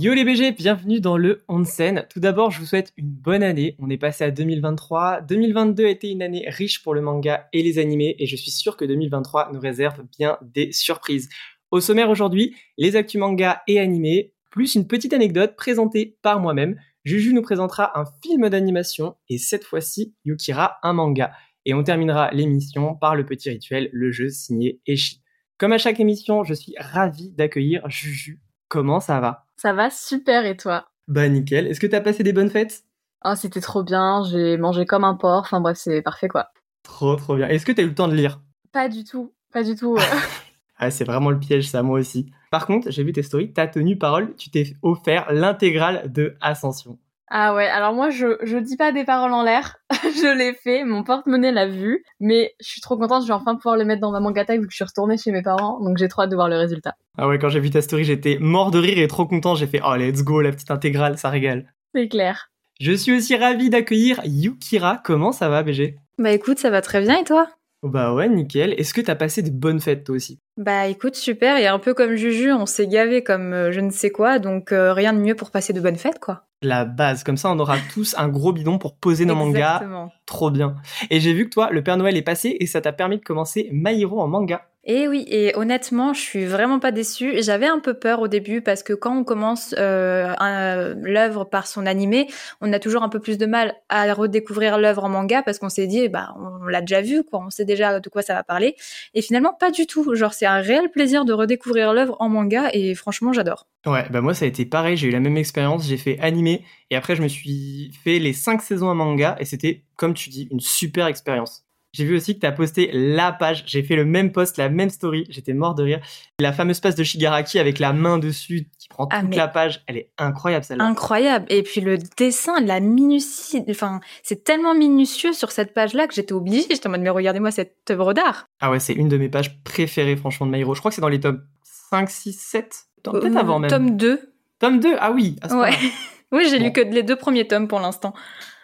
[0.00, 2.06] Yo les BG, bienvenue dans le Onsen.
[2.08, 3.76] Tout d'abord, je vous souhaite une bonne année.
[3.78, 5.20] On est passé à 2023.
[5.20, 8.50] 2022 a été une année riche pour le manga et les animés et je suis
[8.50, 11.28] sûr que 2023 nous réserve bien des surprises.
[11.70, 16.76] Au sommaire aujourd'hui, les actus manga et animés, plus une petite anecdote présentée par moi-même.
[17.04, 21.32] Juju nous présentera un film d'animation et cette fois-ci, Yukira un manga.
[21.64, 25.22] Et on terminera l'émission par le petit rituel, le jeu signé Eshi.
[25.58, 28.40] Comme à chaque émission, je suis ravi d'accueillir Juju.
[28.68, 29.46] Comment ça va?
[29.56, 30.88] Ça va super et toi?
[31.06, 31.68] Bah nickel.
[31.68, 32.82] Est-ce que t'as passé des bonnes fêtes?
[33.24, 36.48] Oh c'était trop bien, j'ai mangé comme un porc, enfin bref c'est parfait quoi.
[36.82, 37.46] Trop trop bien.
[37.48, 38.40] Est-ce que t'as eu le temps de lire?
[38.72, 39.96] Pas du tout, pas du tout.
[40.80, 42.32] ah c'est vraiment le piège ça moi aussi.
[42.50, 46.98] Par contre j'ai vu tes stories, t'as tenu parole, tu t'es offert l'intégrale de Ascension.
[47.32, 50.82] Ah ouais, alors moi je, je dis pas des paroles en l'air, je l'ai fait,
[50.84, 54.00] mon porte-monnaie l'a vu, mais je suis trop contente, je vais enfin pouvoir le mettre
[54.00, 56.30] dans ma mangata vu que je suis retournée chez mes parents, donc j'ai trop hâte
[56.30, 56.96] de voir le résultat.
[57.16, 59.68] Ah ouais, quand j'ai vu ta story, j'étais mort de rire et trop content, j'ai
[59.68, 61.72] fait oh let's go, la petite intégrale, ça régale.
[61.94, 62.50] C'est clair.
[62.80, 67.00] Je suis aussi ravie d'accueillir Yukira, comment ça va BG Bah écoute, ça va très
[67.00, 67.46] bien et toi?
[67.82, 68.74] Bah ouais, nickel.
[68.78, 70.38] Est-ce que t'as passé de bonnes fêtes toi aussi?
[70.56, 71.56] Bah écoute, super.
[71.56, 74.72] Et un peu comme Juju, on s'est gavé comme euh, je ne sais quoi, donc
[74.72, 76.44] euh, rien de mieux pour passer de bonnes fêtes, quoi.
[76.62, 79.82] La base, comme ça on aura tous un gros bidon pour poser nos mangas.
[80.26, 80.76] Trop bien.
[81.08, 83.24] Et j'ai vu que toi, le Père Noël est passé et ça t'a permis de
[83.24, 84.69] commencer My Hero en manga.
[84.84, 87.42] Et oui, et honnêtement, je suis vraiment pas déçue.
[87.42, 91.84] J'avais un peu peur au début parce que quand on commence euh, l'œuvre par son
[91.84, 92.28] animé,
[92.62, 95.68] on a toujours un peu plus de mal à redécouvrir l'œuvre en manga parce qu'on
[95.68, 97.42] s'est dit, bah, on l'a déjà vu, quoi.
[97.46, 98.74] On sait déjà de quoi ça va parler.
[99.12, 100.14] Et finalement, pas du tout.
[100.14, 103.66] Genre, c'est un réel plaisir de redécouvrir l'œuvre en manga et franchement, j'adore.
[103.86, 104.96] Ouais, bah moi ça a été pareil.
[104.96, 105.86] J'ai eu la même expérience.
[105.86, 109.44] J'ai fait animé et après je me suis fait les cinq saisons en manga et
[109.44, 111.64] c'était, comme tu dis, une super expérience.
[111.92, 113.64] J'ai vu aussi que tu as posté la page.
[113.66, 115.26] J'ai fait le même post, la même story.
[115.28, 116.00] J'étais mort de rire.
[116.38, 119.82] La fameuse page de Shigaraki avec la main dessus qui prend ah, toute la page.
[119.86, 120.84] Elle est incroyable celle-là.
[120.84, 121.46] Incroyable.
[121.48, 123.64] Et puis le dessin, la minutie.
[123.68, 126.66] Enfin, c'est tellement minutieux sur cette page-là que j'étais obligée.
[126.70, 128.46] J'étais en mode, mais regardez-moi cette œuvre d'art.
[128.60, 131.00] Ah ouais, c'est une de mes pages préférées, franchement, de My Je crois que c'est
[131.00, 131.42] dans les tomes
[131.90, 132.76] 5, 6, 7.
[133.02, 133.70] Peut-être euh, avant même.
[133.70, 134.32] Tome 2.
[134.60, 135.36] Tome 2 Ah oui.
[135.50, 135.70] ouais.
[136.32, 138.14] oui, j'ai lu que les deux premiers tomes pour l'instant.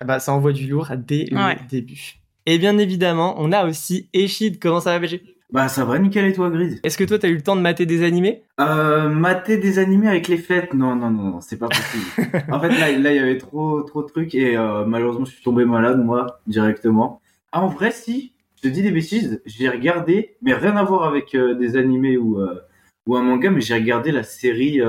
[0.00, 2.20] Ah bah, ça envoie du lourd dès le début.
[2.49, 4.61] Et bien évidemment, on a aussi Eshid.
[4.61, 5.21] Comment ça va, BG
[5.51, 7.61] Bah ça va, nickel et toi, Grid Est-ce que toi, t'as eu le temps de
[7.61, 8.45] mater des animés?
[8.61, 10.73] Euh, mater des animés avec les fêtes?
[10.73, 12.05] Non, non, non, c'est pas possible.
[12.53, 15.43] en fait, là, il y avait trop, trop de trucs et euh, malheureusement, je suis
[15.43, 17.21] tombé malade, moi, directement.
[17.51, 21.03] Ah, en vrai, si, je te dis des bêtises, j'ai regardé, mais rien à voir
[21.03, 22.61] avec euh, des animés ou, euh,
[23.09, 24.81] ou un manga, mais j'ai regardé la série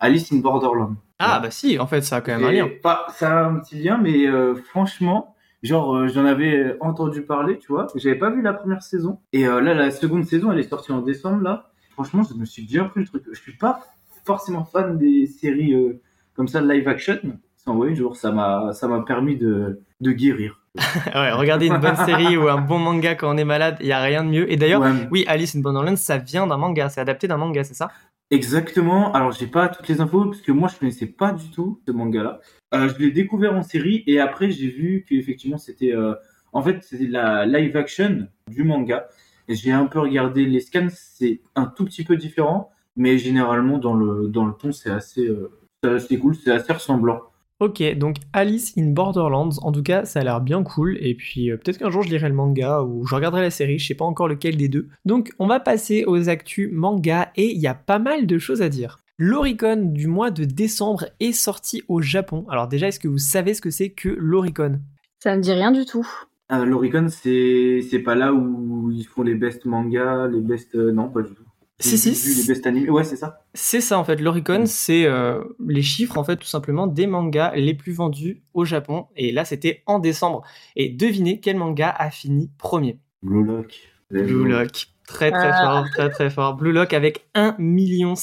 [0.00, 0.96] Alice in Borderland.
[1.18, 2.68] Ah, bah si, en fait, ça a quand même un lien.
[2.82, 4.26] Pas, ça a un petit lien, mais
[4.64, 7.86] franchement, Genre, euh, j'en avais entendu parler, tu vois.
[7.94, 9.18] J'avais pas vu la première saison.
[9.32, 11.70] Et euh, là, la seconde saison, elle est sortie en décembre, là.
[11.90, 13.24] Franchement, je me suis bien pris le truc.
[13.32, 13.80] Je suis pas
[14.24, 16.00] forcément fan des séries euh,
[16.34, 17.18] comme ça, live action.
[17.56, 20.60] Sans ouais, genre, ça m'a, ça m'a permis de, de guérir.
[21.14, 23.92] ouais, regarder une bonne série ou un bon manga quand on est malade, il y
[23.92, 24.52] a rien de mieux.
[24.52, 27.74] Et d'ailleurs, oui, Alice in Wonderland, ça vient d'un manga, c'est adapté d'un manga, c'est
[27.74, 27.90] ça?
[28.30, 29.12] Exactement.
[29.12, 31.92] Alors, j'ai pas toutes les infos parce que moi, je connaissais pas du tout ce
[31.92, 32.40] manga-là.
[32.74, 36.14] Euh, je l'ai découvert en série et après, j'ai vu qu'effectivement, c'était, euh,
[36.52, 39.06] en fait, c'était la live action du manga.
[39.48, 40.88] J'ai un peu regardé les scans.
[40.90, 45.24] C'est un tout petit peu différent, mais généralement, dans le, dans le ton, c'est assez,
[45.26, 47.20] euh, c'est cool, c'est assez ressemblant.
[47.58, 50.98] Ok, donc Alice in Borderlands, en tout cas, ça a l'air bien cool.
[51.00, 53.78] Et puis euh, peut-être qu'un jour je lirai le manga ou je regarderai la série,
[53.78, 54.88] je sais pas encore lequel des deux.
[55.06, 58.60] Donc on va passer aux actus manga et il y a pas mal de choses
[58.60, 58.98] à dire.
[59.16, 62.44] L'Oricon du mois de décembre est sorti au Japon.
[62.50, 64.80] Alors déjà, est-ce que vous savez ce que c'est que l'Oricon?
[65.20, 66.06] Ça me dit rien du tout.
[66.52, 70.92] Euh, L'Oricon, c'est c'est pas là où ils font les best mangas, les best euh,
[70.92, 71.45] non pas du tout.
[71.78, 72.40] Si, si.
[72.40, 72.88] Les best animés.
[72.88, 73.44] Ouais, c'est ça.
[73.52, 74.16] C'est ça, en fait.
[74.20, 78.64] L'Oricon, c'est euh, les chiffres, en fait, tout simplement, des mangas les plus vendus au
[78.64, 79.06] Japon.
[79.14, 80.42] Et là, c'était en décembre.
[80.74, 82.98] Et devinez quel manga a fini premier?
[83.22, 83.74] Blue Lock.
[84.10, 84.88] Blue Lock.
[85.06, 85.62] Très, très ah.
[85.64, 86.56] fort, très, très fort.
[86.56, 88.14] Blue Lock avec 1,5 million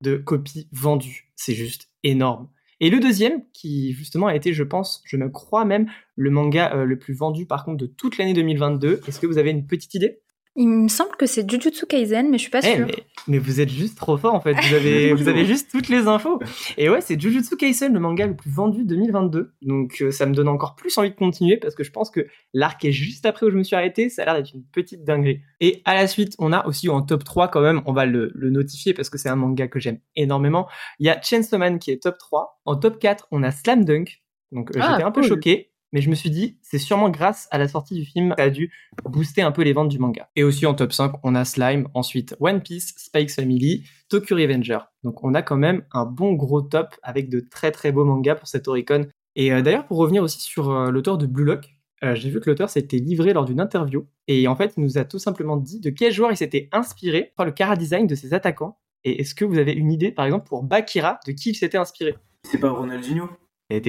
[0.00, 1.30] de copies vendues.
[1.34, 2.48] C'est juste énorme.
[2.80, 6.74] Et le deuxième, qui justement a été, je pense, je me crois même, le manga
[6.74, 9.02] euh, le plus vendu par contre de toute l'année 2022.
[9.06, 10.20] Est-ce que vous avez une petite idée?
[10.54, 12.86] Il me semble que c'est Jujutsu Kaisen, mais je suis pas Eh, sûre.
[12.86, 14.52] mais, mais vous êtes juste trop fort en fait.
[14.52, 16.40] Vous avez, vous avez juste toutes les infos.
[16.76, 19.54] Et ouais, c'est Jujutsu Kaisen, le manga le plus vendu 2022.
[19.62, 22.26] Donc euh, ça me donne encore plus envie de continuer parce que je pense que
[22.52, 24.10] l'arc est juste après où je me suis arrêté.
[24.10, 25.40] Ça a l'air d'être une petite dinguerie.
[25.60, 28.30] Et à la suite, on a aussi en top 3 quand même, on va le,
[28.34, 30.68] le notifier parce que c'est un manga que j'aime énormément.
[30.98, 32.60] Il y a Chainsaw Man qui est top 3.
[32.66, 34.22] En top 4, on a Slam Dunk.
[34.52, 35.71] Donc euh, Ah, j'étais un peu choqué.
[35.92, 38.50] Mais je me suis dit, c'est sûrement grâce à la sortie du film, ça a
[38.50, 38.72] dû
[39.04, 40.28] booster un peu les ventes du manga.
[40.36, 44.78] Et aussi en top 5, on a Slime, ensuite One Piece, Spikes Family, Tokyo Revenger.
[45.04, 48.36] Donc on a quand même un bon gros top avec de très très beaux mangas
[48.36, 49.06] pour cette Oricon.
[49.36, 52.40] Et euh, d'ailleurs, pour revenir aussi sur euh, l'auteur de Blue Lock, euh, j'ai vu
[52.40, 54.06] que l'auteur s'était livré lors d'une interview.
[54.28, 57.32] Et en fait, il nous a tout simplement dit de quel joueur il s'était inspiré
[57.36, 58.78] par le cara design de ses attaquants.
[59.04, 61.78] Et est-ce que vous avez une idée, par exemple, pour Bakira, de qui il s'était
[61.78, 62.16] inspiré?
[62.44, 63.28] C'est pas Ronaldinho?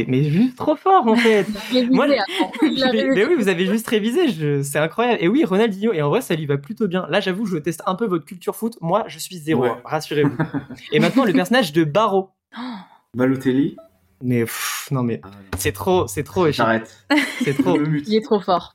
[0.08, 1.46] Mais juste trop fort en fait
[1.92, 2.08] Moi, a
[2.94, 5.18] mais, oui, vous avez juste révisé, je- c'est incroyable.
[5.22, 7.06] Et oui, Ronaldinho, et en vrai, ça lui va plutôt bien.
[7.10, 8.78] Là, j'avoue, je teste un peu votre culture foot.
[8.82, 9.70] Moi, je suis zéro, Ouais.
[9.70, 10.38] hein, rassurez-vous.
[10.92, 12.30] et maintenant, le personnage de Barreau.
[13.16, 13.76] Balotelli
[14.22, 16.50] Mais pff, non, mais Ah, c'est trop, c'est trop.
[16.52, 17.06] J'arrête.
[17.44, 17.78] c'est trop.
[18.08, 18.74] Il est trop fort.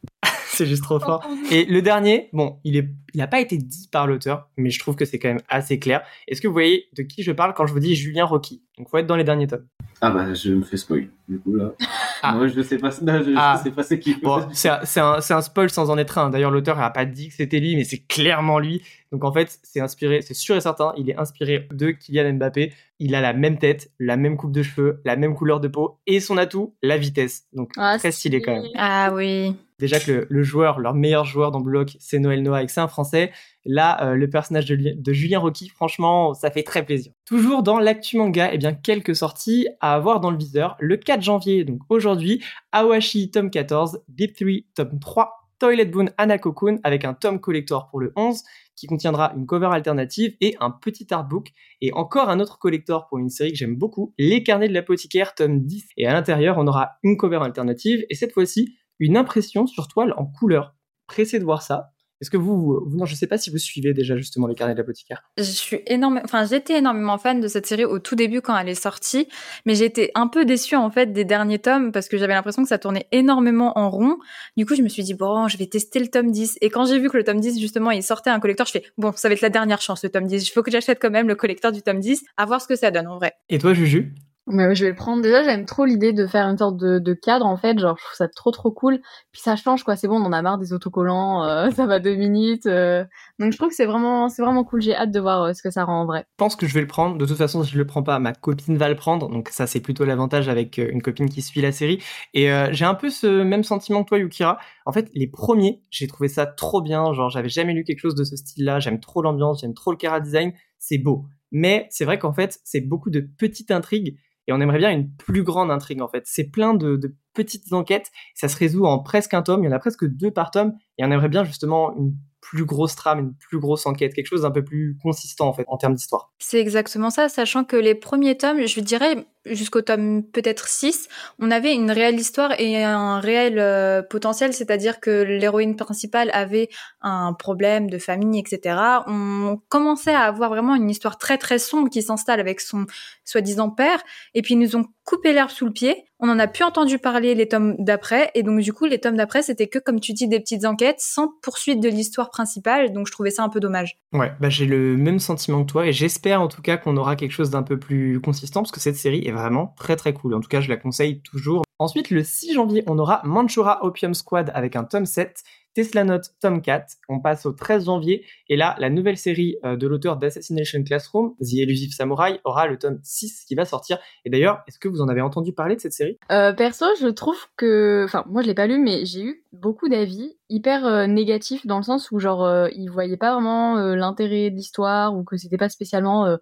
[0.58, 1.26] C'est juste trop fort.
[1.50, 4.78] Et le dernier, bon, il est, il a pas été dit par l'auteur, mais je
[4.78, 6.02] trouve que c'est quand même assez clair.
[6.26, 8.62] Est-ce que vous voyez de qui je parle quand je vous dis Julien Rocky?
[8.76, 9.66] Donc, faut être dans les derniers tomes.
[10.00, 11.08] Ah bah je me fais spoil.
[11.28, 11.72] Du coup là.
[12.20, 12.32] Ah.
[12.34, 13.60] Moi je sais pas, non, je, je Ah.
[13.62, 14.14] sais pas c'est qui.
[14.16, 14.81] Bon, c'est un,
[15.20, 16.31] c'est un, spoil sans en être un.
[16.31, 18.82] D'ailleurs, l'auteur a pas dit que c'était lui, mais c'est clairement lui.
[19.12, 22.72] Donc en fait, c'est inspiré, c'est sûr et certain, il est inspiré de Kylian Mbappé.
[22.99, 26.00] Il a la même tête, la même coupe de cheveux, la même couleur de peau
[26.08, 27.44] et son atout, la vitesse.
[27.52, 28.64] Donc Ah, très stylé quand même.
[28.76, 29.54] Ah oui.
[29.78, 32.80] Déjà que le, joueur, leur meilleur joueur dans Block, c'est Noël Noah et que c'est
[32.80, 33.30] un Français.
[33.64, 37.12] Là, euh, le personnage de Julien Rocky, franchement, ça fait très plaisir.
[37.25, 40.76] Toujours dans l'actu manga, eh bien quelques sorties à avoir dans le viseur.
[40.80, 42.42] Le 4 janvier, donc aujourd'hui,
[42.72, 48.00] Awashi tome 14, Deep 3 tome 3, Toilet Boon Anakokun avec un tome collector pour
[48.00, 48.42] le 11
[48.76, 51.48] qui contiendra une cover alternative et un petit artbook
[51.80, 55.34] et encore un autre collector pour une série que j'aime beaucoup, Les Carnets de l'apothicaire
[55.34, 59.67] tome 10 et à l'intérieur on aura une cover alternative et cette fois-ci une impression
[59.67, 60.75] sur toile en couleur.
[61.06, 61.93] Pressé de voir ça.
[62.21, 64.75] Est-ce que vous, vous, non, je sais pas si vous suivez déjà justement les carnets
[64.75, 65.23] de l'apothicaire.
[65.37, 68.69] Je suis énormément, enfin, j'étais énormément fan de cette série au tout début quand elle
[68.69, 69.29] est sortie,
[69.67, 72.69] mais j'étais un peu déçue en fait des derniers tomes parce que j'avais l'impression que
[72.69, 74.19] ça tournait énormément en rond.
[74.56, 76.87] Du coup, je me suis dit bon, je vais tester le tome 10 et quand
[76.87, 79.29] j'ai vu que le tome 10 justement, il sortait un collector, je fais bon, ça
[79.29, 80.49] va être la dernière chance le tome 10.
[80.49, 82.75] Il faut que j'achète quand même le collector du tome 10, à voir ce que
[82.75, 83.35] ça donne en vrai.
[83.49, 84.12] Et toi, Juju?
[84.50, 85.23] Mais je vais le prendre.
[85.23, 87.79] Déjà, j'aime trop l'idée de faire une sorte de, de cadre, en fait.
[87.79, 88.99] Genre, je trouve ça trop, trop cool.
[89.33, 89.95] Puis ça change, quoi.
[89.97, 91.45] C'est bon, on en a marre des autocollants.
[91.45, 92.67] euh, ça va deux minutes.
[92.67, 93.05] euh.
[93.39, 94.81] Donc, je trouve que c'est vraiment, c'est vraiment cool.
[94.81, 96.21] J'ai hâte de voir euh, ce que ça rend en vrai.
[96.31, 97.19] Je pense que je vais le prendre.
[97.19, 99.29] De toute façon, si je le prends pas, ma copine va le prendre.
[99.29, 102.03] Donc ça, c'est plutôt l'avantage avec euh, une copine qui suit la série.
[102.35, 104.59] Et euh, j'ai un peu ce même sentiment que toi, Yukira.
[104.87, 107.12] En fait, les premiers, j'ai trouvé ça trop bien.
[107.12, 108.81] Genre, j'avais jamais lu quelque chose de ce style-là.
[108.81, 110.53] J'aime trop l'ambiance, j'aime trop le cara design.
[110.79, 111.27] C'est beau.
[111.50, 114.19] Mais c'est vrai qu'en fait, c'est beaucoup de petites intrigues.
[114.49, 116.25] Et on aimerait bien une plus grande intrigue, en fait.
[116.27, 118.11] C'est plein de, de petites enquêtes.
[118.35, 119.62] Ça se résout en presque un tome.
[119.62, 120.73] Il y en a presque deux par tome.
[120.97, 124.43] Et on aimerait bien justement une plus grosse trame, une plus grosse enquête, quelque chose
[124.43, 126.33] d'un peu plus consistant en fait en termes d'histoire.
[126.39, 131.09] C'est exactement ça, sachant que les premiers tomes, je dirais jusqu'au tome peut-être 6,
[131.39, 136.69] on avait une réelle histoire et un réel euh, potentiel, c'est-à-dire que l'héroïne principale avait
[137.00, 138.77] un problème de famille, etc.
[139.06, 142.87] On commençait à avoir vraiment une histoire très très sombre qui s'installe avec son
[143.25, 144.00] soi-disant père,
[144.35, 146.05] et puis ils nous ont coupé l'herbe sous le pied.
[146.21, 149.17] On n'en a plus entendu parler les tomes d'après, et donc du coup les tomes
[149.17, 153.06] d'après c'était que comme tu dis des petites enquêtes sans poursuite de l'histoire principale, donc
[153.06, 153.99] je trouvais ça un peu dommage.
[154.12, 157.17] Ouais, bah j'ai le même sentiment que toi et j'espère en tout cas qu'on aura
[157.17, 160.35] quelque chose d'un peu plus consistant parce que cette série est vraiment très très cool.
[160.35, 161.64] En tout cas, je la conseille toujours.
[161.78, 165.42] Ensuite, le 6 janvier, on aura Manchura Opium Squad avec un tome 7,
[165.75, 166.97] Tesla Note tome 4.
[167.09, 171.35] On passe au 13 janvier et là, la nouvelle série euh, de l'auteur d'Assassination Classroom,
[171.40, 173.99] The Elusive Samurai, aura le tome 6 qui va sortir.
[174.25, 176.18] Et d'ailleurs, est-ce que vous en avez entendu parler de cette série?
[176.33, 179.88] Euh, perso, je trouve que, enfin, moi je l'ai pas lu, mais j'ai eu beaucoup
[179.88, 183.95] d'avis hyper euh, négatifs dans le sens où genre euh, ils voyaient pas vraiment euh,
[183.95, 186.37] l'intérêt de l'histoire ou que c'était pas spécialement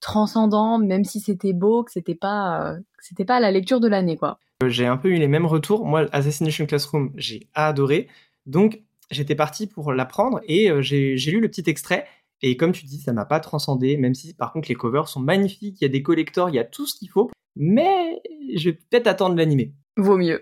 [0.00, 4.16] transcendant, même si c'était beau, que c'était pas, euh, c'était pas la lecture de l'année
[4.16, 4.38] quoi.
[4.62, 5.84] Euh, J'ai un peu eu les mêmes retours.
[5.86, 8.08] Moi, Assassination Classroom, j'ai adoré.
[8.46, 12.06] Donc, j'étais parti pour l'apprendre et euh, j'ai j'ai lu le petit extrait.
[12.42, 15.20] Et comme tu dis, ça m'a pas transcendé, même si par contre les covers sont
[15.20, 17.30] magnifiques, il y a des collectors, il y a tout ce qu'il faut.
[17.56, 18.20] Mais
[18.54, 19.74] je vais peut-être attendre l'animé.
[19.96, 20.40] Vaut mieux.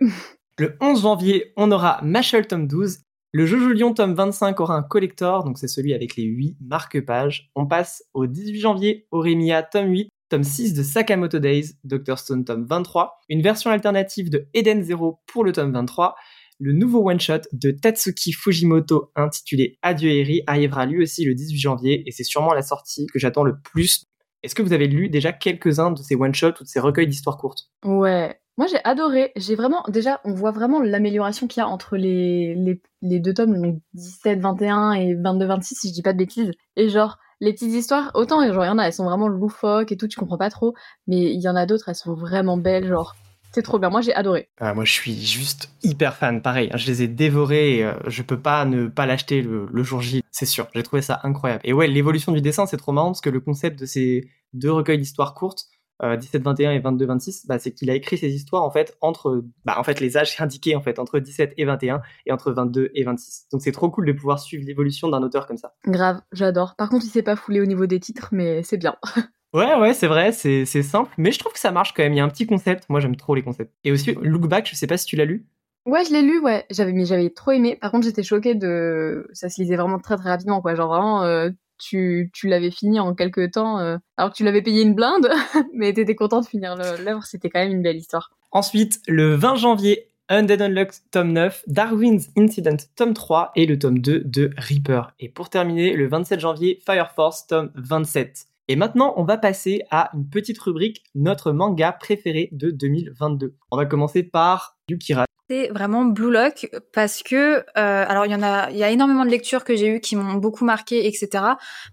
[0.58, 2.98] Le 11 janvier, on aura Mashal tome 12.
[3.30, 7.50] Le Jojo Lion tome 25 aura un collector, donc c'est celui avec les 8 marque-pages.
[7.54, 12.18] On passe au 18 janvier, Oremia tome 8, tome 6 de Sakamoto Days, Dr.
[12.18, 16.14] Stone tome 23, une version alternative de Eden Zero pour le tome 23,
[16.58, 22.02] le nouveau one-shot de Tatsuki Fujimoto intitulé Adieu Eri arrivera lui aussi le 18 janvier
[22.06, 24.06] et c'est sûrement la sortie que j'attends le plus.
[24.42, 27.36] Est-ce que vous avez lu déjà quelques-uns de ces one-shots ou de ces recueils d'histoires
[27.36, 27.70] courtes?
[27.84, 29.32] Ouais, moi j'ai adoré.
[29.36, 33.32] J'ai vraiment, déjà, on voit vraiment l'amélioration qu'il y a entre les, les, les deux
[33.32, 36.50] tomes, donc 17, 21 et 22, 26, si je dis pas de bêtises.
[36.76, 39.92] Et genre, les petites histoires, autant genre il y en a, elles sont vraiment loufoques
[39.92, 40.74] et tout, tu comprends pas trop,
[41.06, 43.14] mais il y en a d'autres, elles sont vraiment belles, genre
[43.52, 43.88] c'est trop bien.
[43.88, 44.50] Moi, j'ai adoré.
[44.60, 46.42] Ah, moi, je suis juste hyper fan.
[46.42, 49.82] Pareil, hein, je les ai dévorés euh, je peux pas ne pas l'acheter le, le,
[49.82, 50.66] jour J, c'est sûr.
[50.74, 51.62] J'ai trouvé ça incroyable.
[51.64, 54.70] Et ouais, l'évolution du dessin, c'est trop marrant parce que le concept de ces deux
[54.70, 55.64] recueils d'histoires courtes,
[56.02, 59.76] euh, 17-21 et 22-26, bah, c'est qu'il a écrit ces histoires en fait entre, bah,
[59.78, 63.04] en fait, les âges indiqués en fait entre 17 et 21 et entre 22 et
[63.04, 63.48] 26.
[63.52, 65.74] Donc c'est trop cool de pouvoir suivre l'évolution d'un auteur comme ça.
[65.86, 66.76] Grave, j'adore.
[66.76, 68.96] Par contre, il s'est pas foulé au niveau des titres, mais c'est bien.
[69.54, 72.12] Ouais, ouais, c'est vrai, c'est simple, mais je trouve que ça marche quand même.
[72.12, 72.84] Il y a un petit concept.
[72.90, 73.72] Moi, j'aime trop les concepts.
[73.82, 75.46] Et aussi, Look Back, je sais pas si tu l'as lu.
[75.86, 76.66] Ouais, je l'ai lu, ouais.
[76.70, 77.78] J'avais, mais j'avais trop aimé.
[77.80, 79.26] Par contre, j'étais choquée de.
[79.32, 80.74] Ça se lisait vraiment très très rapidement, quoi.
[80.74, 81.48] Genre vraiment, euh,
[81.78, 85.28] tu, l'avais fini en quelques temps, euh, alors que tu l'avais payé une blinde,
[85.74, 87.24] mais t'étais content de finir l'œuvre.
[87.24, 88.30] C'était quand même une belle histoire.
[88.50, 93.98] Ensuite, le 20 janvier, Undead Unlocked tome 9, Darwin's Incident tome 3 et le tome
[93.98, 95.14] 2 de Reaper.
[95.20, 98.46] Et pour terminer, le 27 janvier, Fire Force tome 27.
[98.70, 103.54] Et maintenant, on va passer à une petite rubrique, notre manga préféré de 2022.
[103.70, 105.24] On va commencer par Yukira.
[105.50, 108.90] C'est vraiment Blue Lock parce que, euh, alors il y en a, il y a
[108.90, 111.44] énormément de lectures que j'ai eues qui m'ont beaucoup marqué, etc.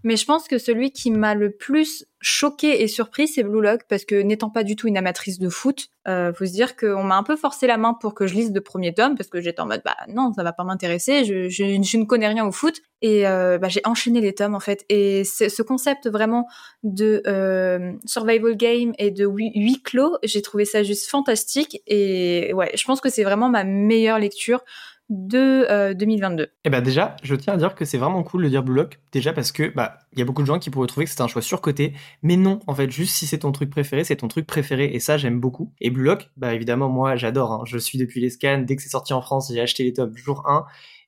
[0.04, 3.82] Mais je pense que celui qui m'a le plus choqué et surpris, c'est Blue Lock
[3.88, 7.04] parce que n'étant pas du tout une amatrice de foot, euh, faut se dire qu'on
[7.04, 9.42] m'a un peu forcé la main pour que je lise le premier tome parce que
[9.42, 12.82] j'étais en mode bah non, ça va pas m'intéresser, je, ne connais rien au foot
[13.02, 14.86] et euh, bah, j'ai enchaîné les tomes en fait.
[14.90, 16.48] Et ce concept vraiment
[16.84, 22.72] de euh, survival game et de huis clos, j'ai trouvé ça juste fantastique et ouais,
[22.76, 24.64] je pense que c'est vraiment ma meilleure lecture
[25.10, 26.48] de euh, 2022.
[26.64, 29.00] Eh ben déjà, je tiens à dire que c'est vraiment cool de dire Blue Lock,
[29.12, 31.22] déjà parce que bah il y a beaucoup de gens qui pourraient trouver que c'est
[31.22, 31.94] un choix surcoté,
[32.24, 35.00] mais non, en fait, juste si c'est ton truc préféré, c'est ton truc préféré et
[35.00, 35.72] ça j'aime beaucoup.
[35.80, 37.64] Et Blue Lock, bah évidemment moi j'adore, hein.
[37.66, 40.16] je suis depuis les scans, dès que c'est sorti en France, j'ai acheté les tomes
[40.18, 40.66] jour 1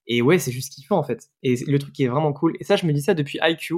[0.08, 1.30] et ouais, c'est juste kiffant en fait.
[1.44, 3.78] Et le truc qui est vraiment cool et ça je me dis ça depuis IQ,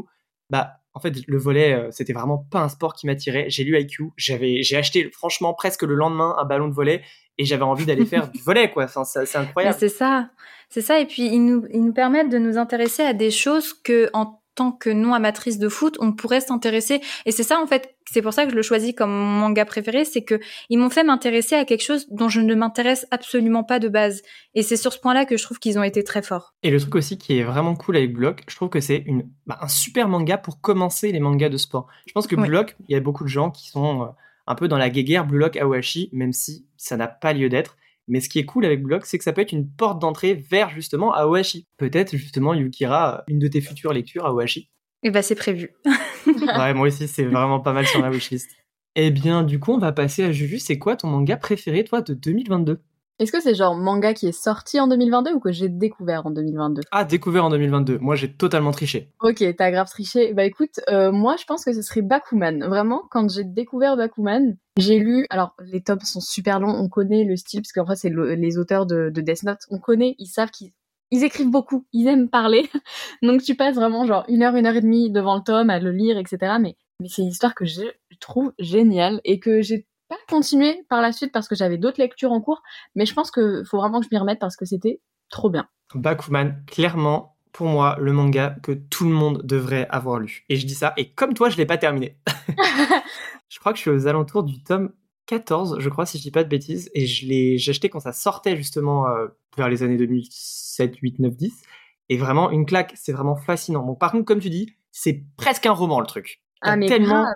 [0.49, 3.49] bah en fait le volet euh, c'était vraiment pas un sport qui m'attirait.
[3.49, 7.03] J'ai lu IQ, j'ai acheté franchement presque le lendemain un ballon de volet
[7.39, 8.83] et j'avais envie d'aller faire du volet quoi.
[8.83, 9.75] Enfin c'est incroyable.
[9.79, 10.29] c'est ça.
[10.69, 13.73] C'est ça et puis ils nous ils nous permettent de nous intéresser à des choses
[13.73, 16.99] que en tant que non amatrice de foot on pourrait s'intéresser.
[17.25, 19.63] Et c'est ça en fait c'est pour ça que je le choisis comme mon manga
[19.63, 23.63] préféré c'est que ils m'ont fait m'intéresser à quelque chose dont je ne m'intéresse absolument
[23.63, 24.21] pas de base.
[24.53, 26.53] Et c'est sur ce point là que je trouve qu'ils ont été très forts.
[26.61, 29.29] Et le truc aussi qui est vraiment cool avec Block je trouve que c'est une
[29.47, 31.87] bah, un super manga pour commencer les mangas de sport.
[32.05, 32.49] Je pense que oui.
[32.49, 34.07] Block il y a beaucoup de gens qui sont euh,
[34.49, 37.77] un peu dans la guéguerre Blue Lock Awashi, même si ça n'a pas lieu d'être.
[38.07, 40.01] Mais ce qui est cool avec Blue Lock, c'est que ça peut être une porte
[40.01, 41.67] d'entrée vers justement Awashi.
[41.77, 44.71] Peut-être justement Yukira, une de tes futures lectures Awashi.
[45.03, 45.75] Eh ben c'est prévu.
[46.25, 48.49] ouais, moi aussi, c'est vraiment pas mal sur la wishlist.
[48.95, 50.57] Eh bien, du coup, on va passer à Juju.
[50.57, 52.81] C'est quoi ton manga préféré, toi, de 2022
[53.19, 56.31] est-ce que c'est genre manga qui est sorti en 2022 ou que j'ai découvert en
[56.31, 57.99] 2022 Ah, découvert en 2022.
[57.99, 59.11] Moi, j'ai totalement triché.
[59.21, 60.33] Ok, t'as grave triché.
[60.33, 62.63] Bah écoute, euh, moi, je pense que ce serait Bakuman.
[62.67, 65.25] Vraiment, quand j'ai découvert Bakuman, j'ai lu.
[65.29, 66.73] Alors, les tomes sont super longs.
[66.73, 69.59] On connaît le style parce qu'en fait, c'est le, les auteurs de, de Death Note.
[69.69, 70.15] On connaît.
[70.17, 70.71] Ils savent qu'ils
[71.11, 72.69] ils écrivent beaucoup, ils aiment parler.
[73.23, 75.79] Donc tu passes vraiment genre une heure, une heure et demie devant le tome à
[75.79, 76.53] le lire, etc.
[76.61, 77.81] Mais, mais c'est une histoire que je
[78.19, 82.31] trouve géniale et que j'ai pas continué par la suite parce que j'avais d'autres lectures
[82.31, 82.61] en cours,
[82.95, 84.99] mais je pense que faut vraiment que je m'y remette parce que c'était
[85.29, 85.67] trop bien.
[85.95, 90.45] Bakuman, clairement, pour moi, le manga que tout le monde devrait avoir lu.
[90.49, 92.17] Et je dis ça, et comme toi, je l'ai pas terminé.
[93.49, 94.91] je crois que je suis aux alentours du tome
[95.27, 97.99] 14, je crois, si je dis pas de bêtises, et je l'ai, j'ai acheté quand
[97.99, 101.61] ça sortait justement euh, vers les années 2007, 8, 9, 10.
[102.09, 103.83] Et vraiment, une claque, c'est vraiment fascinant.
[103.83, 106.41] Bon, par contre, comme tu dis, c'est presque un roman, le truc.
[106.61, 107.35] Ah, mais tellement, grave.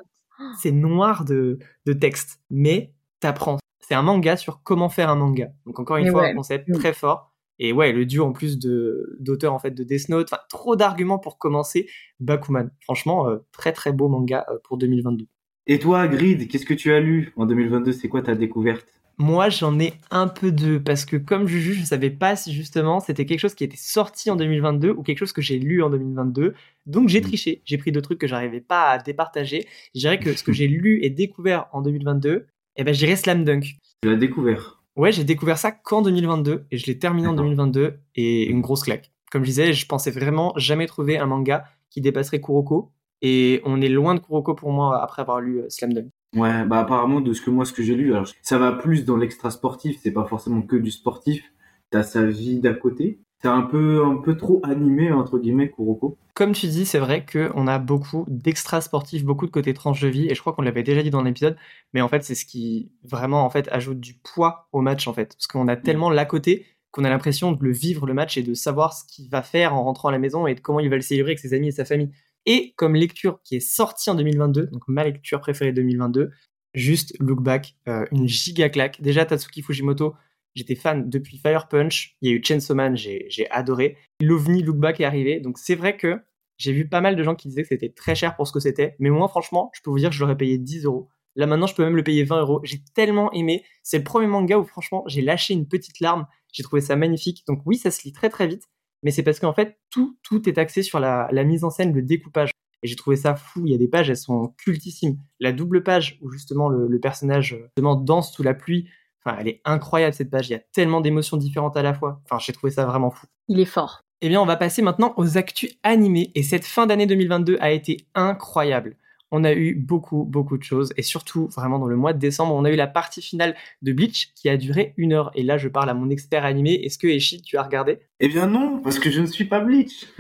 [0.60, 3.58] C'est noir de, de texte, mais t'apprends.
[3.80, 5.50] C'est un manga sur comment faire un manga.
[5.66, 6.32] Donc encore une Mais fois, ouais.
[6.32, 6.74] un concept Mm.
[6.74, 7.32] très fort.
[7.60, 10.76] Et ouais, le duo en plus de d'auteurs en fait de Death Note, enfin trop
[10.76, 11.88] d'arguments pour commencer
[12.20, 12.72] Bakuman.
[12.82, 15.28] Franchement, euh, très très beau manga euh, pour 2022.
[15.68, 18.88] Et toi, Grid, qu'est-ce que tu as lu en 2022 C'est quoi ta découverte?
[19.18, 23.00] Moi, j'en ai un peu deux parce que comme Juju, je savais pas si justement
[23.00, 25.90] c'était quelque chose qui était sorti en 2022 ou quelque chose que j'ai lu en
[25.90, 26.54] 2022.
[26.88, 27.24] Donc j'ai Mm.
[27.24, 29.68] triché, j'ai pris deux trucs que j'arrivais pas à départager.
[29.94, 33.16] Je dirais que ce que j'ai lu et découvert en 2022, eh ben je dirais
[33.16, 33.76] Slam Dunk.
[34.02, 34.82] Tu l'as découvert.
[34.96, 37.46] Ouais, j'ai découvert ça qu'en 2022 et je l'ai terminé en D'accord.
[37.46, 39.12] 2022 et une grosse claque.
[39.32, 42.92] Comme je disais, je pensais vraiment jamais trouver un manga qui dépasserait Kuroko
[43.22, 46.10] et on est loin de Kuroko pour moi après avoir lu euh, Slam Dunk.
[46.36, 49.06] Ouais, bah apparemment de ce que moi ce que j'ai lu, alors ça va plus
[49.06, 51.54] dans l'extra sportif, c'est pas forcément que du sportif.
[51.92, 53.20] t'as sa vie d'à côté.
[53.42, 56.18] C'est un peu, un peu trop animé, entre guillemets, Kuroko.
[56.34, 60.08] Comme tu dis, c'est vrai qu'on a beaucoup d'extra sportifs, beaucoup de côté tranche de
[60.08, 61.58] vie, et je crois qu'on l'avait déjà dit dans l'épisode,
[61.94, 65.14] mais en fait, c'est ce qui vraiment en fait ajoute du poids au match en
[65.14, 68.38] fait, parce qu'on a tellement l'à côté qu'on a l'impression de le vivre le match
[68.38, 70.80] et de savoir ce qu'il va faire en rentrant à la maison et de comment
[70.80, 72.12] il va le célébrer avec ses amis et sa famille.
[72.46, 76.32] Et comme lecture qui est sortie en 2022, donc ma lecture préférée 2022,
[76.74, 79.02] juste Look Back, euh, une giga claque.
[79.02, 80.16] Déjà Tatsuki Fujimoto,
[80.56, 83.98] j'étais fan depuis Fire Punch, il y a eu Chainsaw Man, j'ai adoré.
[84.20, 86.20] L'OVNI Look Back est arrivé, donc c'est vrai que
[86.58, 88.60] j'ai vu pas mal de gens qui disaient que c'était très cher pour ce que
[88.60, 91.10] c'était, mais moi franchement, je peux vous dire que je l'aurais payé 10 euros.
[91.36, 92.60] Là maintenant, je peux même le payer 20 euros.
[92.64, 93.64] J'ai tellement aimé.
[93.82, 97.44] C'est le premier manga où franchement, j'ai lâché une petite larme j'ai trouvé ça magnifique.
[97.48, 98.70] Donc oui, ça se lit très très vite,
[99.04, 102.02] mais c'est parce qu'en fait, tout, tout est axé sur la, mise en scène, le
[102.02, 102.52] découpage.
[102.82, 103.64] Et j'ai trouvé ça fou.
[103.66, 105.18] Il y a des pages, elles sont cultissimes.
[105.40, 108.90] La double page où justement le, personnage justement danse sous la pluie.
[109.26, 110.50] Enfin, elle est incroyable cette page.
[110.50, 112.22] Il y a tellement d'émotions différentes à la fois.
[112.26, 113.26] Enfin, j'ai trouvé ça vraiment fou.
[113.48, 114.02] Il est fort.
[114.22, 116.32] Eh bien, on va passer maintenant aux actus animés.
[116.36, 118.98] Et cette fin d'année 2022 a été incroyable
[119.36, 120.94] on a eu beaucoup, beaucoup de choses.
[120.96, 123.92] Et surtout, vraiment, dans le mois de décembre, on a eu la partie finale de
[123.92, 125.32] Bleach qui a duré une heure.
[125.34, 126.74] Et là, je parle à mon expert animé.
[126.76, 127.98] Est-ce que, Eshi, tu as regardé?
[128.20, 130.06] Eh bien non, parce que je ne suis pas Bleach.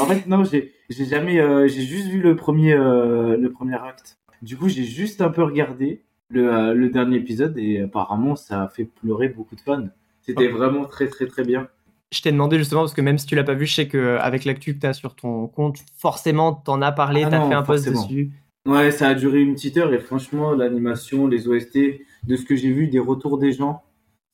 [0.00, 1.38] en fait, non, j'ai jamais...
[1.40, 4.16] Euh, j'ai juste vu le premier, euh, le premier acte.
[4.40, 8.62] Du coup, j'ai juste un peu regardé le, euh, le, dernier épisode et apparemment, ça
[8.62, 9.88] a fait pleurer beaucoup de fans.
[10.22, 11.68] C'était vraiment très, très, très bien
[12.12, 14.44] je t'ai demandé justement parce que même si tu l'as pas vu, je sais qu'avec
[14.44, 17.54] l'actu que tu as sur ton compte, forcément t'en as parlé, ah tu as fait
[17.54, 18.32] un post dessus.
[18.66, 21.78] Ouais, ça a duré une petite heure et franchement, l'animation, les OST,
[22.24, 23.82] de ce que j'ai vu, des retours des gens,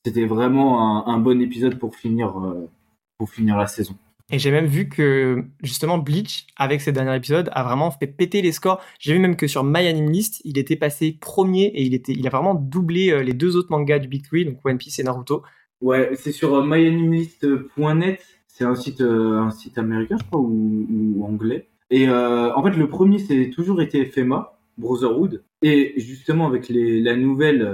[0.05, 2.69] c'était vraiment un, bon épisode pour finir, euh,
[3.17, 3.95] pour finir la saison.
[4.29, 8.41] Et j'ai même vu que justement Bleach, avec ses derniers épisodes, a vraiment fait péter
[8.41, 8.81] les scores.
[8.99, 12.11] J'ai vu même que sur My Anime List, il était passé premier et il, était,
[12.11, 14.99] il a vraiment doublé euh, les deux autres mangas du Big Three, donc One Piece
[14.99, 15.43] et Naruto.
[15.81, 18.25] Ouais, c'est sur euh, myanimist.net.
[18.47, 21.67] C'est un site, euh, un site américain, je crois, ou, anglais.
[21.91, 25.43] Et euh, en fait, le premier, c'est toujours été FMA, Brotherhood.
[25.61, 27.69] Et justement, avec les, la nouvelle,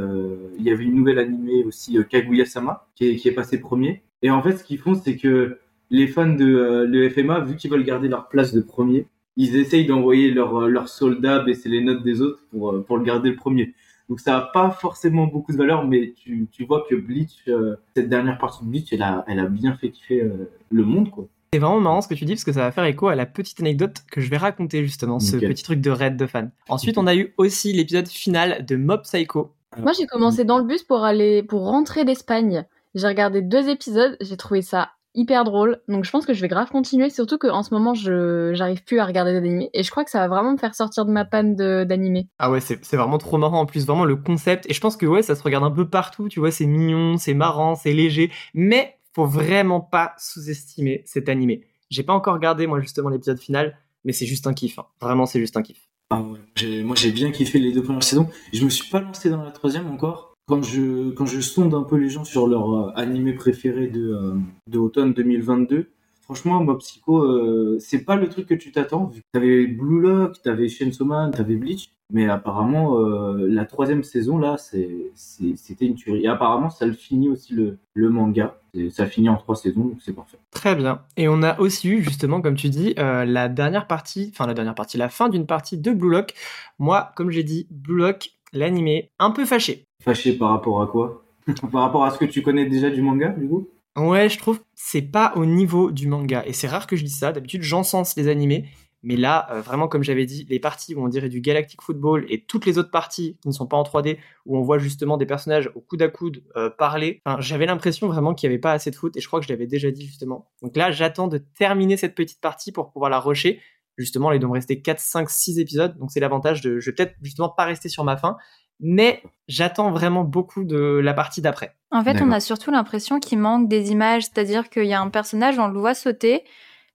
[0.58, 4.04] il y avait une nouvelle animée aussi, Kaguya-sama, qui est, qui est passé premier.
[4.22, 5.58] Et en fait, ce qu'ils font, c'est que
[5.90, 9.86] les fans de le FMA, vu qu'ils veulent garder leur place de premier, ils essayent
[9.86, 13.74] d'envoyer leurs leur soldats baisser les notes des autres pour, pour le garder le premier.
[14.10, 17.76] Donc ça n'a pas forcément beaucoup de valeur, mais tu, tu vois que Bleach, euh,
[17.96, 21.10] cette dernière partie de Bleach, elle a, elle a bien fait kiffer euh, le monde,
[21.10, 21.28] quoi.
[21.54, 23.28] C'est vraiment marrant ce que tu dis parce que ça va faire écho à la
[23.28, 26.50] petite anecdote que je vais raconter justement, ce petit truc de raid de fan.
[26.68, 29.54] Ensuite, on a eu aussi l'épisode final de Mob Psycho.
[29.78, 32.66] Moi, j'ai commencé dans le bus pour aller pour rentrer d'Espagne.
[32.96, 35.82] J'ai regardé deux épisodes, j'ai trouvé ça hyper drôle.
[35.88, 39.00] Donc je pense que je vais grave continuer, surtout qu'en ce moment je j'arrive plus
[39.00, 41.26] à regarder d'animé et je crois que ça va vraiment me faire sortir de ma
[41.26, 42.28] panne d'animé.
[42.40, 44.70] Ah ouais, c'est vraiment trop marrant en plus, vraiment le concept.
[44.70, 47.18] Et je pense que ouais, ça se regarde un peu partout, tu vois, c'est mignon,
[47.18, 51.66] c'est marrant, c'est léger, mais faut vraiment pas sous-estimer cet animé.
[51.90, 54.80] J'ai pas encore regardé moi justement l'épisode final, mais c'est juste un kiff.
[54.80, 54.86] Hein.
[55.00, 55.88] Vraiment, c'est juste un kiff.
[56.10, 58.30] Ah ouais, moi j'ai bien kiffé les deux premières saisons.
[58.52, 61.84] Je me suis pas lancé dans la troisième encore quand je, quand je sonde un
[61.84, 64.36] peu les gens sur leur euh, animé préféré de, euh,
[64.68, 65.90] de automne 2022,
[66.22, 69.12] franchement, Mob Psycho, euh, c'est pas le truc que tu t'attends.
[69.32, 73.00] T'avais Blue Lock, t'avais Chainsaw Man, t'avais Bleach, mais apparemment,
[73.38, 76.26] la troisième saison, là, c'était une tuerie.
[76.26, 78.60] Et apparemment, ça le finit aussi le, le manga.
[78.92, 80.38] Ça finit en trois saisons, donc c'est parfait.
[80.52, 81.02] Très bien.
[81.18, 84.76] Et on a aussi eu, justement, comme tu dis, la dernière partie, enfin la dernière
[84.76, 86.34] partie, la fin d'une partie de Blue Lock.
[86.78, 89.88] Moi, comme j'ai dit, Blue Lock, l'animé, un peu fâché.
[90.04, 91.24] Fâché par rapport à quoi?
[91.72, 93.68] Par rapport à ce que tu connais déjà du manga, du coup?
[93.98, 96.44] Ouais, je trouve que c'est pas au niveau du manga.
[96.46, 97.32] Et c'est rare que je dise ça.
[97.32, 98.66] D'habitude, j'encense les animés.
[99.04, 102.26] Mais là, euh, vraiment, comme j'avais dit, les parties où on dirait du Galactic Football
[102.30, 105.18] et toutes les autres parties qui ne sont pas en 3D, où on voit justement
[105.18, 108.72] des personnages au coude à coude euh, parler, j'avais l'impression vraiment qu'il n'y avait pas
[108.72, 110.50] assez de foot et je crois que je l'avais déjà dit justement.
[110.62, 113.60] Donc là, j'attends de terminer cette petite partie pour pouvoir la rusher.
[113.98, 116.80] Justement, il doit me rester 4, 5, 6 épisodes, donc c'est l'avantage de.
[116.80, 118.38] Je vais peut-être justement pas rester sur ma fin,
[118.80, 121.76] mais j'attends vraiment beaucoup de la partie d'après.
[121.92, 125.10] En fait, on a surtout l'impression qu'il manque des images, c'est-à-dire qu'il y a un
[125.10, 126.44] personnage, on le voit sauter,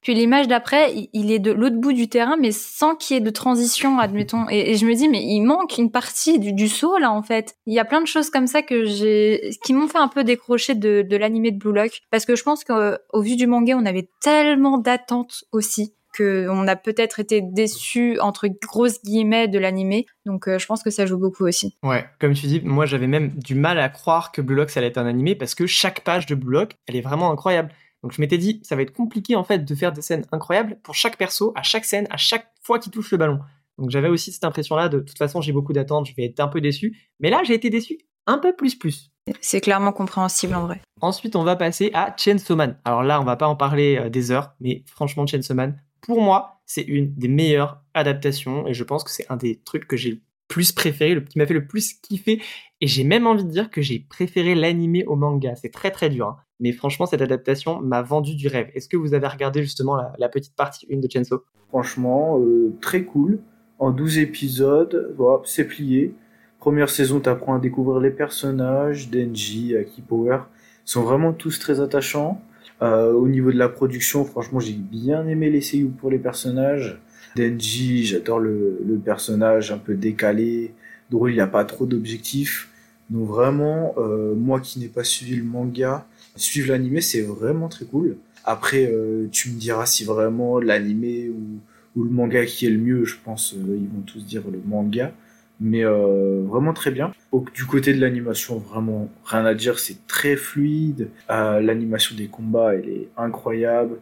[0.01, 3.23] puis l'image d'après, il est de l'autre bout du terrain, mais sans qu'il y ait
[3.23, 4.49] de transition, admettons.
[4.49, 7.57] Et, je me dis, mais il manque une partie du, saut là, en fait.
[7.67, 10.23] Il y a plein de choses comme ça que j'ai, qui m'ont fait un peu
[10.23, 13.77] décrocher de, de l'animé de Blue Lock, parce que je pense qu'au vu du manga,
[13.77, 20.07] on avait tellement d'attentes aussi on a peut-être été déçu entre grosses guillemets de l'animé.
[20.27, 21.77] Donc euh, je pense que ça joue beaucoup aussi.
[21.83, 24.81] Ouais, comme tu dis, moi j'avais même du mal à croire que Blue Lock ça
[24.81, 27.71] allait être un animé parce que chaque page de Blue Lock, elle est vraiment incroyable.
[28.03, 30.79] Donc je m'étais dit, ça va être compliqué en fait de faire des scènes incroyables
[30.83, 33.41] pour chaque perso, à chaque scène, à chaque fois qu'il touche le ballon.
[33.77, 36.49] Donc j'avais aussi cette impression-là de, toute façon j'ai beaucoup d'attentes, je vais être un
[36.49, 36.97] peu déçu.
[37.21, 39.11] Mais là j'ai été déçu un peu plus plus.
[39.41, 40.81] C'est clairement compréhensible en vrai.
[41.01, 42.79] Ensuite, on va passer à Chainsaw Man.
[42.85, 46.23] Alors là, on va pas en parler euh, des heures, mais franchement, Chainsaw Man, pour
[46.23, 49.99] moi, c'est une des meilleures adaptations et je pense que c'est un des trucs que
[49.99, 52.41] j'ai le plus préféré, qui m'a fait le plus kiffer.
[52.81, 55.55] Et j'ai même envie de dire que j'ai préféré l'animé au manga.
[55.55, 56.29] C'est très très dur.
[56.29, 56.37] Hein.
[56.61, 58.71] Mais franchement, cette adaptation m'a vendu du rêve.
[58.75, 61.45] Est-ce que vous avez regardé justement la, petite partie 1 de Chainsaw?
[61.69, 63.41] Franchement, euh, très cool.
[63.79, 66.15] En 12 épisodes, c'est plié.
[66.59, 70.39] Première saison, tu apprends à découvrir les personnages, Denji, Aki Power.
[70.87, 72.41] Ils sont vraiment tous très attachants.
[72.81, 76.99] Euh, au niveau de la production, franchement, j'ai bien aimé les seiyuu pour les personnages.
[77.37, 80.73] Denji, j'adore le, le, personnage un peu décalé,
[81.11, 82.69] drôle, il n'y a pas trop d'objectifs.
[83.11, 87.85] Donc vraiment, euh, moi qui n'ai pas suivi le manga, suivre l'animé, c'est vraiment très
[87.85, 88.17] cool.
[88.45, 92.79] Après, euh, tu me diras si vraiment l'animé ou, ou, le manga qui est le
[92.79, 95.13] mieux, je pense, ils vont tous dire le manga.
[95.61, 97.13] Mais euh, vraiment très bien.
[97.55, 101.11] du côté de l'animation, vraiment rien à dire, c'est très fluide.
[101.31, 103.99] Euh, l'animation des combats, elle est incroyable.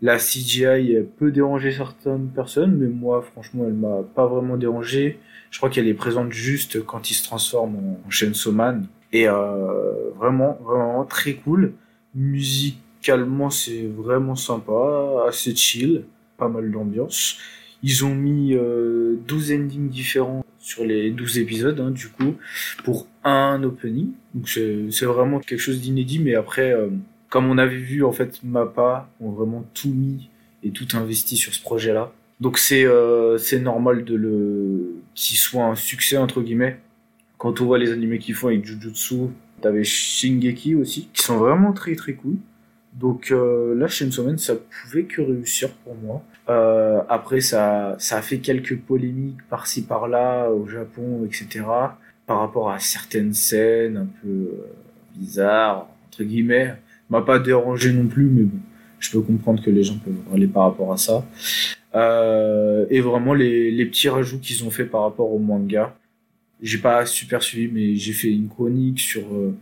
[0.00, 5.18] La CGI peut déranger certaines personnes, mais moi, franchement, elle m'a pas vraiment dérangé.
[5.50, 8.86] Je crois qu'elle est présente juste quand il se transforme en Chainsaw Man.
[9.12, 11.72] Et euh, vraiment, vraiment très cool.
[12.14, 16.04] Musicalement, c'est vraiment sympa, assez chill,
[16.36, 17.38] pas mal d'ambiance.
[17.82, 22.34] Ils ont mis euh, 12 endings différents sur les 12 épisodes, hein, du coup,
[22.84, 24.08] pour un opening.
[24.34, 26.90] Donc c'est vraiment quelque chose d'inédit, mais après, euh,
[27.30, 30.28] comme on avait vu, en fait, MAPPA ont vraiment tout mis
[30.62, 32.12] et tout investi sur ce projet-là.
[32.40, 36.78] Donc c'est euh, normal de le qu'il soit un succès entre guillemets.
[37.38, 39.28] Quand on voit les animés qu'ils font avec Jujutsu,
[39.62, 42.36] t'avais Shingeki aussi, qui sont vraiment très très cool.
[42.92, 46.22] Donc euh, là, Chainsaw Man, ça pouvait que réussir pour moi.
[46.48, 51.64] Euh, après, ça, ça a fait quelques polémiques par-ci par-là au Japon, etc.
[52.26, 54.72] Par rapport à certaines scènes un peu euh,
[55.16, 56.76] bizarres, entre guillemets
[57.10, 58.58] m'a pas dérangé non plus, mais bon,
[58.98, 61.24] je peux comprendre que les gens peuvent aller par rapport à ça.
[61.94, 65.96] Euh, et vraiment les, les petits rajouts qu'ils ont fait par rapport au manga,
[66.60, 69.56] j'ai pas super suivi, mais j'ai fait une chronique sur euh,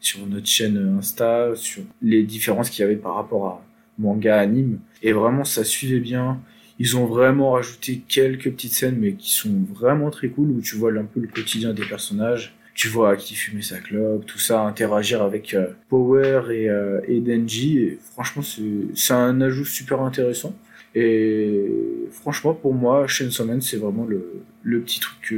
[0.00, 3.64] sur notre chaîne Insta sur les différences qu'il y avait par rapport à
[3.98, 6.40] manga anime, et vraiment ça suivait bien.
[6.78, 10.76] Ils ont vraiment rajouté quelques petites scènes, mais qui sont vraiment très cool, où tu
[10.76, 14.62] vois un peu le quotidien des personnages tu vois qui fumait sa clope, tout ça,
[14.62, 17.98] interagir avec euh, Power et, euh, et Denji.
[18.12, 20.54] Franchement, c'est un ajout super intéressant.
[20.94, 21.70] Et
[22.10, 25.34] franchement, pour moi, Chainsaw Man, c'est vraiment le, le petit truc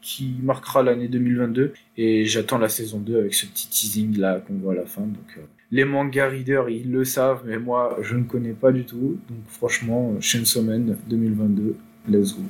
[0.00, 1.74] qui marquera l'année 2022.
[1.96, 5.02] Et j'attends la saison 2 avec ce petit teasing là qu'on voit à la fin.
[5.02, 8.84] Donc, euh, les manga readers, ils le savent, mais moi, je ne connais pas du
[8.84, 9.18] tout.
[9.28, 11.76] Donc, franchement, Chainsaw Man 2022,
[12.08, 12.42] let's go.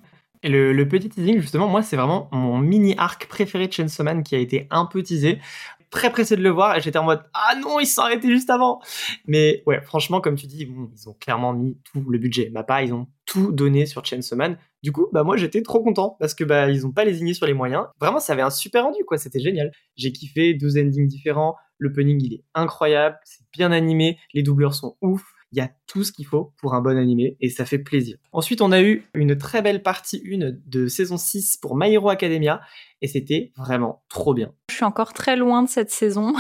[0.43, 4.23] Et le, petit teasing, justement, moi, c'est vraiment mon mini arc préféré de Chainsaw Man
[4.23, 5.39] qui a été un peu teasé.
[5.91, 8.51] Très pressé de le voir et j'étais en mode ah non ils se sont juste
[8.51, 8.81] avant.
[9.29, 12.51] Mais ouais franchement comme tu dis ils ont clairement mis tout le budget.
[12.53, 16.17] Mappa ils ont tout donné sur Chainsaw Man du coup bah moi j'étais trop content
[16.19, 17.85] parce que bah ils ont pas lésigné sur les moyens.
[18.01, 19.17] Vraiment ça avait un super rendu quoi.
[19.17, 19.71] C'était génial.
[19.95, 24.75] J'ai kiffé 12 endings différents le punning il est incroyable c'est bien animé les doubleurs
[24.75, 27.65] sont ouf il y a tout ce qu'il faut pour un bon animé et ça
[27.65, 28.19] fait plaisir.
[28.33, 32.09] Ensuite, on a eu une très belle partie 1 de saison 6 pour My Hero
[32.09, 32.61] Academia
[33.01, 34.53] et c'était vraiment trop bien.
[34.71, 36.35] Je suis encore très loin de cette saison.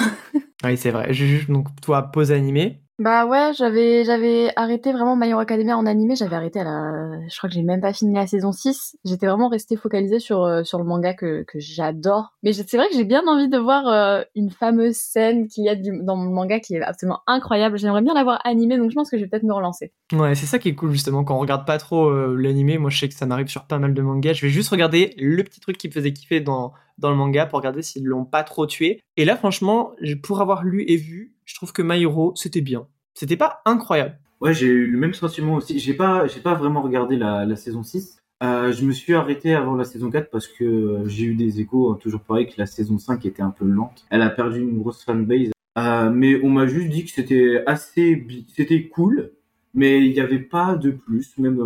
[0.65, 1.13] oui, c'est vrai.
[1.49, 6.17] Donc, toi, pause animé, bah ouais, j'avais j'avais arrêté vraiment My Hero Academia en animé,
[6.17, 8.97] j'avais arrêté à la je crois que j'ai même pas fini la saison 6.
[9.05, 12.33] J'étais vraiment restée focalisée sur euh, sur le manga que que j'adore.
[12.43, 15.69] Mais c'est vrai que j'ai bien envie de voir euh, une fameuse scène qu'il y
[15.69, 17.77] a dans le manga qui est absolument incroyable.
[17.77, 19.93] J'aimerais bien l'avoir animée donc je pense que je vais peut-être me relancer.
[20.15, 22.79] Ouais, c'est ça qui est cool justement quand on regarde pas trop euh, l'animé.
[22.79, 25.15] Moi je sais que ça m'arrive sur pas mal de mangas, je vais juste regarder
[25.19, 28.25] le petit truc qui me faisait kiffer dans dans le manga pour regarder s'ils l'ont
[28.25, 29.03] pas trop tué.
[29.19, 32.87] Et là franchement, pour avoir lu et vu, je trouve que My Hero, c'était bien.
[33.15, 34.19] C'était pas incroyable.
[34.41, 35.79] Ouais, j'ai eu le même sentiment aussi.
[35.79, 38.19] J'ai pas, j'ai pas vraiment regardé la, saison 6.
[38.43, 41.59] Euh, je me suis arrêté avant la saison 4 parce que euh, j'ai eu des
[41.59, 44.05] échos, hein, toujours pareil, que la saison 5 était un peu lente.
[44.11, 45.53] Elle a perdu une grosse fanbase.
[45.79, 49.33] Euh, mais on m'a juste dit que c'était assez, c'était cool,
[49.73, 51.39] mais il n'y avait pas de plus.
[51.39, 51.63] Même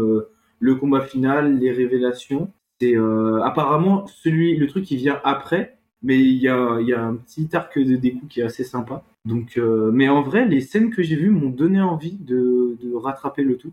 [0.60, 2.52] le combat final, les révélations.
[2.80, 2.96] C'est
[3.44, 7.48] apparemment celui, le truc qui vient après, mais il y a, y a un petit
[7.52, 9.04] arc de découp qui est assez sympa.
[9.24, 13.42] Donc, euh, mais en vrai, les scènes que j'ai vues m'ont donné envie de, rattraper
[13.42, 13.72] le tout.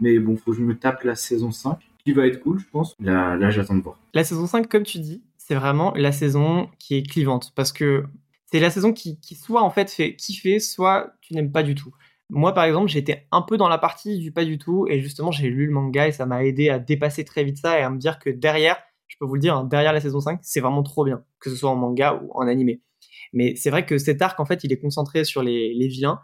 [0.00, 2.66] Mais bon, faut que je me tape la saison 5, qui va être cool, je
[2.70, 2.94] pense.
[3.00, 3.98] Là, là j'attends de voir.
[4.14, 7.52] La saison 5, comme tu dis, c'est vraiment la saison qui est clivante.
[7.56, 8.04] Parce que
[8.46, 11.74] c'est la saison qui, qui soit en fait fait kiffer, soit tu n'aimes pas du
[11.74, 11.92] tout.
[12.30, 15.30] Moi, par exemple, j'étais un peu dans la partie du pas du tout, et justement,
[15.30, 17.90] j'ai lu le manga et ça m'a aidé à dépasser très vite ça et à
[17.90, 20.60] me dire que derrière, je peux vous le dire, hein, derrière la saison 5, c'est
[20.60, 22.82] vraiment trop bien, que ce soit en manga ou en animé.
[23.32, 26.20] Mais c'est vrai que cet arc, en fait, il est concentré sur les, les vilains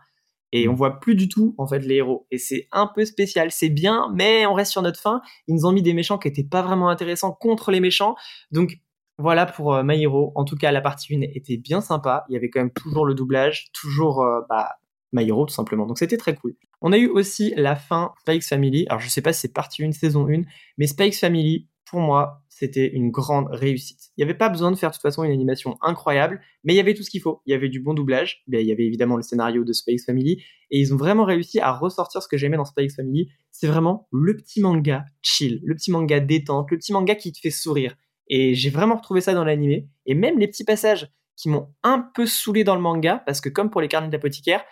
[0.54, 0.70] et Mm.
[0.70, 2.26] on voit plus du tout en fait les héros.
[2.30, 3.50] Et c'est un peu spécial.
[3.50, 5.20] C'est bien mais on reste sur notre fin.
[5.48, 8.14] Ils nous ont mis des méchants qui étaient pas vraiment intéressants contre les méchants.
[8.52, 8.78] Donc
[9.18, 10.32] voilà pour euh, My Hero.
[10.36, 12.24] En tout cas la partie 1 était bien sympa.
[12.28, 14.76] Il y avait quand même toujours le doublage toujours euh, bah,
[15.12, 15.86] My Hero tout simplement.
[15.86, 16.54] Donc c'était très cool.
[16.80, 18.86] On a eu aussi la fin Spikes Family.
[18.88, 20.42] Alors je sais pas si c'est partie 1 saison 1
[20.78, 24.10] mais Spikes Family pour moi c'était une grande réussite.
[24.16, 26.76] Il n'y avait pas besoin de faire de toute façon une animation incroyable, mais il
[26.76, 27.40] y avait tout ce qu'il faut.
[27.46, 30.42] Il y avait du bon doublage, il y avait évidemment le scénario de Space Family,
[30.70, 33.28] et ils ont vraiment réussi à ressortir ce que j'aimais dans Space Family.
[33.52, 37.38] C'est vraiment le petit manga chill, le petit manga détente, le petit manga qui te
[37.38, 37.94] fait sourire.
[38.28, 42.08] Et j'ai vraiment retrouvé ça dans l'animé, et même les petits passages qui m'ont un
[42.14, 44.64] peu saoulé dans le manga, parce que comme pour les carnets d'apothicaire,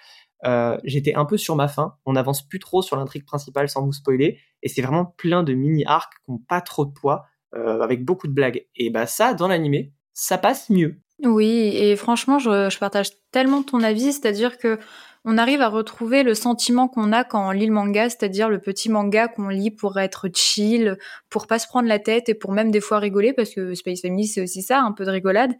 [0.45, 1.95] euh, j'étais un peu sur ma faim.
[2.05, 5.55] On n'avance plus trop sur l'intrigue principale sans vous spoiler, et c'est vraiment plein de
[5.55, 8.67] mini-arcs qui n'ont pas trop de poids euh, avec beaucoup de blagues.
[8.77, 11.01] Et bah ça, dans l'animé, ça passe mieux.
[11.25, 14.79] Oui, et franchement, je, je partage tellement ton avis, c'est-à-dire que
[15.25, 18.59] on arrive à retrouver le sentiment qu'on a quand on lit le manga, c'est-à-dire le
[18.59, 20.99] petit manga qu'on lit pour être chill,
[21.31, 24.01] pour pas se prendre la tête et pour même des fois rigoler, parce que Space
[24.01, 25.53] Family c'est aussi ça, un peu de rigolade.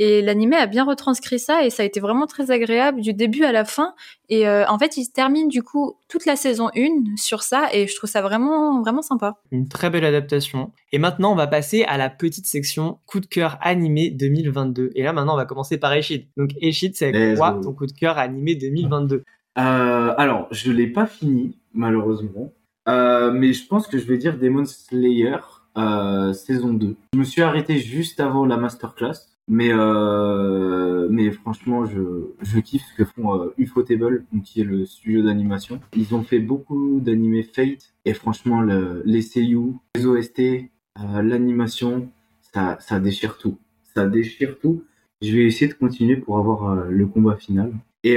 [0.00, 3.42] Et l'animé a bien retranscrit ça et ça a été vraiment très agréable du début
[3.42, 3.94] à la fin.
[4.28, 7.68] Et euh, en fait, il se termine du coup toute la saison 1 sur ça
[7.72, 9.34] et je trouve ça vraiment vraiment sympa.
[9.50, 10.70] Une très belle adaptation.
[10.92, 14.92] Et maintenant, on va passer à la petite section coup de cœur animé 2022.
[14.94, 16.28] Et là, maintenant, on va commencer par Eshid.
[16.36, 19.24] Donc, Eshid, c'est quoi ton coup de cœur animé 2022
[19.58, 22.52] Euh, alors, je l'ai pas fini, malheureusement.
[22.88, 25.38] Euh, mais je pense que je vais dire Demon Slayer
[25.76, 26.96] euh, saison 2.
[27.12, 29.37] Je me suis arrêté juste avant la masterclass.
[29.48, 35.22] Mais, euh, mais franchement, je, kiffe ce que font euh, Ufotable, qui est le studio
[35.22, 35.80] d'animation.
[35.96, 37.94] Ils ont fait beaucoup d'animés Fate.
[38.04, 42.10] Et franchement, le, les seiyuu, les OST, euh, l'animation,
[42.52, 43.58] ça, ça déchire tout.
[43.94, 44.84] Ça déchire tout.
[45.22, 47.72] Je vais essayer de continuer pour avoir euh, le combat final.
[48.04, 48.16] Et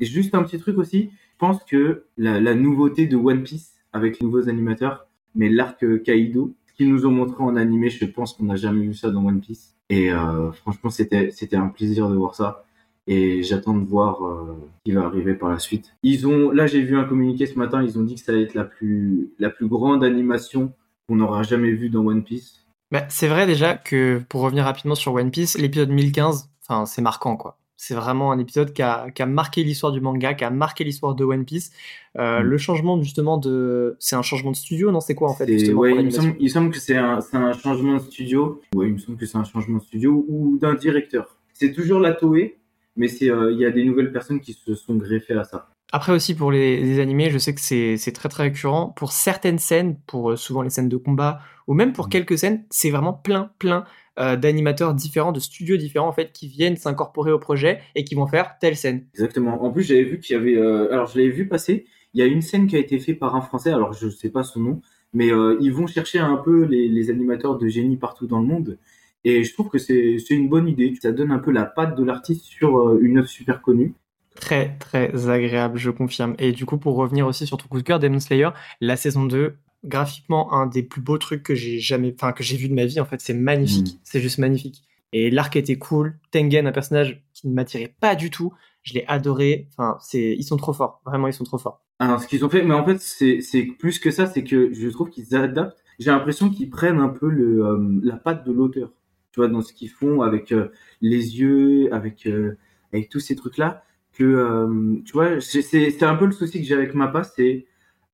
[0.00, 4.18] juste un petit truc aussi, je pense que la, la nouveauté de One Piece avec
[4.18, 8.44] les nouveaux animateurs, mais l'arc Kaido, qu'ils nous ont montré en animé, je pense qu'on
[8.44, 9.76] n'a jamais vu ça dans One Piece.
[9.90, 12.64] Et euh, franchement, c'était un plaisir de voir ça.
[13.06, 15.96] Et j'attends de voir euh, ce qui va arriver par la suite.
[16.04, 17.82] Ils ont, là, j'ai vu un communiqué ce matin.
[17.82, 19.28] Ils ont dit que ça allait être la plus
[19.62, 20.72] grande animation
[21.08, 22.64] qu'on aura jamais vue dans One Piece.
[22.92, 27.02] bah, C'est vrai déjà que, pour revenir rapidement sur One Piece, l'épisode 1015, enfin, c'est
[27.02, 27.58] marquant, quoi.
[27.82, 30.84] C'est vraiment un épisode qui a, qui a marqué l'histoire du manga, qui a marqué
[30.84, 31.72] l'histoire de One Piece.
[32.18, 32.42] Euh, Mm.
[32.42, 33.96] Le changement, justement, de.
[33.98, 35.00] C'est un changement de studio, non?
[35.00, 37.20] C'est quoi, en fait, ouais, il, me semble, il me semble que c'est un,
[37.54, 38.60] changement de studio.
[38.74, 41.38] Ouais, il me semble que c'est un changement de studio ou d'un directeur.
[41.54, 42.58] C'est toujours la Toei,
[42.96, 45.68] mais c'est euh, il y a des nouvelles personnes qui se sont greffées à ça.
[45.92, 48.90] Après aussi pour les, les animés, je sais que c'est très très récurrent.
[48.94, 52.10] Pour certaines scènes, pour euh, souvent les scènes de combat, ou même pour Mhm.
[52.10, 53.84] quelques scènes, c'est vraiment plein plein
[54.20, 58.14] euh, d'animateurs différents, de studios différents en fait, qui viennent s'incorporer au projet et qui
[58.14, 59.06] vont faire telle scène.
[59.14, 59.64] Exactement.
[59.64, 60.56] En plus, j'avais vu qu'il y avait.
[60.56, 61.86] euh, alors, je l'avais vu passer.
[62.12, 63.70] Il y a une scène qui a été faite par un Français.
[63.72, 64.82] Alors, je sais pas son nom,
[65.14, 68.46] mais euh, ils vont chercher un peu les, les animateurs de génie partout dans le
[68.46, 68.78] monde.
[69.24, 70.92] Et je trouve que c'est une bonne idée.
[71.00, 73.94] Ça donne un peu la patte de l'artiste sur une œuvre super connue.
[74.34, 76.34] Très très agréable, je confirme.
[76.38, 79.24] Et du coup, pour revenir aussi sur ton coup de cœur, Demon Slayer, la saison
[79.24, 82.74] 2, graphiquement un des plus beaux trucs que j'ai jamais, enfin que j'ai vu de
[82.74, 83.00] ma vie.
[83.00, 83.98] En fait, c'est magnifique, Mm.
[84.04, 84.82] c'est juste magnifique.
[85.12, 86.18] Et l'arc était cool.
[86.30, 88.52] Tengen, un personnage qui ne m'attirait pas du tout.
[88.82, 89.68] Je l'ai adoré.
[89.72, 91.00] Enfin, c'est, ils sont trop forts.
[91.04, 91.82] Vraiment, ils sont trop forts.
[91.98, 94.72] Alors, ce qu'ils ont fait, mais en fait, c'est c'est plus que ça, c'est que
[94.72, 95.82] je trouve qu'ils adaptent.
[95.98, 98.90] J'ai l'impression qu'ils prennent un peu le, euh, la patte de l'auteur,
[99.32, 100.68] tu vois, dans ce qu'ils font avec euh,
[101.02, 102.56] les yeux, avec, euh,
[102.92, 103.82] avec tous ces trucs-là.
[104.14, 107.66] Que, euh, tu vois, c'est un peu le souci que j'ai avec Mappa, c'est,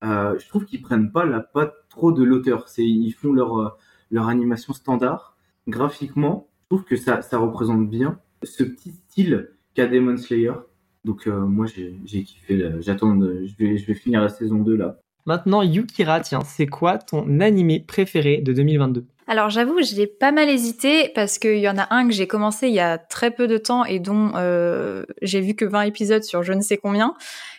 [0.03, 2.65] je trouve qu'ils prennent pas la patte trop de l'auteur.
[2.77, 3.69] Ils font leur, euh,
[4.11, 5.37] leur animation standard.
[5.67, 10.53] Graphiquement, je trouve que ça, représente bien ce petit style qu'a Demon Slayer.
[11.05, 14.75] Donc euh, moi j'ai kiffé, j'attends, de- je vais, je vais finir la saison 2
[14.75, 14.97] là.
[15.25, 20.49] Maintenant, Yukira, tiens, c'est quoi ton animé préféré de 2022 Alors j'avoue, j'ai pas mal
[20.49, 23.47] hésité parce qu'il y en a un que j'ai commencé il y a très peu
[23.47, 27.13] de temps et dont euh, j'ai vu que 20 épisodes sur je ne sais combien.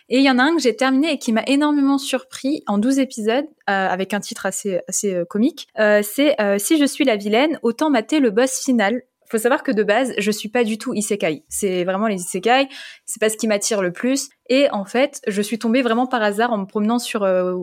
[0.09, 2.79] Et il y en a un que j'ai terminé et qui m'a énormément surpris en
[2.79, 5.67] 12 épisodes, euh, avec un titre assez, assez euh, comique.
[5.77, 9.03] Euh, c'est euh, Si je suis la vilaine, autant mater le boss final.
[9.29, 11.43] Faut savoir que de base, je suis pas du tout isekai.
[11.49, 12.67] C'est vraiment les isekai,
[13.05, 14.29] c'est pas ce qui m'attire le plus.
[14.49, 17.53] Et en fait, je suis tombée vraiment par hasard en me promenant sur euh,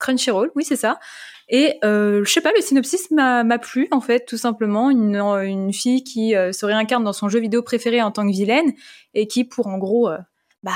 [0.00, 0.98] Crunchyroll, oui c'est ça.
[1.48, 4.90] Et euh, je sais pas, le synopsis m'a plu en fait, tout simplement.
[4.90, 8.32] Une, une fille qui euh, se réincarne dans son jeu vidéo préféré en tant que
[8.32, 8.72] vilaine
[9.14, 10.18] et qui, pour en gros, euh,
[10.62, 10.72] bah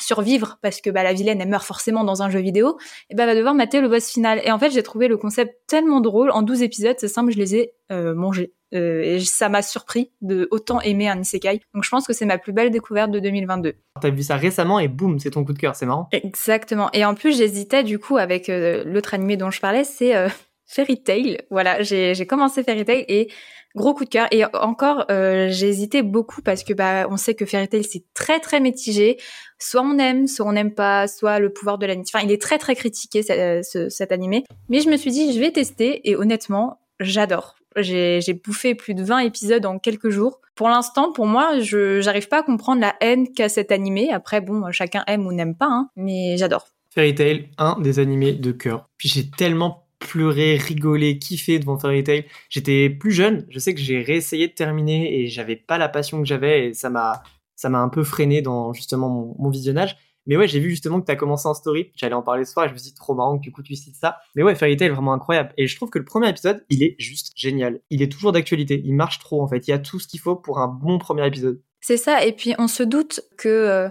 [0.00, 2.78] survivre parce que bah, la vilaine elle meurt forcément dans un jeu vidéo
[3.10, 4.40] et bah va devoir mater le boss final.
[4.44, 6.30] Et en fait j'ai trouvé le concept tellement drôle.
[6.30, 10.10] En 12 épisodes c'est simple je les ai euh, mangés Euh, et ça m'a surpris
[10.20, 11.60] de autant aimer un isekai.
[11.74, 13.74] Donc je pense que c'est ma plus belle découverte de 2022.
[14.00, 16.08] T'as vu ça récemment et boum, c'est ton coup de cœur, c'est marrant.
[16.12, 16.90] Exactement.
[16.92, 20.28] Et en plus, j'hésitais du coup avec euh, l'autre animé dont je parlais, c'est euh,
[20.66, 21.38] Fairy Tail.
[21.50, 23.28] Voilà, j'ai commencé Fairy Tail et
[23.74, 24.26] gros coup de cœur.
[24.30, 28.04] Et encore, euh, j'ai hésité beaucoup parce que bah on sait que Fairy Tail c'est
[28.12, 29.16] très très mitigé.
[29.58, 32.04] Soit on aime, soit on n'aime pas, soit le pouvoir de l'animé.
[32.12, 34.44] Enfin, il est très très critiqué ce, cet animé.
[34.68, 37.56] Mais je me suis dit, je vais tester et honnêtement, j'adore.
[37.76, 40.40] J'ai bouffé plus de 20 épisodes en quelques jours.
[40.54, 44.10] Pour l'instant, pour moi, je j'arrive pas à comprendre la haine qu'a cet animé.
[44.10, 46.66] Après, bon, chacun aime ou n'aime pas, hein, mais j'adore.
[46.90, 48.88] Fairy Tail, un des animés de cœur.
[48.96, 52.24] Puis j'ai tellement pleuré, rigolé, kiffé devant Fairy Tail.
[52.50, 56.18] J'étais plus jeune, je sais que j'ai réessayé de terminer et j'avais pas la passion
[56.20, 57.22] que j'avais et ça m'a
[57.54, 59.96] ça m'a un peu freiné dans justement mon visionnage.
[60.28, 62.52] Mais ouais, j'ai vu justement que tu as commencé en story, j'allais en parler ce
[62.52, 64.18] soir et je me suis dit trop marrant que du coup tu cites ça.
[64.36, 65.52] Mais ouais, Fairy Tail vraiment incroyable.
[65.56, 67.80] Et je trouve que le premier épisode, il est juste génial.
[67.90, 69.66] Il est toujours d'actualité, il marche trop en fait.
[69.66, 71.60] Il y a tout ce qu'il faut pour un bon premier épisode.
[71.80, 73.88] C'est ça, et puis on se doute que, euh,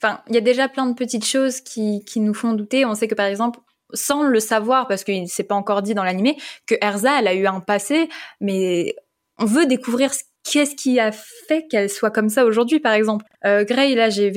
[0.00, 2.84] enfin, il y a déjà plein de petites choses qui, qui nous font douter.
[2.84, 3.58] On sait que par exemple,
[3.92, 7.26] sans le savoir, parce qu'il ne s'est pas encore dit dans l'animé, que Erza, elle
[7.26, 8.08] a eu un passé,
[8.40, 8.94] mais
[9.38, 13.24] on veut découvrir ce qu'est-ce qui a fait qu'elle soit comme ça aujourd'hui, par exemple?
[13.44, 14.30] Euh, Grey, là, j'ai,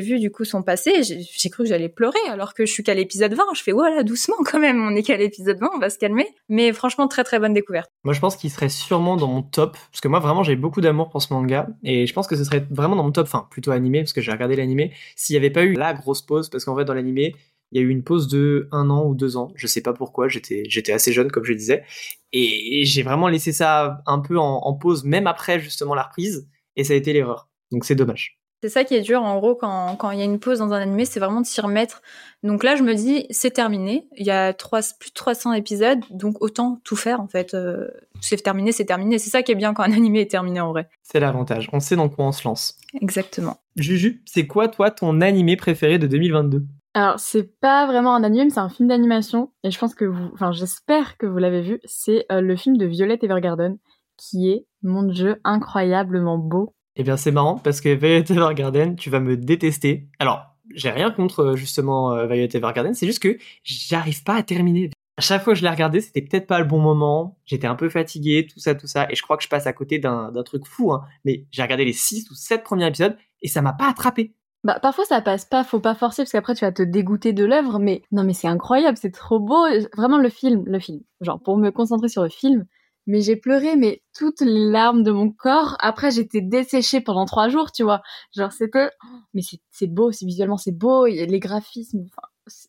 [0.00, 2.94] vu du coup son passé, j'ai, cru que j'allais pleurer alors que je suis qu'à
[2.94, 3.44] l'épisode 20.
[3.54, 6.26] Je fais, voilà, doucement quand même, on est qu'à l'épisode 20, on va se calmer.
[6.48, 7.90] Mais franchement, très très bonne découverte.
[8.04, 10.80] Moi, je pense qu'il serait sûrement dans mon top, parce que moi, vraiment, j'ai beaucoup
[10.80, 13.46] d'amour pour ce manga, et je pense que ce serait vraiment dans mon top, enfin,
[13.50, 16.48] plutôt animé, parce que j'ai regardé l'animé, s'il n'y avait pas eu la grosse pause,
[16.48, 17.34] parce qu'en fait, dans l'animé,
[17.74, 19.92] il y a eu une pause de un an ou deux ans, je sais pas
[19.92, 21.84] pourquoi, j'étais j'étais assez jeune comme je disais,
[22.32, 26.84] et j'ai vraiment laissé ça un peu en, pause même après justement la reprise, et
[26.84, 27.50] ça a été l'erreur.
[27.72, 28.38] Donc c'est dommage.
[28.62, 30.72] C'est ça qui est dur en gros quand, quand il y a une pause dans
[30.72, 32.00] un animé, c'est vraiment de s'y remettre.
[32.42, 34.08] Donc là, je me dis, c'est terminé.
[34.16, 37.52] Il y a trois, plus de 300 épisodes, donc autant tout faire en fait.
[37.52, 37.88] Euh,
[38.22, 39.18] c'est terminé, c'est terminé.
[39.18, 40.88] C'est ça qui est bien quand un animé est terminé en vrai.
[41.02, 41.68] C'est l'avantage.
[41.74, 42.78] On sait dans quoi on se lance.
[43.02, 43.58] Exactement.
[43.76, 46.64] Juju, c'est quoi toi ton animé préféré de 2022
[46.96, 49.50] alors, c'est pas vraiment un anime, c'est un film d'animation.
[49.64, 51.80] Et je pense que vous, enfin, j'espère que vous l'avez vu.
[51.84, 53.78] C'est euh, le film de Violet Evergarden,
[54.16, 56.72] qui est, mon dieu, incroyablement beau.
[56.94, 60.08] Eh bien, c'est marrant, parce que Violet Evergarden, tu vas me détester.
[60.20, 64.44] Alors, j'ai rien contre, euh, justement, euh, Violet Evergarden, c'est juste que j'arrive pas à
[64.44, 64.90] terminer.
[65.16, 67.38] À chaque fois que je l'ai regardé, c'était peut-être pas le bon moment.
[67.44, 69.08] J'étais un peu fatigué, tout ça, tout ça.
[69.10, 71.04] Et je crois que je passe à côté d'un truc fou, hein.
[71.24, 74.34] Mais j'ai regardé les 6 ou 7 premiers épisodes et ça m'a pas attrapé.
[74.64, 77.44] Bah, parfois ça passe pas, faut pas forcer parce qu'après tu vas te dégoûter de
[77.44, 81.00] l'œuvre, mais non mais c'est incroyable, c'est trop beau, vraiment le film, le film.
[81.20, 82.64] Genre pour me concentrer sur le film,
[83.06, 85.76] mais j'ai pleuré mais toutes les larmes de mon corps.
[85.80, 88.00] Après j'étais desséchée pendant trois jours, tu vois.
[88.34, 88.88] Genre c'était,
[89.34, 92.06] mais c'est beau, visuellement c'est beau, les graphismes,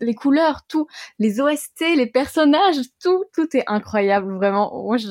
[0.01, 0.88] les couleurs, tout,
[1.19, 4.84] les OST, les personnages, tout, tout est incroyable vraiment.
[4.84, 5.08] Moi je,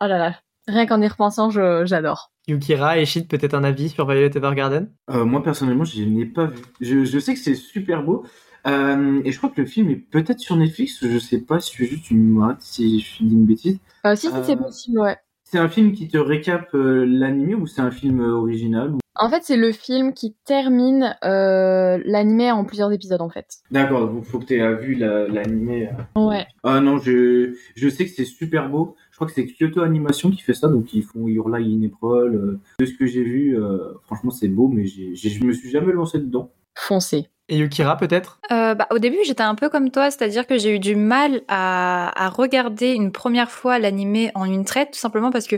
[0.00, 0.34] oh là là,
[0.72, 2.32] rien qu'en y repensant, j'adore.
[2.48, 4.90] Yukira et Shit, peut-être un avis sur Violet Evergarden?
[5.10, 6.56] Euh, Moi, personnellement, je n'ai pas vu.
[6.80, 8.24] Je, sais que c'est super beau.
[8.66, 10.98] Euh, et je crois que le film est peut-être sur Netflix.
[11.06, 13.78] Je sais pas si je juste une si je dis une bêtise.
[14.06, 15.16] Euh, si, si, c'est possible, ouais.
[15.44, 19.56] C'est un film qui te récap l'animé ou c'est un film original En fait, c'est
[19.56, 23.46] le film qui termine l'animé en plusieurs épisodes, en fait.
[23.70, 25.90] D'accord, il faut que tu aies vu l'animé.
[26.16, 26.46] ouais.
[26.62, 30.30] Ah non, je, je sais que c'est super beau je crois que c'est Kyoto Animation
[30.30, 32.36] qui fait ça, donc ils font Your Lie in April.
[32.36, 35.92] Euh, de ce que j'ai vu, euh, franchement, c'est beau, mais je me suis jamais
[35.92, 36.52] lancé dedans.
[36.76, 37.26] Foncé.
[37.48, 38.38] Et Yukira, peut-être?
[38.52, 41.40] Euh, bah, Au début, j'étais un peu comme toi, c'est-à-dire que j'ai eu du mal
[41.48, 45.56] à, à regarder une première fois l'animé en une traite, tout simplement parce que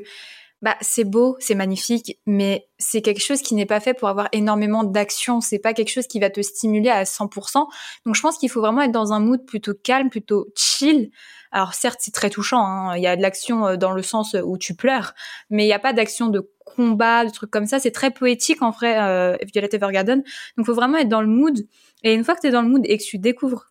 [0.62, 4.28] bah c'est beau, c'est magnifique, mais c'est quelque chose qui n'est pas fait pour avoir
[4.32, 5.40] énormément d'action.
[5.40, 7.66] C'est pas quelque chose qui va te stimuler à 100%.
[8.04, 11.10] Donc je pense qu'il faut vraiment être dans un mood plutôt calme, plutôt chill.
[11.50, 12.64] Alors certes, c'est très touchant.
[12.64, 12.96] Hein.
[12.96, 15.14] Il y a de l'action euh, dans le sens où tu pleures,
[15.48, 17.78] mais il n'y a pas d'action de combat, de trucs comme ça.
[17.78, 20.22] C'est très poétique en vrai, euh, Violet Evergarden.
[20.56, 21.66] Donc faut vraiment être dans le mood.
[22.02, 23.69] Et une fois que tu es dans le mood et que tu découvres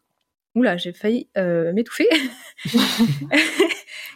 [0.60, 2.10] Oula, j'ai failli euh, m'étouffer.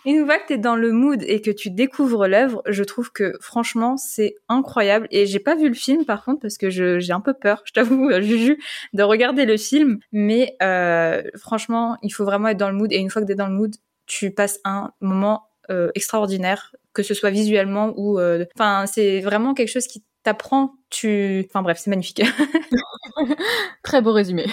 [0.06, 3.14] Une fois que tu es dans le mood et que tu découvres l'œuvre, je trouve
[3.14, 5.08] que franchement, c'est incroyable.
[5.12, 7.72] Et j'ai pas vu le film par contre parce que j'ai un peu peur, je
[7.72, 10.00] t'avoue, euh, Juju, de regarder le film.
[10.12, 12.92] Mais euh, franchement, il faut vraiment être dans le mood.
[12.92, 13.74] Et une fois que tu es dans le mood,
[14.06, 18.20] tu passes un moment euh, extraordinaire, que ce soit visuellement ou...
[18.56, 21.46] Enfin, c'est vraiment quelque chose qui t'apprend, tu...
[21.50, 22.22] Enfin bref, c'est magnifique.
[23.84, 24.46] Très beau résumé.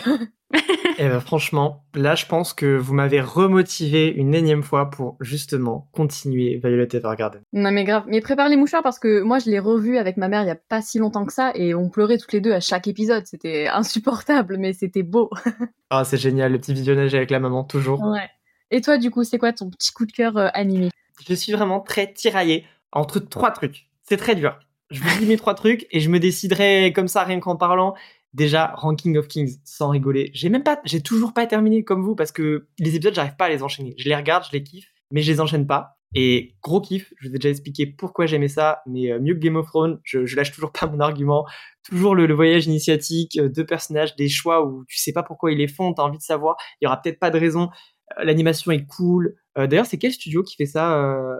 [0.52, 0.56] Et
[0.98, 5.88] eh ben, franchement, là, je pense que vous m'avez remotivé une énième fois pour justement
[5.92, 7.42] continuer Violet Evergarden.
[7.52, 10.28] Non mais grave, mais prépare les mouchoirs parce que moi je l'ai revu avec ma
[10.28, 12.52] mère il y a pas si longtemps que ça et on pleurait toutes les deux
[12.52, 13.26] à chaque épisode.
[13.26, 15.30] C'était insupportable, mais c'était beau.
[15.92, 18.00] Ah, c'est génial, le petit visionnage avec la maman, toujours.
[18.00, 18.30] Ouais.
[18.70, 20.90] Et toi, du coup, c'est quoi ton petit coup de cœur euh, animé?
[21.28, 23.88] Je suis vraiment très tiraillée entre trois trucs.
[24.04, 24.56] C'est très dur.
[24.90, 27.94] Je vous dis mes trois trucs et je me déciderai comme ça rien qu'en parlant.
[28.34, 30.30] Déjà, Ranking of Kings, sans rigoler.
[30.34, 33.46] J'ai même pas, j'ai toujours pas terminé comme vous parce que les épisodes, j'arrive pas
[33.46, 33.94] à les enchaîner.
[33.98, 35.96] Je les regarde, je les kiffe, mais je les enchaîne pas.
[36.14, 39.38] Et gros kiff, je vous ai déjà expliqué pourquoi j'aimais ça, mais euh, mieux que
[39.38, 41.46] Game of Thrones, je, lâche toujours pas mon argument.
[41.84, 45.58] Toujours le, voyage initiatique, euh, deux personnages, des choix où tu sais pas pourquoi ils
[45.58, 47.70] les font, t'as envie de savoir, il y aura peut-être pas de raison.
[48.18, 49.36] Euh, L'animation est cool.
[49.56, 51.38] D'ailleurs, c'est quel studio qui fait ça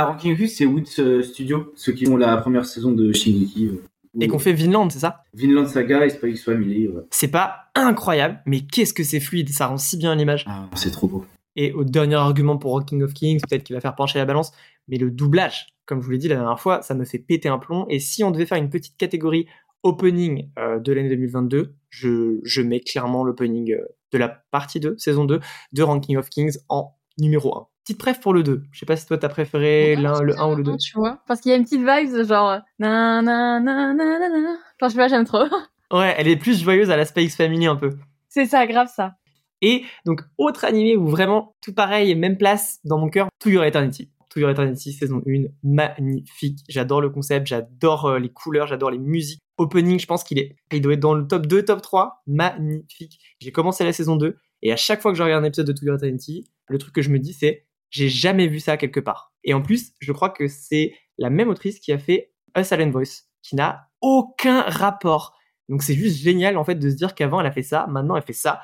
[0.00, 3.12] Ah, Ranking of Kings, c'est Wits euh, Studio, ceux qui font la première saison de
[3.12, 3.66] Shingeki.
[3.66, 3.82] euh,
[4.20, 5.24] Et qu'on fait Vinland, c'est ça?
[5.34, 6.86] Vinland Saga et Spy X Family.
[6.86, 7.02] ouais.
[7.10, 10.44] C'est pas incroyable, mais qu'est-ce que c'est fluide, ça rend si bien l'image.
[10.46, 11.24] Ah, c'est trop beau.
[11.56, 14.52] Et au dernier argument pour Ranking of Kings, peut-être qu'il va faire pencher la balance,
[14.86, 17.48] mais le doublage, comme je vous l'ai dit la dernière fois, ça me fait péter
[17.48, 17.84] un plomb.
[17.88, 19.46] Et si on devait faire une petite catégorie
[19.82, 24.96] opening euh, de l'année 2022, je, je mets clairement l'opening euh, de la partie 2,
[24.96, 25.40] saison 2,
[25.72, 27.66] de Ranking of Kings en numéro 1.
[27.88, 28.64] Petite préf pour le 2.
[28.70, 30.76] Je sais pas si toi t'as préféré l'un, le 1 ou le 2.
[30.76, 34.56] Tu vois Parce qu'il y a une petite vibe genre na na na na na
[34.82, 35.44] je sais pas, j'aime trop.
[35.90, 37.96] Ouais, elle est plus joyeuse à la Space Family un peu.
[38.28, 39.14] C'est ça, grave ça.
[39.62, 43.64] Et donc, autre animé où vraiment tout pareil, même place dans mon cœur, To Your
[43.64, 44.10] Eternity.
[44.28, 46.58] To Your Eternity, saison 1, magnifique.
[46.68, 49.40] J'adore le concept, j'adore euh, les couleurs, j'adore les musiques.
[49.56, 52.22] Opening, je pense qu'il est, il doit être dans le top 2, top 3.
[52.26, 53.18] Magnifique.
[53.40, 55.72] J'ai commencé la saison 2 et à chaque fois que je regarde un épisode de
[55.72, 59.00] To Your Eternity, le truc que je me dis c'est, j'ai jamais vu ça quelque
[59.00, 59.32] part.
[59.44, 62.90] Et en plus, je crois que c'est la même autrice qui a fait A Silent
[62.90, 65.36] Voice, qui n'a aucun rapport.
[65.68, 68.16] Donc c'est juste génial en fait de se dire qu'avant elle a fait ça, maintenant
[68.16, 68.60] elle fait ça.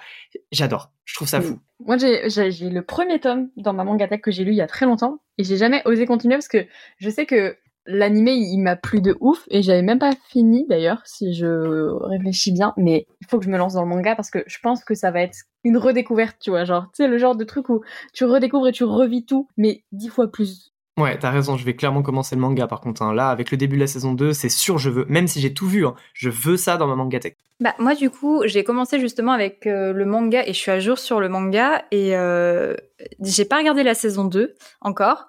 [0.53, 0.91] J'adore.
[1.05, 1.59] Je trouve ça fou.
[1.81, 4.67] Moi, j'ai le premier tome dans ma manga tech que j'ai lu il y a
[4.67, 6.67] très longtemps et j'ai jamais osé continuer parce que
[6.99, 11.03] je sais que l'animé il m'a plu de ouf et j'avais même pas fini d'ailleurs
[11.05, 14.31] si je réfléchis bien mais il faut que je me lance dans le manga parce
[14.31, 17.19] que je pense que ça va être une redécouverte tu vois genre tu sais le
[17.19, 17.83] genre de truc où
[18.13, 21.75] tu redécouvres et tu revis tout mais dix fois plus Ouais, t'as raison, je vais
[21.75, 23.03] clairement commencer le manga par contre.
[23.03, 23.13] hein.
[23.13, 25.53] Là, avec le début de la saison 2, c'est sûr, je veux, même si j'ai
[25.53, 27.35] tout vu, hein, je veux ça dans ma manga tech.
[27.59, 30.79] Bah, moi, du coup, j'ai commencé justement avec euh, le manga et je suis à
[30.79, 32.77] jour sur le manga et euh,
[33.21, 35.27] j'ai pas regardé la saison 2 encore,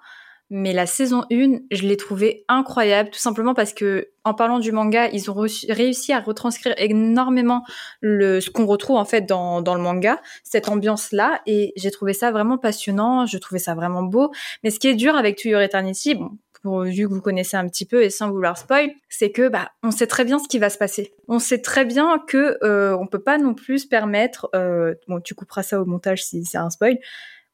[0.50, 4.72] mais la saison 1, je l'ai trouvée incroyable, tout simplement parce que en parlant du
[4.72, 7.64] manga, ils ont réussi à retranscrire énormément
[8.00, 12.12] le, ce qu'on retrouve en fait dans, dans le manga, cette ambiance-là, et j'ai trouvé
[12.12, 14.32] ça vraiment passionnant, je trouvais ça vraiment beau.
[14.62, 16.30] Mais ce qui est dur avec To Eternity, bon,
[16.62, 19.70] pour, vu que vous connaissez un petit peu et sans vouloir spoil, c'est que bah
[19.82, 21.14] on sait très bien ce qui va se passer.
[21.28, 25.34] On sait très bien que euh, on peut pas non plus permettre, euh, bon tu
[25.34, 26.98] couperas ça au montage si c'est un spoil,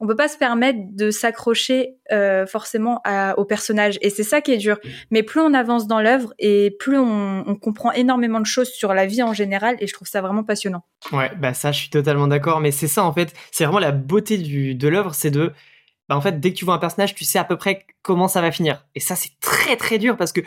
[0.03, 4.41] on peut pas se permettre de s'accrocher euh, forcément à, au personnage et c'est ça
[4.41, 4.81] qui est dur.
[5.13, 8.95] Mais plus on avance dans l'œuvre et plus on, on comprend énormément de choses sur
[8.95, 10.83] la vie en général et je trouve ça vraiment passionnant.
[11.13, 13.93] Ouais, bah ça, je suis totalement d'accord, mais c'est ça en fait, c'est vraiment la
[13.93, 15.53] beauté du, de l'œuvre, c'est de,
[16.09, 18.27] bah en fait, dès que tu vois un personnage, tu sais à peu près comment
[18.27, 18.85] ça va finir.
[18.97, 20.41] Et ça, c'est très très dur parce que,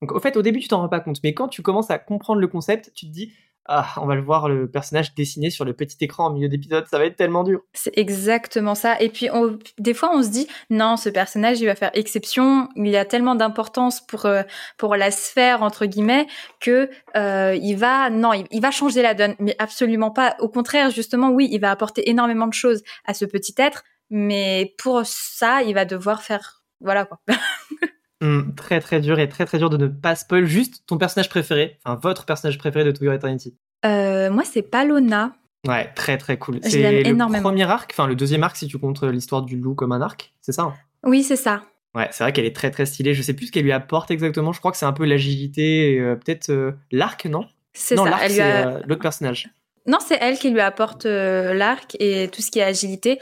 [0.00, 1.98] donc au fait, au début, tu t'en rends pas compte, mais quand tu commences à
[1.98, 3.32] comprendre le concept, tu te dis,
[3.66, 6.86] ah, on va le voir le personnage dessiné sur le petit écran en milieu d'épisode,
[6.90, 7.60] ça va être tellement dur.
[7.72, 9.00] C'est exactement ça.
[9.00, 12.68] Et puis, on- des fois, on se dit, non, ce personnage, il va faire exception.
[12.76, 14.42] Il a tellement d'importance pour euh,
[14.78, 16.26] pour la sphère entre guillemets
[16.60, 19.34] que euh, il va, non, il, il va changer la donne.
[19.38, 20.36] Mais absolument pas.
[20.40, 23.84] Au contraire, justement, oui, il va apporter énormément de choses à ce petit être.
[24.10, 27.20] Mais pour ça, il va devoir faire, voilà quoi.
[28.22, 31.28] Hum, très très dur et très très dur de ne pas spoil juste ton personnage
[31.30, 33.54] préféré, enfin votre personnage préféré de To Your Eternity.
[33.86, 35.32] Euh, moi, c'est Palona.
[35.66, 36.60] Ouais, très très cool.
[36.62, 37.42] Je C'est l'aime le énormément.
[37.42, 40.34] premier arc, enfin le deuxième arc si tu comptes l'histoire du loup comme un arc,
[40.42, 40.74] c'est ça hein?
[41.04, 41.62] Oui, c'est ça.
[41.94, 43.14] Ouais, c'est vrai qu'elle est très très stylée.
[43.14, 44.52] Je sais plus ce qu'elle lui apporte exactement.
[44.52, 47.46] Je crois que c'est un peu l'agilité, euh, peut-être euh, l'arc, non?
[47.72, 48.10] C'est Non, ça.
[48.10, 49.48] l'arc c'est a- euh, l'autre personnage.
[49.86, 53.18] Non, c'est elle qui lui apporte euh, l'arc et tout ce qui est agilité.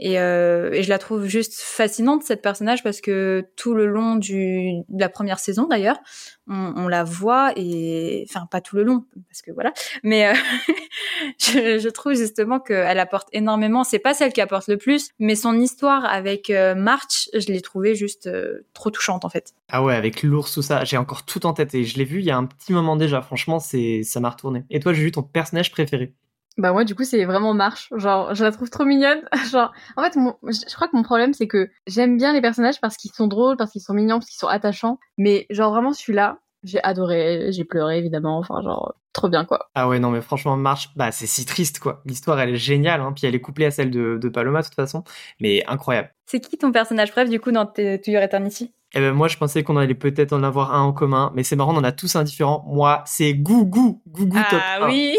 [0.00, 4.16] Et, euh, et je la trouve juste fascinante, cette personnage, parce que tout le long
[4.16, 5.98] du, de la première saison, d'ailleurs,
[6.48, 10.34] on, on la voit, et enfin, pas tout le long, parce que voilà, mais euh,
[11.38, 13.84] je, je trouve justement qu'elle apporte énormément.
[13.84, 17.60] C'est pas celle qui apporte le plus, mais son histoire avec euh, March, je l'ai
[17.60, 19.52] trouvée juste euh, trop touchante, en fait.
[19.68, 22.20] Ah ouais, avec l'ours tout ça, j'ai encore tout en tête et je l'ai vu
[22.20, 23.20] il y a un petit moment déjà.
[23.20, 24.64] Franchement, c'est ça m'a retourné.
[24.70, 26.14] Et toi, j'ai vu ton personnage préféré?
[26.60, 29.20] Bah moi du coup c'est vraiment Marche, genre je la trouve trop mignonne.
[29.50, 32.80] genre en fait mon- je crois que mon problème c'est que j'aime bien les personnages
[32.80, 35.92] parce qu'ils sont drôles, parce qu'ils sont mignons, parce qu'ils sont attachants, mais genre vraiment
[35.92, 39.70] celui-là, j'ai adoré, j'ai pleuré évidemment, enfin genre trop bien quoi.
[39.74, 42.02] Ah ouais, non, mais franchement, Marche, bah c'est si triste quoi.
[42.04, 43.12] L'histoire, elle est géniale, hein.
[43.16, 45.02] puis elle est couplée à celle de, de Paloma de toute façon,
[45.40, 46.10] mais incroyable.
[46.26, 49.26] C'est qui ton personnage préf, du coup, dans tes- To Your Eternity Eh ben moi,
[49.26, 51.82] je pensais qu'on allait peut-être en avoir un en commun, mais c'est marrant, on en
[51.84, 52.62] a tous un différent.
[52.68, 54.62] Moi, c'est Gougou, Gougou top 1.
[54.62, 55.16] Ah oui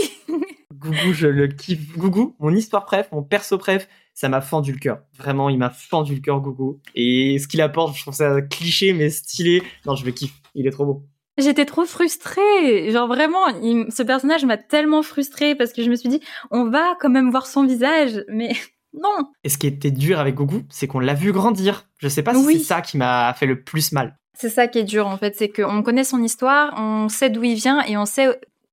[0.82, 1.96] Gougou, je le kiffe.
[1.96, 5.04] Gougou, mon histoire préf, mon perso préf, ça m'a fendu le cœur.
[5.16, 6.80] Vraiment, il m'a fendu le cœur, Gougou.
[6.96, 9.62] Et ce qu'il apporte, je trouve ça cliché mais stylé.
[9.86, 10.34] Non, je le kiffe.
[10.56, 11.06] Il est trop beau.
[11.38, 12.92] J'étais trop frustrée.
[12.92, 13.46] Genre vraiment,
[13.90, 16.20] ce personnage m'a tellement frustrée parce que je me suis dit,
[16.50, 18.54] on va quand même voir son visage, mais
[18.94, 19.30] non.
[19.44, 21.88] Et ce qui était dur avec Gougou, c'est qu'on l'a vu grandir.
[22.00, 24.18] Je sais pas si c'est ça qui m'a fait le plus mal.
[24.34, 27.44] C'est ça qui est dur en fait, c'est qu'on connaît son histoire, on sait d'où
[27.44, 28.28] il vient et on sait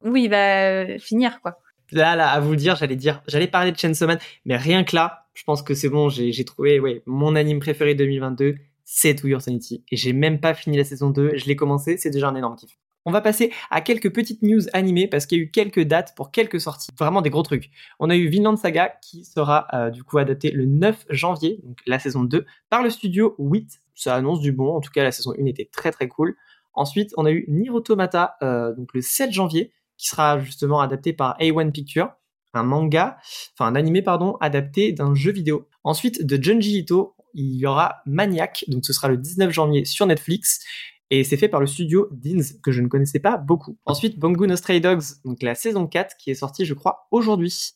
[0.04, 1.58] où il va finir quoi.
[1.92, 4.84] Là, là, à vous le dire, j'allais dire, j'allais parler de Chainsaw Man, mais rien
[4.84, 9.14] que là, je pense que c'est bon, j'ai trouvé, ouais, mon anime préféré 2022, c'est
[9.14, 9.84] To Your Sanity.
[9.90, 12.56] Et j'ai même pas fini la saison 2, je l'ai commencé, c'est déjà un énorme
[12.56, 12.76] kiff.
[13.04, 16.14] On va passer à quelques petites news animées parce qu'il y a eu quelques dates
[16.14, 16.90] pour quelques sorties.
[16.98, 17.70] Vraiment des gros trucs.
[18.00, 21.78] On a eu Vinland Saga qui sera euh, du coup adapté le 9 janvier, donc
[21.86, 23.80] la saison 2, par le studio 8.
[23.94, 24.76] Ça annonce du bon.
[24.76, 26.36] En tout cas, la saison 1 était très très cool.
[26.74, 31.12] Ensuite, on a eu Nier Automata, euh, donc le 7 janvier, qui sera justement adapté
[31.12, 32.08] par A1 Picture,
[32.54, 33.18] un manga,
[33.54, 35.68] enfin un animé pardon, adapté d'un jeu vidéo.
[35.84, 40.06] Ensuite, de Junji Ito, il y aura Maniac, donc ce sera le 19 janvier sur
[40.06, 40.64] Netflix.
[41.10, 43.78] Et c'est fait par le studio Deans, que je ne connaissais pas beaucoup.
[43.86, 47.72] Ensuite, Bongo No Stray Dogs, donc la saison 4, qui est sortie, je crois, aujourd'hui.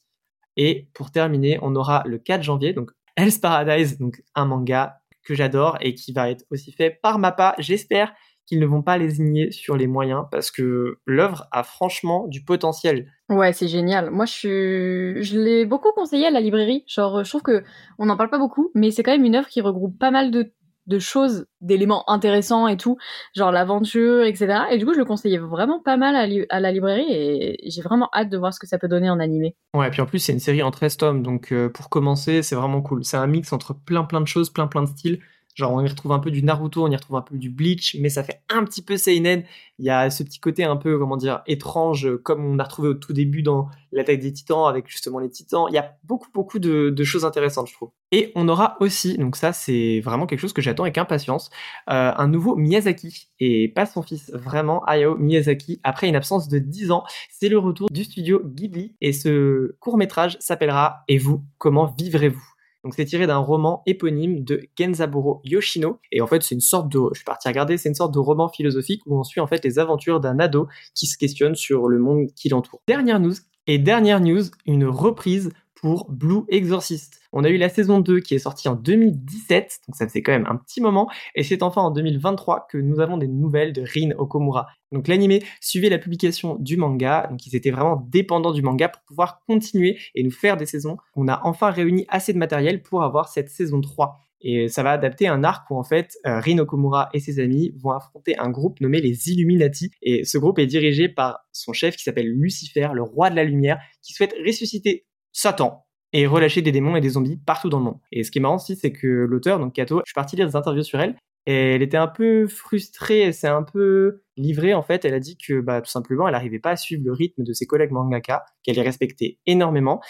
[0.56, 5.34] Et pour terminer, on aura le 4 janvier, donc Hell's Paradise, donc un manga que
[5.34, 7.54] j'adore et qui va être aussi fait par Mappa.
[7.58, 8.12] J'espère
[8.52, 13.10] qu'ils ne vont pas lésigner sur les moyens parce que l'œuvre a franchement du potentiel.
[13.30, 14.10] Ouais, c'est génial.
[14.10, 16.84] Moi, je suis, je l'ai beaucoup conseillé à la librairie.
[16.86, 17.64] Genre, je trouve que
[17.98, 20.30] on n'en parle pas beaucoup, mais c'est quand même une œuvre qui regroupe pas mal
[20.30, 20.52] de
[20.88, 22.98] de choses, d'éléments intéressants et tout,
[23.36, 24.64] genre l'aventure, etc.
[24.72, 26.16] Et du coup, je le conseillais vraiment pas mal
[26.50, 29.20] à, la librairie et j'ai vraiment hâte de voir ce que ça peut donner en
[29.20, 29.54] animé.
[29.74, 32.42] Ouais, et puis en plus, c'est une série en 13 tomes, donc euh, pour commencer,
[32.42, 33.04] c'est vraiment cool.
[33.04, 35.20] C'est un mix entre plein plein de choses, plein plein de styles.
[35.54, 37.96] Genre, on y retrouve un peu du Naruto, on y retrouve un peu du Bleach,
[38.00, 39.44] mais ça fait un petit peu Seinen.
[39.78, 42.88] Il y a ce petit côté un peu, comment dire, étrange, comme on a retrouvé
[42.88, 45.66] au tout début dans l'attaque des titans, avec justement les titans.
[45.68, 47.90] Il y a beaucoup, beaucoup de, choses intéressantes, je trouve.
[48.12, 51.50] Et on aura aussi, donc ça, c'est vraiment quelque chose que j'attends avec impatience,
[51.90, 56.58] euh, un nouveau Miyazaki, et pas son fils, vraiment, Hayao Miyazaki, après une absence de
[56.58, 57.04] 10 ans.
[57.30, 62.51] C'est le retour du studio Ghibli, et ce court-métrage s'appellera Et vous, comment vivrez-vous?
[62.84, 65.98] Donc c'est tiré d'un roman éponyme de Genzaburo Yoshino.
[66.10, 68.18] Et en fait, c'est une sorte de, je suis parti regarder, c'est une sorte de
[68.18, 71.88] roman philosophique où on suit en fait les aventures d'un ado qui se questionne sur
[71.88, 72.80] le monde qui l'entoure.
[72.88, 73.34] Dernière news,
[73.68, 75.52] et dernière news, une reprise
[75.82, 77.20] pour Blue Exorcist.
[77.32, 80.30] On a eu la saison 2 qui est sortie en 2017, donc ça fait quand
[80.30, 83.82] même un petit moment, et c'est enfin en 2023 que nous avons des nouvelles de
[83.82, 84.68] Rin Okomura.
[84.92, 89.02] Donc l'animé suivait la publication du manga, donc ils étaient vraiment dépendants du manga pour
[89.02, 90.98] pouvoir continuer et nous faire des saisons.
[91.16, 94.20] On a enfin réuni assez de matériel pour avoir cette saison 3.
[94.44, 97.72] Et ça va adapter un arc où en fait euh, Rin Okomura et ses amis
[97.76, 99.92] vont affronter un groupe nommé les Illuminati.
[100.02, 103.44] Et ce groupe est dirigé par son chef qui s'appelle Lucifer, le roi de la
[103.44, 107.84] lumière, qui souhaite ressusciter Satan et relâcher des démons et des zombies partout dans le
[107.84, 107.98] monde.
[108.12, 110.46] Et ce qui est marrant aussi, c'est que l'auteur, donc Kato, je suis parti lire
[110.46, 111.16] des interviews sur elle,
[111.46, 115.04] et elle était un peu frustrée, elle s'est un peu livrée en fait.
[115.04, 117.52] Elle a dit que bah, tout simplement, elle n'arrivait pas à suivre le rythme de
[117.52, 120.00] ses collègues mangaka, qu'elle les respectait énormément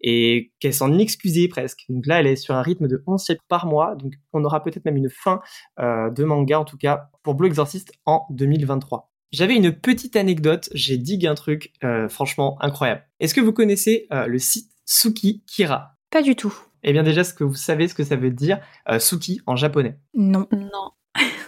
[0.00, 1.84] et qu'elle s'en excusait presque.
[1.88, 4.64] Donc là, elle est sur un rythme de 11 chapitres par mois, donc on aura
[4.64, 5.40] peut-être même une fin
[5.78, 9.10] euh, de manga en tout cas pour Blue Exorcist en 2023.
[9.32, 13.06] J'avais une petite anecdote, j'ai dit un truc euh, franchement incroyable.
[13.20, 16.52] Est-ce que vous connaissez euh, le site Suki Kira Pas du tout.
[16.82, 19.54] Eh bien déjà, ce que vous savez ce que ça veut dire euh, Suki en
[19.54, 20.48] japonais Non.
[20.50, 20.90] Non.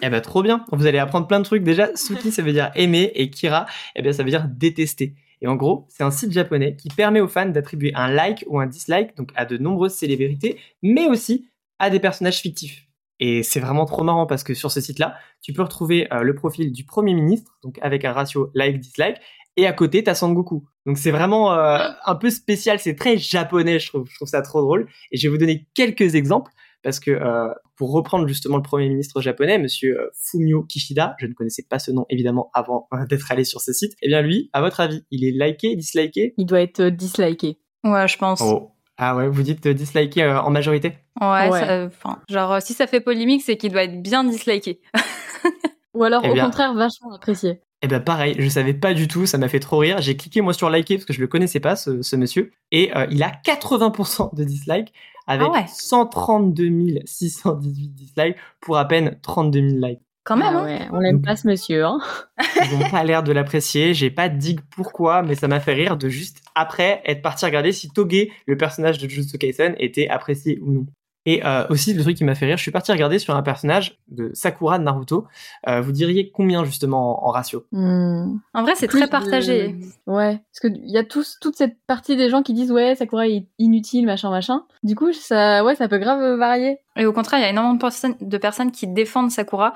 [0.00, 1.64] Eh bien trop bien, vous allez apprendre plein de trucs.
[1.64, 3.66] Déjà, Suki ça veut dire aimer et Kira,
[3.96, 5.16] eh bien ça veut dire détester.
[5.40, 8.60] Et en gros, c'est un site japonais qui permet aux fans d'attribuer un like ou
[8.60, 11.48] un dislike donc à de nombreuses célébrités, mais aussi
[11.80, 12.86] à des personnages fictifs.
[13.18, 16.34] Et c'est vraiment trop marrant parce que sur ce site-là, tu peux retrouver euh, le
[16.36, 19.16] profil du Premier ministre, donc avec un ratio like-dislike,
[19.56, 20.64] et à côté, t'as Sangoku.
[20.86, 24.08] Donc c'est vraiment euh, un peu spécial, c'est très japonais, je trouve.
[24.08, 24.88] Je trouve ça trop drôle.
[25.10, 26.50] Et je vais vous donner quelques exemples
[26.82, 31.34] parce que euh, pour reprendre justement le premier ministre japonais, Monsieur Fumio Kishida, je ne
[31.34, 33.92] connaissais pas ce nom évidemment avant d'être allé sur ce site.
[34.02, 36.34] Eh bien lui, à votre avis, il est liké, disliké?
[36.38, 37.58] Il doit être disliké.
[37.84, 38.40] Ouais, je pense.
[38.40, 38.70] Oh.
[38.98, 40.94] Ah ouais, vous dites disliké en majorité?
[41.20, 44.80] Ouais, enfin, genre si ça fait polémique, c'est qu'il doit être bien disliké.
[45.94, 47.60] Ou alors, eh au contraire, vachement apprécié.
[47.82, 50.00] Eh ben pareil, je savais pas du tout, ça m'a fait trop rire.
[50.00, 53.06] J'ai cliqué moi sur liker parce que je le connaissais pas ce, monsieur et euh,
[53.10, 54.92] il a 80% de dislikes
[55.26, 60.00] avec 132 618 dislikes pour à peine 32 000 likes.
[60.24, 60.88] Quand même, ah hein.
[60.92, 61.84] on l'aime pas ce monsieur.
[61.84, 61.98] Hein.
[62.70, 63.92] Ils n'ont pas l'air de l'apprécier.
[63.92, 67.72] J'ai pas dit pourquoi, mais ça m'a fait rire de juste après être parti regarder
[67.72, 70.86] si Toge, le personnage de Jujutsu Kaisen, était apprécié ou non.
[71.24, 73.42] Et euh, aussi, le truc qui m'a fait rire, je suis parti regarder sur un
[73.42, 75.26] personnage de Sakura de Naruto.
[75.68, 77.64] Euh, vous diriez combien justement en, en ratio?
[77.70, 78.38] Hmm.
[78.54, 79.76] En vrai, c'est très de- partagé.
[80.06, 82.94] Ouais, parce que il y a tous toute cette partie des gens qui disent ouais
[82.96, 84.64] Sakura est inutile machin machin.
[84.82, 86.78] Du coup ça ouais ça peut grave varier.
[86.96, 89.74] Et au contraire, il y a énormément de personnes, de personnes qui défendent Sakura.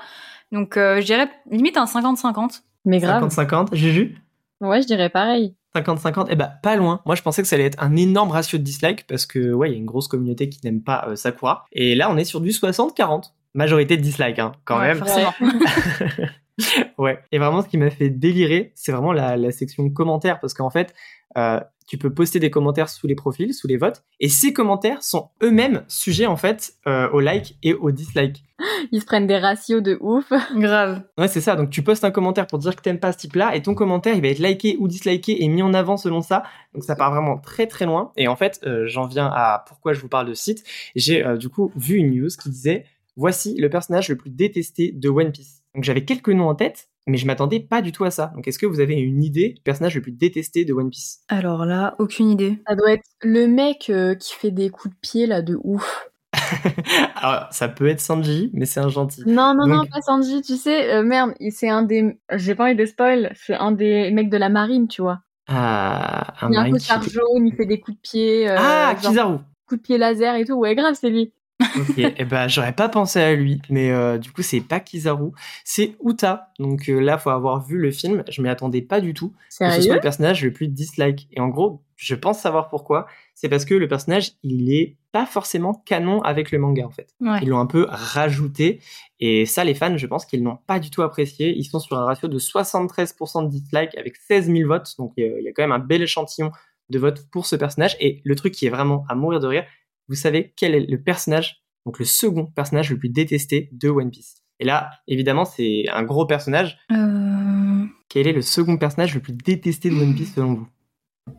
[0.51, 2.61] Donc, euh, je dirais limite un 50-50.
[2.85, 3.23] Mais grave.
[3.25, 4.17] 50-50, Juju?
[4.61, 5.55] Ouais je dirais pareil.
[5.81, 7.01] 50-50, eh ben pas loin.
[7.05, 9.69] Moi je pensais que ça allait être un énorme ratio de dislike parce que ouais,
[9.69, 11.65] il y a une grosse communauté qui n'aime pas euh, Sakura.
[11.71, 13.31] Et là on est sur du 60-40.
[13.53, 15.03] Majorité de dislike hein, quand Ouais, même.
[16.97, 17.19] ouais.
[17.31, 20.69] Et vraiment, ce qui m'a fait délirer, c'est vraiment la, la section commentaires, parce qu'en
[20.69, 20.93] fait,
[21.37, 25.01] euh, tu peux poster des commentaires sous les profils, sous les votes, et ces commentaires
[25.01, 28.43] sont eux-mêmes sujets en fait euh, au like et au dislike.
[28.91, 30.31] Ils se prennent des ratios de ouf.
[30.55, 31.03] Grave.
[31.17, 31.55] Ouais, c'est ça.
[31.55, 34.15] Donc tu postes un commentaire pour dire que t'aimes pas ce type-là, et ton commentaire
[34.15, 36.43] il va être liké ou disliké et mis en avant selon ça.
[36.73, 38.11] Donc ça part vraiment très très loin.
[38.17, 40.65] Et en fait, euh, j'en viens à pourquoi je vous parle de site.
[40.95, 42.85] J'ai euh, du coup vu une news qui disait
[43.15, 45.63] voici le personnage le plus détesté de One Piece.
[45.73, 48.31] Donc j'avais quelques noms en tête, mais je m'attendais pas du tout à ça.
[48.35, 51.21] Donc est-ce que vous avez une idée du personnage le plus détesté de One Piece?
[51.29, 52.59] Alors là, aucune idée.
[52.67, 56.09] Ça doit être le mec euh, qui fait des coups de pied là de ouf.
[57.15, 59.23] Alors ça peut être Sanji, mais c'est un gentil.
[59.25, 62.75] Non non non pas Sanji tu sais euh, merde c'est un des j'ai pas envie
[62.75, 65.21] de spoil c'est un des mecs de la marine tu vois.
[65.47, 68.49] Ah, un Il a un costard qui- jaune il fait des coups de pied.
[68.49, 69.37] euh, Ah, genre, Kizaru.
[69.67, 71.31] coups de pied laser et tout ouais grave c'est lui.
[71.75, 75.31] Ok, eh ben j'aurais pas pensé à lui, mais euh, du coup c'est pas Kizaru,
[75.63, 76.51] c'est Uta.
[76.59, 79.29] Donc euh, là faut avoir vu le film, je m'y attendais pas du tout.
[79.29, 79.93] que ce soit Sérieux?
[79.95, 81.27] le personnage le plus dislike.
[81.31, 83.07] Et en gros, je pense savoir pourquoi.
[83.35, 87.09] C'est parce que le personnage, il est pas forcément canon avec le manga en fait.
[87.21, 87.39] Ouais.
[87.41, 88.79] Ils l'ont un peu rajouté.
[89.19, 91.53] Et ça, les fans, je pense qu'ils n'ont pas du tout apprécié.
[91.55, 94.93] Ils sont sur un ratio de 73% de dislike avec 16 000 votes.
[94.97, 96.51] Donc il y a- il y a quand même un bel échantillon
[96.89, 97.95] de votes pour ce personnage.
[97.99, 99.65] Et le truc qui est vraiment à mourir de rire,
[100.09, 104.09] vous savez quel est le personnage, donc le second personnage le plus détesté de One
[104.11, 104.35] Piece.
[104.59, 106.77] Et là, évidemment, c'est un gros personnage.
[106.91, 110.67] Euh, Quel est le second personnage le plus détesté de One Piece selon vous?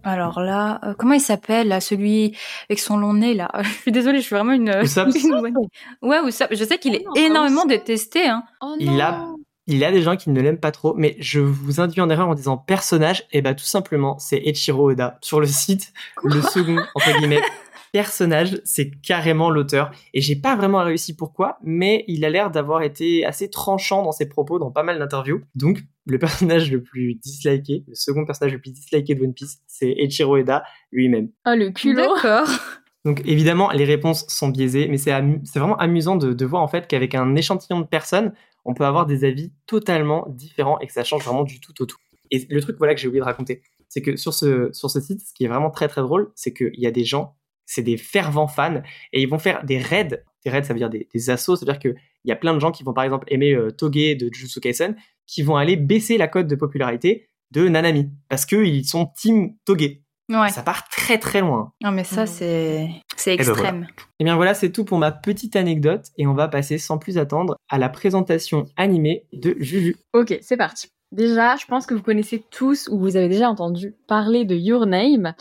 [0.05, 2.37] Alors là, euh, comment il s'appelle là, celui
[2.69, 3.51] avec son long nez là?
[3.63, 4.69] Je suis désolée, je suis vraiment une.
[4.83, 5.51] Usopp une-
[6.03, 6.49] Ouais, Usopp.
[6.55, 7.69] Je sais qu'il est Oh non, énormément Usopp.
[7.71, 8.29] détesté.
[8.29, 8.45] Hein.
[8.61, 9.35] Oh Il a-
[9.67, 12.09] Il y a des gens qui ne l'aiment pas trop, mais je vous induis en
[12.11, 15.19] erreur en disant personnage, et bah tout simplement, c'est Eiichiro Oda.
[15.23, 15.93] Sur le site,
[16.23, 17.41] le second, entre guillemets,
[17.93, 19.91] personnage, c'est carrément l'auteur.
[20.15, 24.13] Et j'ai pas vraiment réussi pourquoi, mais il a l'air d'avoir été assez tranchant dans
[24.13, 25.43] ses propos dans pas mal d'interviews.
[25.55, 29.59] Donc, le personnage le plus disliké, le second personnage le plus disliké de One Piece,
[29.67, 31.31] c'est Eiichiro Oda lui-même.
[31.47, 32.15] Oh le culot.
[32.15, 32.49] D'accord.
[33.05, 36.63] Donc évidemment, les réponses sont biaisées, mais c'est amu- c'est vraiment amusant de, de voir
[36.63, 38.33] en fait qu'avec un échantillon de personnes,
[38.65, 41.87] on peut avoir des avis totalement différents et que ça change vraiment du tout au
[41.87, 41.97] tout.
[42.31, 45.01] Et le truc voilà que j'ai oublié de raconter, c'est que sur ce, sur ce
[45.01, 47.37] site, ce qui est vraiment très très drôle, c'est qu'il y a des gens,
[47.69, 50.25] c'est des fervents fans, et ils vont faire des raids.
[50.45, 51.95] Des raids, ça veut dire des, des assos, c'est-à-dire qu'il
[52.25, 54.97] y a plein de gens qui vont par exemple aimer euh, Toge de Jujutsu Kaisen,
[55.27, 60.01] qui vont aller baisser la cote de popularité de Nanami, parce qu'ils sont team Toge.
[60.31, 60.51] Ouais.
[60.51, 61.73] Ça part très très loin.
[61.83, 63.87] Non, mais ça, c'est c'est ben extrême.
[64.21, 67.17] Eh bien voilà, c'est tout pour ma petite anecdote et on va passer sans plus
[67.17, 69.97] attendre à la présentation animée de Juju.
[70.13, 70.89] Ok, c'est parti.
[71.11, 74.85] Déjà, je pense que vous connaissez tous ou vous avez déjà entendu parler de Your
[74.85, 75.33] Name.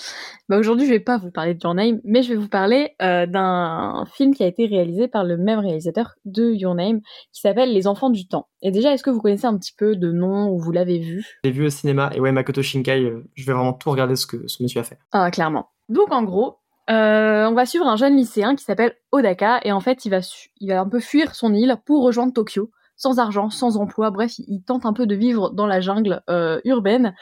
[0.47, 2.95] Bah, aujourd'hui, je vais pas vous parler de Your Name, mais je vais vous parler
[3.01, 7.01] euh, d'un film qui a été réalisé par le même réalisateur de Your Name,
[7.33, 8.47] qui s'appelle Les Enfants du Temps.
[8.61, 11.39] Et déjà, est-ce que vous connaissez un petit peu de nom ou vous l'avez vu?
[11.43, 14.25] J'ai vu au cinéma et ouais, Makoto Shinkai, euh, je vais vraiment tout regarder ce
[14.25, 14.97] que ce monsieur a fait.
[15.11, 15.67] Ah, clairement.
[15.89, 16.59] Donc, en gros,
[16.89, 20.19] euh, on va suivre un jeune lycéen qui s'appelle Odaka, et en fait, il va,
[20.61, 24.33] il va un peu fuir son île pour rejoindre Tokyo, sans argent, sans emploi, bref,
[24.39, 27.15] il, tente un peu de vivre dans la jungle euh, urbaine,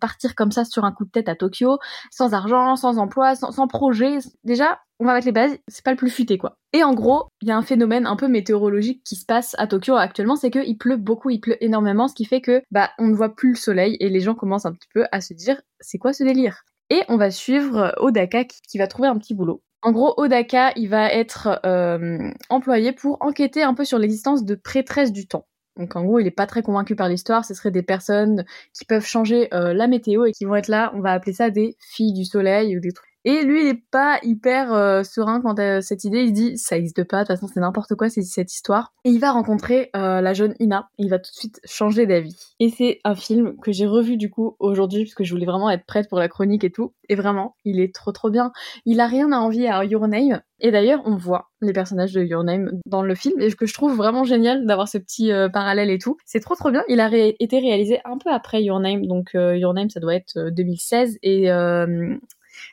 [0.00, 1.78] partir comme ça sur un coup de tête à Tokyo,
[2.10, 4.18] sans argent, sans emploi, sans, projet.
[4.42, 6.56] Déjà, on va mettre les bases, c'est pas le plus futé, quoi.
[6.72, 9.66] Et en gros, il y a un phénomène un peu météorologique qui se passe à
[9.66, 13.06] Tokyo actuellement, c'est qu'il pleut beaucoup, il pleut énormément, ce qui fait que, bah, on
[13.06, 15.60] ne voit plus le soleil, et les gens commencent un petit peu à se dire,
[15.80, 16.64] c'est quoi ce délire?
[16.88, 19.62] Et on va suivre Odaka qui, qui va trouver un petit boulot.
[19.82, 24.54] En gros, Odaka, il va être euh, employé pour enquêter un peu sur l'existence de
[24.54, 25.46] prêtresses du temps.
[25.76, 27.44] Donc en gros, il est pas très convaincu par l'histoire.
[27.44, 30.92] Ce seraient des personnes qui peuvent changer euh, la météo et qui vont être là.
[30.94, 33.09] On va appeler ça des filles du soleil ou des trucs.
[33.24, 36.22] Et lui, il est pas hyper euh, serein quant à cette idée.
[36.22, 37.18] Il dit, ça existe pas.
[37.18, 38.94] De toute façon, c'est n'importe quoi c'est cette histoire.
[39.04, 40.88] Et il va rencontrer euh, la jeune Ina.
[40.98, 42.54] Et il va tout de suite changer d'avis.
[42.60, 45.68] Et c'est un film que j'ai revu du coup aujourd'hui parce que je voulais vraiment
[45.68, 46.94] être prête pour la chronique et tout.
[47.10, 48.52] Et vraiment, il est trop trop bien.
[48.86, 50.40] Il a rien à envier à Your Name.
[50.60, 53.74] Et d'ailleurs, on voit les personnages de Your Name dans le film et que je
[53.74, 56.16] trouve vraiment génial d'avoir ce petit euh, parallèle et tout.
[56.24, 56.84] C'est trop trop bien.
[56.88, 59.06] Il a été réalisé un peu après Your Name.
[59.06, 61.50] Donc Your Name, ça doit être euh, 2016 et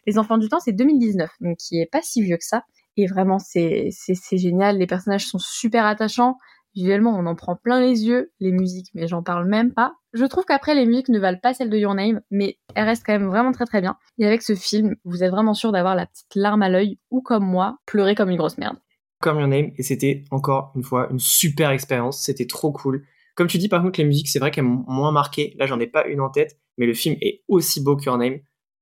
[0.06, 1.30] Les Enfants du Temps, c'est 2019.
[1.42, 2.64] Donc qui est pas si vieux que ça.
[2.96, 3.92] Et vraiment, c'est
[4.32, 4.78] génial.
[4.78, 6.38] Les personnages sont super attachants.
[6.76, 8.32] Visuellement, on en prend plein les yeux.
[8.40, 9.94] Les musiques, mais j'en parle même pas.
[10.14, 13.06] Je trouve qu'après, les musiques ne valent pas celles de Your Name, mais elles restent
[13.06, 13.98] quand même vraiment très très bien.
[14.18, 17.22] Et avec ce film, vous êtes vraiment sûr d'avoir la petite larme à l'œil, ou
[17.22, 18.78] comme moi, pleurer comme une grosse merde.
[19.22, 22.22] Comme Your Name, et c'était encore une fois une super expérience.
[22.22, 23.06] C'était trop cool.
[23.36, 25.56] Comme tu dis, par contre, les musiques, c'est vrai qu'elles m'ont moins marqué.
[25.60, 28.18] Là, j'en ai pas une en tête, mais le film est aussi beau que Your
[28.18, 28.40] Name.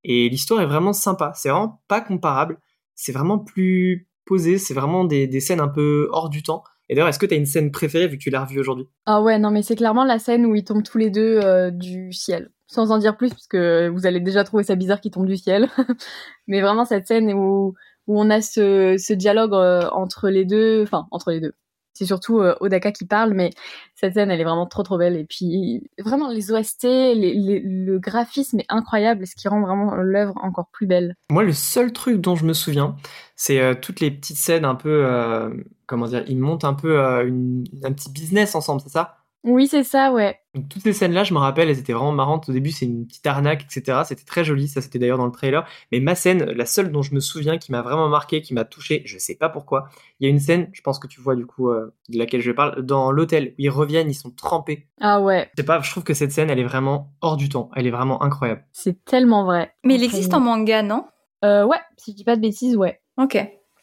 [0.07, 1.31] Et l'histoire est vraiment sympa.
[1.35, 2.59] C'est vraiment pas comparable.
[2.93, 4.59] C'est vraiment plus posé.
[4.59, 6.63] C'est vraiment des, des scènes un peu hors du temps.
[6.87, 8.87] Et d'ailleurs, est-ce que tu as une scène préférée vu que tu l'as revue aujourd'hui?
[9.07, 11.71] Ah ouais, non, mais c'est clairement la scène où ils tombent tous les deux euh,
[11.71, 12.51] du ciel.
[12.67, 15.37] Sans en dire plus, parce que vous allez déjà trouver ça bizarre qu'ils tombent du
[15.37, 15.67] ciel.
[16.47, 17.73] mais vraiment cette scène où,
[18.05, 21.53] où on a ce, ce dialogue euh, entre les deux, enfin entre les deux,
[21.95, 23.51] c'est surtout euh, Odaka qui parle, mais
[23.95, 25.15] cette scène, elle est vraiment trop trop belle.
[25.15, 30.67] Et puis, vraiment, les OST, le graphisme est incroyable, ce qui rend vraiment l'œuvre encore
[30.71, 31.15] plus belle.
[31.31, 32.97] Moi, le seul truc dont je me souviens,
[33.37, 35.49] c'est euh, toutes les petites scènes un peu, euh,
[35.87, 39.24] comment dire, ils montent un peu un petit business ensemble, c'est ça?
[39.45, 40.39] Oui, c'est ça, ouais.
[40.55, 42.49] Donc, toutes ces scènes-là, je me rappelle, elles étaient vraiment marrantes.
[42.49, 43.99] Au début, c'est une petite arnaque, etc.
[44.05, 45.67] C'était très joli, ça c'était d'ailleurs dans le trailer.
[45.91, 48.65] Mais ma scène, la seule dont je me souviens, qui m'a vraiment marqué, qui m'a
[48.65, 49.87] touché, je sais pas pourquoi.
[50.19, 52.41] Il y a une scène, je pense que tu vois du coup euh, de laquelle
[52.41, 54.87] je parle, dans l'hôtel où ils reviennent, ils sont trempés.
[54.99, 55.49] Ah ouais.
[55.55, 57.69] Je sais pas, je trouve que cette scène, elle est vraiment hors du temps.
[57.75, 58.65] Elle est vraiment incroyable.
[58.71, 59.73] C'est tellement vrai.
[59.83, 61.05] Mais il existe en manga, non?
[61.43, 62.99] Euh, Ouais, si je dis pas de bêtises, ouais.
[63.17, 63.37] Ok.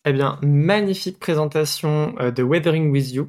[0.04, 3.26] Eh bien, magnifique présentation euh, de Weathering with You.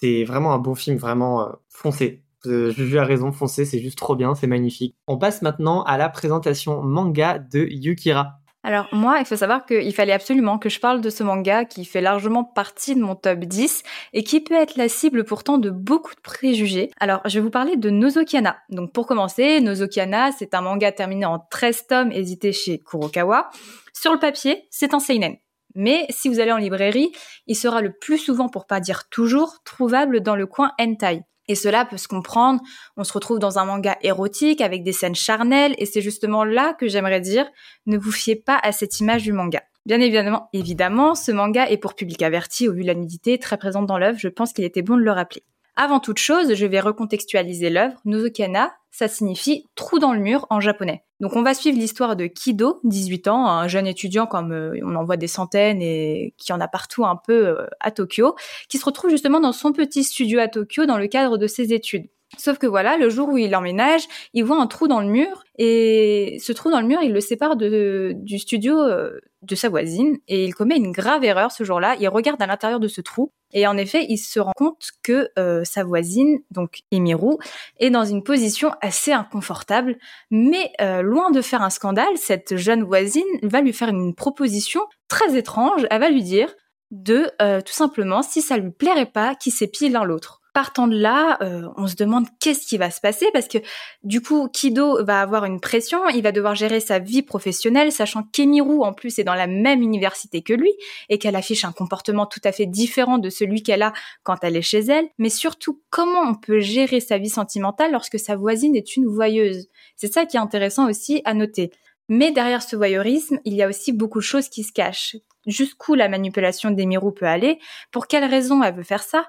[0.00, 2.22] C'est vraiment un bon film, vraiment euh, foncé.
[2.46, 4.94] Euh, Juju a raison, foncé, c'est juste trop bien, c'est magnifique.
[5.08, 8.38] On passe maintenant à la présentation manga de Yukira.
[8.62, 11.84] Alors moi, il faut savoir qu'il fallait absolument que je parle de ce manga qui
[11.84, 13.82] fait largement partie de mon top 10
[14.12, 16.90] et qui peut être la cible pourtant de beaucoup de préjugés.
[17.00, 18.58] Alors je vais vous parler de Nozokiana.
[18.68, 23.50] Donc pour commencer, Nozokiana, c'est un manga terminé en 13 tomes édité chez Kurokawa.
[23.92, 25.38] Sur le papier, c'est un seinen.
[25.74, 27.12] Mais si vous allez en librairie,
[27.46, 31.22] il sera le plus souvent, pour pas dire toujours, trouvable dans le coin hentai.
[31.48, 32.60] Et cela peut se comprendre,
[32.96, 36.74] on se retrouve dans un manga érotique avec des scènes charnelles, et c'est justement là
[36.74, 37.48] que j'aimerais dire,
[37.86, 39.62] ne vous fiez pas à cette image du manga.
[39.86, 43.56] Bien évidemment, évidemment, ce manga est pour public averti au vu de la nudité très
[43.56, 45.42] présente dans l'œuvre, je pense qu'il était bon de le rappeler.
[45.80, 47.94] Avant toute chose, je vais recontextualiser l'œuvre.
[48.04, 51.04] Nozokana, ça signifie trou dans le mur en japonais.
[51.20, 54.96] Donc on va suivre l'histoire de Kido, 18 ans, un jeune étudiant comme euh, on
[54.96, 58.34] en voit des centaines et qui en a partout un peu euh, à Tokyo,
[58.68, 61.72] qui se retrouve justement dans son petit studio à Tokyo dans le cadre de ses
[61.72, 62.08] études.
[62.36, 65.44] Sauf que voilà, le jour où il emménage, il voit un trou dans le mur
[65.56, 69.70] et ce trou dans le mur, il le sépare de, du studio euh, de sa
[69.70, 71.96] voisine et il commet une grave erreur ce jour-là.
[71.98, 75.30] Il regarde à l'intérieur de ce trou et en effet, il se rend compte que
[75.38, 77.36] euh, sa voisine, donc Emiru,
[77.78, 79.96] est dans une position assez inconfortable.
[80.30, 84.82] Mais euh, loin de faire un scandale, cette jeune voisine va lui faire une proposition
[85.08, 85.86] très étrange.
[85.90, 86.54] Elle va lui dire
[86.90, 91.38] de tout simplement, si ça lui plairait pas, qu'ils s'épient l'un l'autre partant de là,
[91.40, 93.58] euh, on se demande qu'est-ce qui va se passer parce que
[94.02, 98.24] du coup, Kido va avoir une pression, il va devoir gérer sa vie professionnelle, sachant
[98.24, 100.72] qu'Emiru en plus est dans la même université que lui
[101.10, 103.92] et qu'elle affiche un comportement tout à fait différent de celui qu'elle a
[104.24, 105.06] quand elle est chez elle.
[105.16, 109.68] Mais surtout, comment on peut gérer sa vie sentimentale lorsque sa voisine est une voyeuse?
[109.94, 111.70] C'est ça qui est intéressant aussi à noter.
[112.08, 115.14] Mais derrière ce voyeurisme, il y a aussi beaucoup de choses qui se cachent
[115.48, 117.58] jusqu'où la manipulation d'Emiru peut aller,
[117.90, 119.26] pour quelles raisons elle veut faire ça,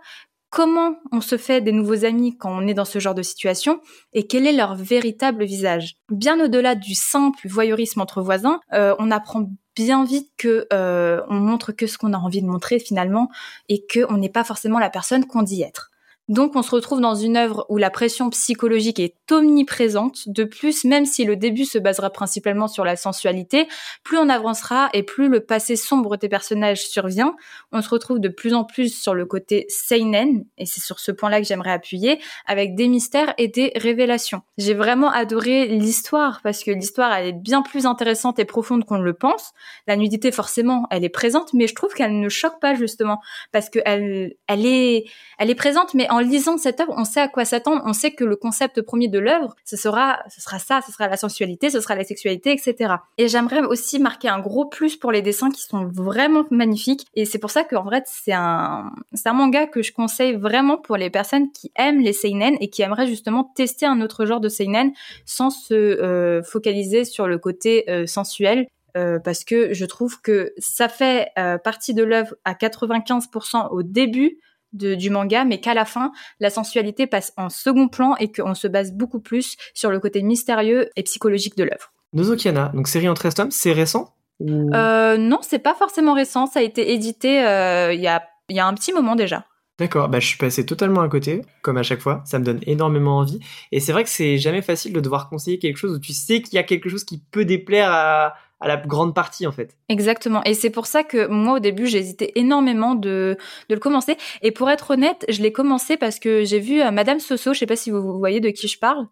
[0.50, 3.80] comment on se fait des nouveaux amis quand on est dans ce genre de situation
[4.14, 5.98] et quel est leur véritable visage.
[6.10, 11.36] Bien au-delà du simple voyeurisme entre voisins, euh, on apprend bien vite que euh, on
[11.36, 13.30] montre que ce qu'on a envie de montrer finalement
[13.70, 15.89] et qu'on n'est pas forcément la personne qu'on dit être.
[16.30, 20.30] Donc on se retrouve dans une œuvre où la pression psychologique est omniprésente.
[20.30, 23.68] De plus, même si le début se basera principalement sur la sensualité,
[24.04, 27.36] plus on avancera et plus le passé sombre des personnages survient,
[27.72, 31.12] on se retrouve de plus en plus sur le côté seinen, et c'est sur ce
[31.12, 34.44] point-là que j'aimerais appuyer, avec des mystères et des révélations.
[34.60, 39.00] J'ai vraiment adoré l'histoire parce que l'histoire elle est bien plus intéressante et profonde qu'on
[39.00, 39.52] ne le pense.
[39.88, 43.20] La nudité forcément elle est présente, mais je trouve qu'elle ne choque pas justement
[43.52, 45.06] parce qu'elle elle est
[45.40, 47.94] elle est présente mais en en lisant cette œuvre, on sait à quoi s'attendre, on
[47.94, 51.16] sait que le concept premier de l'œuvre, ce sera, ce sera ça, ce sera la
[51.16, 52.96] sensualité, ce sera la sexualité, etc.
[53.18, 57.08] Et j'aimerais aussi marquer un gros plus pour les dessins qui sont vraiment magnifiques.
[57.16, 58.92] Et c'est pour ça qu'en vrai, c'est un,
[59.34, 63.08] manga que je conseille vraiment pour les personnes qui aiment les seinen et qui aimeraient
[63.08, 64.92] justement tester un autre genre de seinen
[65.26, 68.68] sans se euh, focaliser sur le côté euh, sensuel.
[68.98, 71.30] Euh, parce que je trouve que ça fait
[71.64, 74.40] partie de l'œuvre à 95% au début,
[74.74, 78.68] du manga, mais qu'à la fin, la sensualité passe en second plan et qu'on se
[78.68, 81.92] base beaucoup plus sur le côté mystérieux et psychologique de l'œuvre.
[82.14, 84.74] Nozokiana, donc série en 13 tomes, c'est récent ou...
[84.74, 86.48] Euh, non, c'est pas forcément récent.
[86.48, 89.46] Ça a été édité euh, il y, a, y a un petit moment déjà.
[89.80, 92.22] D'accord, bah, je suis passé totalement à côté, comme à chaque fois.
[92.26, 93.40] Ça me donne énormément envie.
[93.72, 96.42] Et c'est vrai que c'est jamais facile de devoir conseiller quelque chose où tu sais
[96.42, 99.78] qu'il y a quelque chose qui peut déplaire à, à la grande partie en fait.
[99.88, 100.44] Exactement.
[100.44, 103.38] Et c'est pour ça que moi au début j'ai hésité énormément de,
[103.70, 104.18] le commencer.
[104.42, 107.60] Et pour être honnête, je l'ai commencé parce que j'ai vu euh, Madame Soso, je
[107.60, 109.08] sais pas si vous, voyez de qui je parle,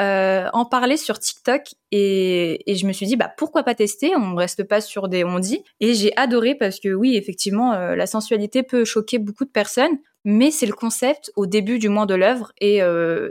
[0.00, 4.12] euh, en parler sur TikTok et, je me suis dit bah pourquoi pas tester?
[4.16, 5.62] On reste pas sur des on dit.
[5.80, 9.98] Et j'ai adoré parce que oui effectivement euh, la sensualité peut choquer beaucoup de personnes
[10.24, 12.80] mais c'est le concept au début du moins de l'œuvre et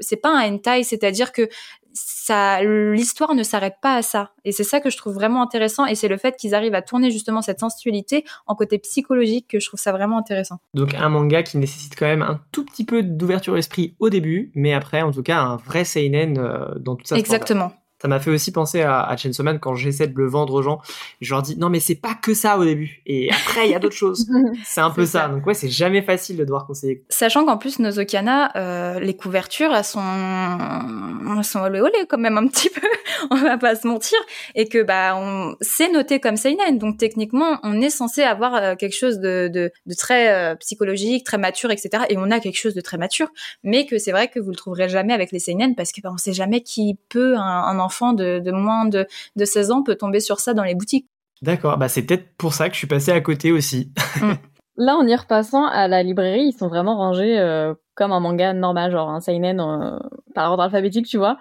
[0.01, 1.47] c'est pas un hentai, c'est-à-dire que
[1.93, 4.31] ça, l'histoire ne s'arrête pas à ça.
[4.45, 5.85] Et c'est ça que je trouve vraiment intéressant.
[5.85, 9.59] Et c'est le fait qu'ils arrivent à tourner justement cette sensualité en côté psychologique que
[9.59, 10.59] je trouve ça vraiment intéressant.
[10.73, 14.51] Donc un manga qui nécessite quand même un tout petit peu d'ouverture d'esprit au début,
[14.55, 17.71] mais après, en tout cas, un vrai seinen euh, dans toute sa Exactement.
[18.01, 20.63] Ça m'a fait aussi penser à, à Chainsaw Man quand j'essaie de le vendre aux
[20.63, 20.81] gens.
[21.21, 23.75] Je leur dis non mais c'est pas que ça au début et après il y
[23.75, 24.27] a d'autres choses.
[24.63, 25.27] C'est un peu ça.
[25.27, 27.03] Donc ouais c'est jamais facile de devoir conseiller.
[27.09, 32.39] Sachant qu'en plus Nozokana, euh, les couvertures elles sont elles sont olé olé quand même
[32.39, 32.81] un petit peu.
[33.29, 34.17] on va pas se mentir
[34.55, 38.75] et que bah on c'est noté comme seinen donc techniquement on est censé avoir euh,
[38.75, 42.05] quelque chose de, de, de très euh, psychologique, très mature etc.
[42.09, 43.29] Et on a quelque chose de très mature,
[43.63, 46.09] mais que c'est vrai que vous le trouverez jamais avec les seinen parce que bah,
[46.11, 49.05] on sait jamais qui peut un, un enfant enfant de, moins de,
[49.43, 51.07] 16 ans peut tomber sur ça dans les boutiques.
[51.41, 53.91] D'accord, bah c'est peut-être pour ça que je suis passé à côté aussi.
[54.21, 54.33] Mm.
[54.77, 58.53] Là, en y repassant à la librairie, ils sont vraiment rangés euh, comme un manga
[58.53, 59.99] normal, genre un seinen euh,
[60.33, 61.37] par ordre alphabétique, tu vois.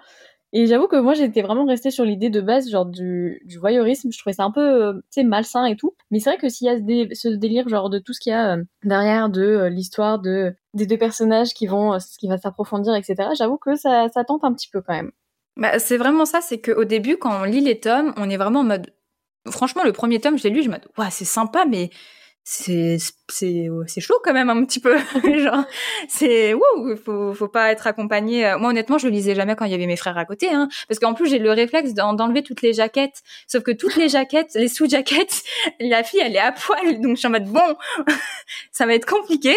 [0.53, 4.11] Et j'avoue que moi, j'étais vraiment restée sur l'idée de base, genre du, voyeurisme.
[4.11, 5.95] Je trouvais ça un peu, euh, tu sais, malsain et tout.
[6.11, 6.77] Mais c'est vrai que s'il y a
[7.15, 10.97] ce, délire, genre de tout ce qu'il y a derrière de l'histoire de des deux
[10.97, 13.29] personnages qui vont, ce qui va s'approfondir, etc.
[13.37, 15.11] J'avoue que ça, ça tente un petit peu quand même.
[15.57, 18.61] Bah, c'est vraiment ça, c'est qu'au début, quand on lit les tomes, on est vraiment
[18.61, 18.93] en mode.
[19.49, 21.89] Franchement, le premier tome, je l'ai lu, je me dis, c'est sympa, mais
[22.43, 22.97] c'est
[23.99, 24.97] chaud quand même un petit peu.
[25.37, 25.63] Genre
[26.07, 28.55] c'est wouh faut faut pas être accompagné.
[28.59, 30.67] Moi honnêtement je le lisais jamais quand il y avait mes frères à côté hein
[30.87, 33.21] parce qu'en plus j'ai le réflexe d'enlever toutes les jaquettes.
[33.47, 35.43] Sauf que toutes les jaquettes les sous-jaquettes
[35.79, 37.75] la fille elle est à poil donc je suis en mode bon
[38.71, 39.55] ça va être compliqué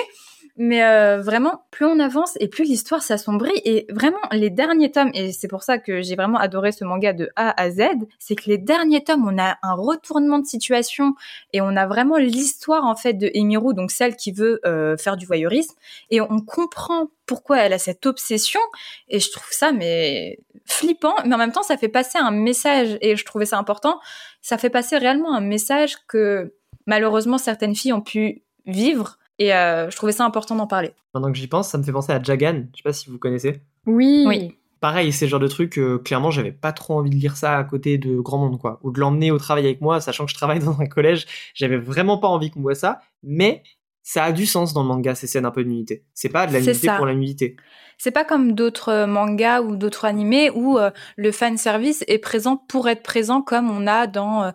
[0.56, 3.60] mais euh, vraiment, plus on avance et plus l'histoire s'assombrit.
[3.64, 7.12] Et vraiment, les derniers tomes, et c'est pour ça que j'ai vraiment adoré ce manga
[7.12, 7.82] de A à Z,
[8.20, 11.14] c'est que les derniers tomes, on a un retournement de situation
[11.52, 15.16] et on a vraiment l'histoire en fait de Emiru, donc celle qui veut euh, faire
[15.16, 15.74] du voyeurisme,
[16.10, 18.60] et on comprend pourquoi elle a cette obsession.
[19.08, 22.96] Et je trouve ça mais flippant, mais en même temps, ça fait passer un message.
[23.00, 23.98] Et je trouvais ça important.
[24.40, 26.54] Ça fait passer réellement un message que
[26.86, 30.92] malheureusement certaines filles ont pu vivre et euh, je trouvais ça important d'en parler.
[31.12, 32.64] Maintenant que j'y pense, ça me fait penser à Jagan.
[32.72, 33.60] Je sais pas si vous connaissez.
[33.86, 34.24] Oui.
[34.26, 34.56] Oui.
[34.80, 37.56] Pareil, c'est le genre de truc, euh, clairement, j'avais pas trop envie de lire ça
[37.56, 38.80] à côté de grand monde, quoi.
[38.82, 41.26] Ou de l'emmener au travail avec moi, sachant que je travaille dans un collège.
[41.54, 43.00] J'avais vraiment pas envie qu'on voit ça.
[43.22, 43.62] Mais
[44.02, 46.04] ça a du sens dans le manga, ces scènes un peu de nudité.
[46.12, 47.56] C'est pas de la nudité pour la nudité.
[47.96, 50.78] C'est pas comme d'autres euh, mangas ou d'autres animés où
[51.16, 54.52] le fan service est présent pour être présent comme on a dans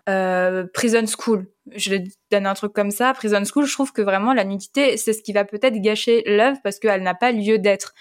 [0.73, 1.95] Prison School je
[2.31, 5.21] donne un truc comme ça, Prison School, je trouve que vraiment la nudité, c'est ce
[5.21, 7.93] qui va peut-être gâcher l'œuvre parce qu'elle n'a pas lieu d'être.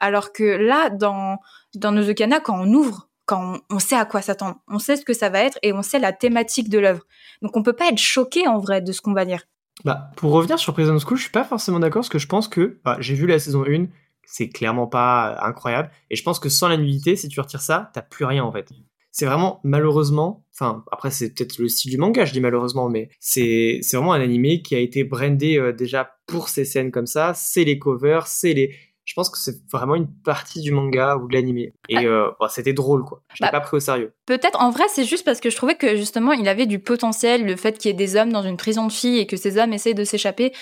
[0.00, 1.38] Alors que là, dans,
[1.74, 5.12] dans Nozokana, quand on ouvre, quand on, sait à quoi s'attendre, on sait ce que
[5.12, 7.02] ça va être et on sait la thématique de l'œuvre.
[7.42, 9.42] Donc on peut pas être choqué en vrai de ce qu'on va lire.
[9.84, 12.48] Bah, pour revenir sur Prison School, je suis pas forcément d'accord parce que je pense
[12.48, 13.86] que, bah, j'ai vu la saison 1,
[14.24, 15.90] c'est clairement pas incroyable.
[16.10, 18.52] Et je pense que sans la nudité, si tu retires ça, t'as plus rien en
[18.52, 18.70] fait
[19.16, 23.08] c'est vraiment malheureusement, enfin après c'est peut-être le style du manga, je dis malheureusement, mais
[23.18, 27.06] c'est c'est vraiment un animé qui a été brandé euh, déjà pour ces scènes comme
[27.06, 28.74] ça, c'est les covers, c'est les
[29.06, 31.72] je pense que c'est vraiment une partie du manga ou de l'animé.
[31.88, 32.02] Et ah.
[32.02, 33.22] euh, c'était drôle, quoi.
[33.34, 34.12] Je l'ai bah, pas pris au sérieux.
[34.26, 37.46] Peut-être, en vrai, c'est juste parce que je trouvais que justement, il avait du potentiel,
[37.46, 39.58] le fait qu'il y ait des hommes dans une prison de filles et que ces
[39.58, 40.52] hommes essayent de s'échapper.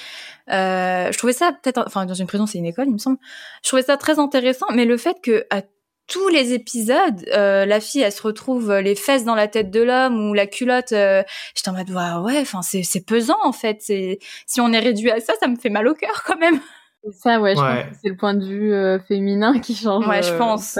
[0.52, 3.16] Euh, je trouvais ça peut-être, enfin, dans une prison, c'est une école, il me semble.
[3.62, 5.62] Je trouvais ça très intéressant, mais le fait que à
[6.06, 9.70] tous les épisodes, euh, la fille, elle se retrouve euh, les fesses dans la tête
[9.70, 10.92] de l'homme ou la culotte.
[10.92, 11.22] Euh,
[11.54, 11.90] J'étais en mode
[12.24, 13.78] ouais, enfin c'est c'est pesant en fait.
[13.80, 16.60] C'est si on est réduit à ça, ça me fait mal au cœur quand même.
[17.12, 20.06] Ça, ouais, je pense que c'est le point de vue euh, féminin qui change.
[20.06, 20.78] Ouais, je pense.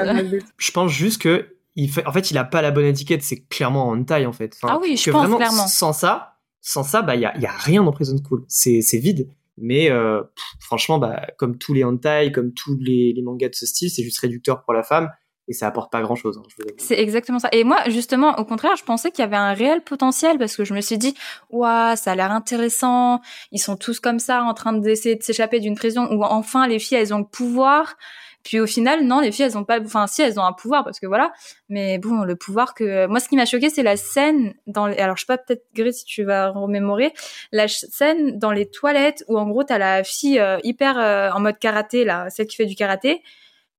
[0.57, 3.23] je pense juste que il fait, en fait, il a pas la bonne étiquette.
[3.23, 4.57] C'est clairement en taille en fait.
[4.63, 5.67] ah oui, je pense vraiment, clairement.
[5.67, 8.17] Sans ça, sans ça, bah il y a, y a rien dans Prison.
[8.49, 9.29] C'est c'est vide.
[9.57, 10.23] Mais euh,
[10.61, 14.19] franchement, bah, comme tous les hentai, comme tous les, mangas de ce style, c'est juste
[14.19, 15.11] réducteur pour la femme
[15.47, 16.39] et ça apporte pas grand chose.
[16.39, 17.49] Hein, c'est exactement ça.
[17.53, 20.65] Et moi, justement, au contraire, je pensais qu'il y avait un réel potentiel parce que
[20.65, 21.15] je me suis dit,
[21.51, 23.21] waouh, ça a l'air intéressant.
[23.53, 26.79] Ils sont tous comme ça, en train d'essayer de s'échapper d'une prison où enfin les
[26.79, 27.97] filles, elles ont le pouvoir
[28.45, 30.85] Puis au final, non, les filles, elles ont pas, enfin, si, elles ont un pouvoir
[30.85, 31.33] parce que voilà.
[31.69, 34.97] Mais bon, le pouvoir que, moi, ce qui m'a choqué, c'est la scène dans, les...
[34.99, 37.13] alors je sais pas, peut-être Gris, si tu vas remémorer,
[37.53, 41.41] la scène dans les toilettes où en gros t'as la fille euh, hyper euh, en
[41.41, 43.23] mode karaté là, celle qui fait du karaté.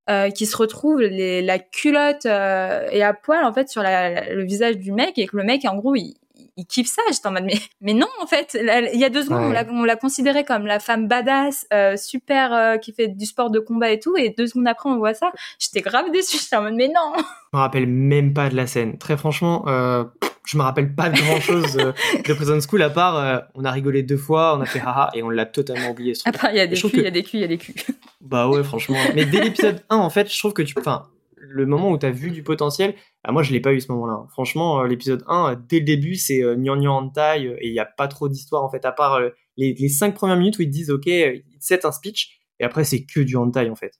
[0.08, 4.32] Euh, qui se retrouve les, la culotte euh, et à poil en fait sur la,
[4.32, 6.14] le visage du mec et que le mec en gros il,
[6.56, 7.02] il kiffe ça.
[7.10, 9.64] J'étais en mode, mais, mais non, en fait, il y a deux secondes, on l'a,
[9.70, 13.58] on l'a considéré comme la femme badass, euh, super, euh, qui fait du sport de
[13.58, 15.32] combat et tout, et deux secondes après, on voit ça.
[15.58, 16.38] J'étais grave déçue.
[16.38, 17.12] J'étais en mode, mais non.
[17.52, 18.98] Je me rappelle même pas de la scène.
[18.98, 20.04] Très franchement, euh,
[20.46, 23.70] je me rappelle pas de grand chose de Prison School à part, euh, on a
[23.70, 26.14] rigolé deux fois, on a fait haha, et on l'a totalement oublié.
[26.14, 27.44] ce À part, il y a des culs, il y a des culs, il y
[27.44, 27.74] a des culs.
[28.20, 28.98] Bah ouais, franchement.
[29.14, 30.74] Mais dès l'épisode 1, en fait, je trouve que tu.
[30.78, 31.06] Enfin,
[31.48, 32.94] le moment où t'as vu du potentiel,
[33.24, 34.26] ah, moi je l'ai pas eu ce moment-là.
[34.30, 36.56] Franchement, euh, l'épisode 1, euh, dès le début, c'est euh,
[36.88, 39.30] en taille, euh, et il y a pas trop d'histoire en fait, à part euh,
[39.56, 42.40] les, les cinq premières minutes où ils te disent, ok, ils te set un speech,
[42.60, 43.92] et après c'est que du hentai en fait.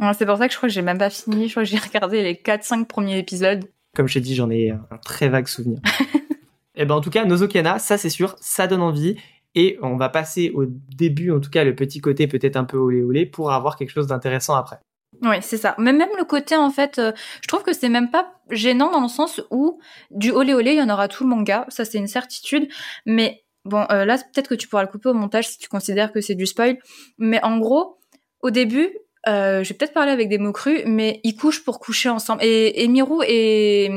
[0.00, 1.46] Ouais, c'est pour ça que je crois que j'ai même pas fini.
[1.46, 3.64] Je crois que j'ai regardé les 4-5 premiers épisodes.
[3.94, 5.78] Comme je t'ai dit, j'en ai un un très vague souvenir.
[6.74, 9.16] et ben en tout cas, Nozokana, ça c'est sûr, ça donne envie.
[9.56, 12.76] Et on va passer au début, en tout cas, le petit côté peut-être un peu
[12.76, 14.80] olé olé pour avoir quelque chose d'intéressant après.
[15.22, 15.74] Oui, c'est ça.
[15.78, 17.12] Mais même le côté, en fait, euh,
[17.42, 20.78] je trouve que c'est même pas gênant dans le sens où du olé olé, il
[20.78, 21.66] y en aura tout le manga.
[21.68, 22.68] Ça, c'est une certitude.
[23.06, 26.12] Mais bon, euh, là, peut-être que tu pourras le couper au montage si tu considères
[26.12, 26.78] que c'est du spoil.
[27.18, 27.98] Mais en gros,
[28.40, 28.90] au début,
[29.26, 32.42] euh, je vais peut-être parler avec des mots crus, mais ils couchent pour coucher ensemble.
[32.44, 33.90] Et, et Miru et,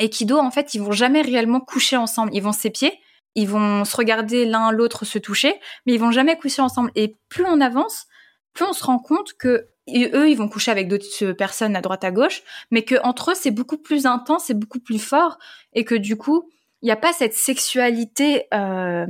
[0.00, 2.30] et Kido, en fait, ils vont jamais réellement coucher ensemble.
[2.34, 3.00] Ils vont s'épier,
[3.34, 5.54] ils vont se regarder l'un l'autre se toucher,
[5.86, 6.90] mais ils vont jamais coucher ensemble.
[6.94, 8.06] Et plus on avance,
[8.52, 12.04] plus on se rend compte que eux, ils vont coucher avec d'autres personnes à droite
[12.04, 15.38] à gauche, mais que entre eux, c'est beaucoup plus intense, c'est beaucoup plus fort,
[15.72, 16.48] et que du coup,
[16.82, 19.06] il n'y a pas cette sexualité, euh,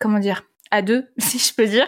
[0.00, 1.86] comment dire, à deux, si je peux dire.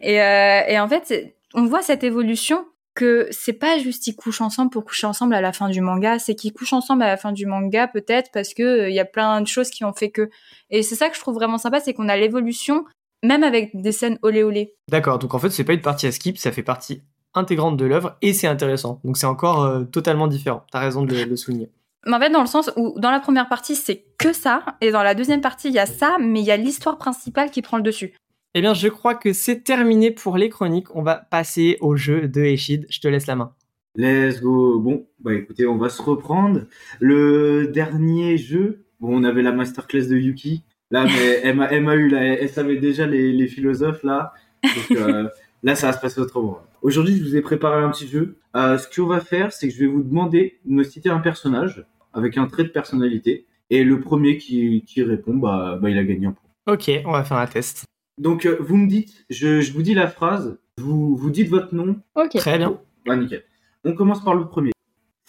[0.00, 2.64] et, euh, en fait, on voit cette évolution
[2.94, 6.20] que c'est pas juste ils couchent ensemble pour coucher ensemble à la fin du manga,
[6.20, 9.00] c'est qu'ils couchent ensemble à la fin du manga peut-être parce que euh, il y
[9.00, 10.30] a plein de choses qui ont fait que.
[10.70, 12.84] Et c'est ça que je trouve vraiment sympa, c'est qu'on a l'évolution
[13.24, 14.74] même avec des scènes olé olé.
[14.88, 17.02] D'accord, donc en fait, c'est pas une partie à skip, ça fait partie
[17.34, 19.00] intégrante de l'œuvre et c'est intéressant.
[19.04, 20.64] Donc c'est encore euh, totalement différent.
[20.70, 21.70] T'as raison de le, souligner.
[22.06, 24.90] Mais en fait, dans le sens où dans la première partie, c'est que ça, et
[24.90, 27.62] dans la deuxième partie, il y a ça, mais il y a l'histoire principale qui
[27.62, 28.14] prend le dessus.
[28.54, 30.94] Eh bien, je crois que c'est terminé pour les chroniques.
[30.94, 32.86] On va passer au jeu de Eshid.
[32.88, 33.52] Je te laisse la main.
[33.96, 34.78] Let's go.
[34.78, 36.62] Bon, bah écoutez, on va se reprendre.
[37.00, 40.62] Le dernier jeu, bon, on avait la masterclass de Yuki.
[40.90, 44.32] Là, mais elle m'a, eu, là, elle, elle savait déjà les, les philosophes, là.
[44.62, 45.28] Donc, euh,
[45.64, 46.60] là, ça va se passer autrement.
[46.82, 48.38] Aujourd'hui, je vous ai préparé un petit jeu.
[48.54, 51.18] Euh, ce qu'on va faire, c'est que je vais vous demander de me citer un
[51.18, 53.46] personnage avec un trait de personnalité.
[53.70, 56.74] Et le premier qui, qui répond, bah, bah, il a gagné un point.
[56.74, 57.84] Ok, on va faire un test.
[58.18, 61.74] Donc, euh, vous me dites, je, je vous dis la phrase, vous, vous dites votre
[61.74, 62.36] nom, Ok.
[62.36, 62.78] Très bien.
[63.08, 63.42] ah, nickel.
[63.84, 64.70] On commence par le premier.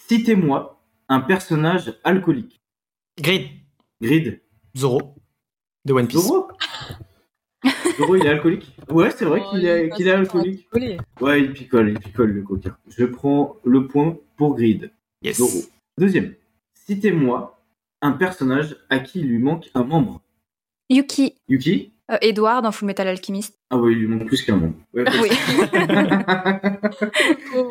[0.07, 2.61] Citez-moi un personnage alcoolique.
[3.19, 3.47] Grid.
[4.01, 4.41] Grid.
[4.77, 5.15] Zoro.
[5.85, 6.21] De One Piece.
[6.27, 6.47] Zoro
[7.97, 10.67] Zoro, il est alcoolique Ouais, c'est vrai qu'il est, qu'il est alcoolique.
[11.21, 12.77] Ouais, il picole, il picole le coquin.
[12.89, 14.91] Je prends le point pour Grid.
[15.21, 15.37] Yes.
[15.37, 15.59] Zoro.
[15.97, 16.33] Deuxième.
[16.73, 17.59] Citez-moi
[18.01, 20.21] un personnage à qui il lui manque un membre.
[20.89, 21.91] Yuki, Yuki?
[22.11, 23.57] Euh, Edward dans Full Metal Alchemist.
[23.71, 24.75] Ah ouais, il lui manque plus qu'un membre.
[24.93, 25.29] Ouais, Oui.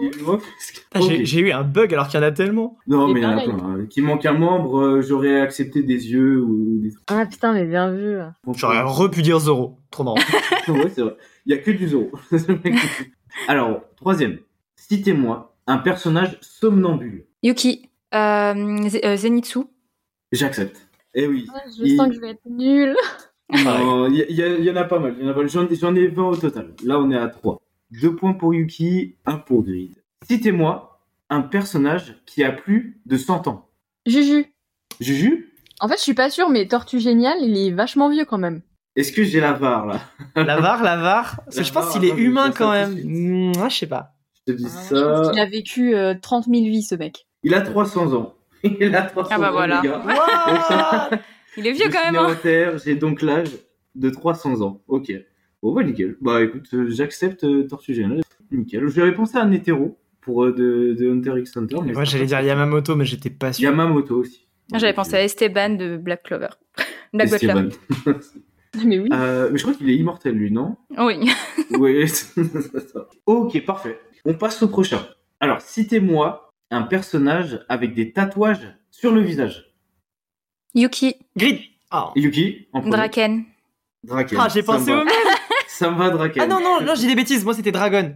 [0.03, 2.33] il lui manque plus qu'un Ah, j'ai- eu un bug alors qu'il y en a
[2.33, 2.77] tellement.
[2.87, 3.49] Non, mais il y en a pareil.
[3.53, 3.65] plein.
[3.65, 3.87] hein.
[3.89, 7.05] Qui manque un membre, euh, j'aurais accepté des yeux ou des trucs.
[7.09, 8.19] Ah putain, mais bien vu.
[8.55, 9.79] J'aurais repu dire Zoro.
[9.91, 10.17] Trop marrant.
[10.69, 11.17] ouais, c'est vrai.
[11.47, 12.11] Il y a que du Zoro.
[13.49, 14.39] Alors, troisième.
[14.77, 17.25] Citez-moi un personnage somnambule.
[17.43, 18.55] Yuki, euh,
[19.05, 19.61] euh, Zenitsu.
[20.33, 20.89] J'accepte.
[21.15, 21.47] Eh oui.
[21.79, 22.97] Je Il- sens que je vais être nulle.
[23.53, 25.15] Non, Il y, il y il en a pas mal.
[25.19, 25.49] il y en a pas mal.
[25.49, 26.75] J'en j'en ai 20 au total.
[26.85, 27.61] Là, on est à 3.
[28.03, 29.95] Deux points pour Yuki, un pour Grid.
[30.29, 33.69] Citez-moi un personnage qui a plus de 100 ans.
[34.07, 34.47] Juju.
[35.01, 35.53] Juju?
[35.81, 38.63] En fait, je suis pas sûre, mais Tortue Génial, il est vachement vieux quand même.
[38.97, 40.01] Est-ce que j'ai la VAR là?
[40.37, 41.41] La VAR, la VAR?
[41.45, 42.93] Parce que je pense qu'il est humain quand même.
[43.05, 44.13] Hmm, ah, je sais pas.
[44.47, 45.31] Je te dis Ah, je pense ça.
[45.33, 47.27] qu'il a vécu euh, 30 000 vies, ce mec.
[47.43, 48.35] Il a 300 ans.
[48.63, 49.81] Il a 300 Ah bah ans, voilà.
[49.83, 50.03] les gars.
[50.07, 51.19] What?
[51.57, 52.77] Il est vieux Je quand même, hein.
[52.85, 53.51] j'ai donc l'âge
[53.95, 54.83] de 300 ans.
[54.89, 55.13] Ok.
[55.63, 56.17] Bon, bah nickel.
[56.21, 58.21] Bah écoute, euh, j'accepte euh, Tortue Géniale.
[58.51, 58.89] Nickel.
[58.89, 61.77] J'avais pensé à un hétéro pour euh, de, de Hunter x Hunter.
[61.85, 62.41] Mais Moi, j'allais dire.
[62.41, 63.71] Yamamoto, mais j'étais pas sûr.
[63.71, 64.47] Yamamoto aussi.
[64.75, 66.49] J'avais pensé à Esteban de Black Clover.
[67.13, 67.69] Black Butler.
[67.69, 68.19] Esteban.
[68.85, 69.09] Mais oui.
[69.13, 70.77] Euh, mais je crois qu'il est immortel, lui, non?
[70.99, 71.31] Oui.
[71.79, 72.05] Oui.
[73.25, 74.01] ok, parfait.
[74.25, 75.07] On passe au prochain.
[75.39, 79.74] Alors, citez-moi un personnage avec des tatouages sur le visage.
[80.75, 81.61] Yuki, Grid.
[81.91, 82.97] Ah, Yuki, en premier.
[82.97, 83.45] Draken.
[84.03, 84.39] Draken.
[84.41, 85.09] Ah, j'ai pensé au même.
[85.69, 86.43] Ça me va, Draken.
[86.43, 87.45] Ah non, non, non, j'ai des bêtises.
[87.45, 88.15] Moi, c'était Dragon.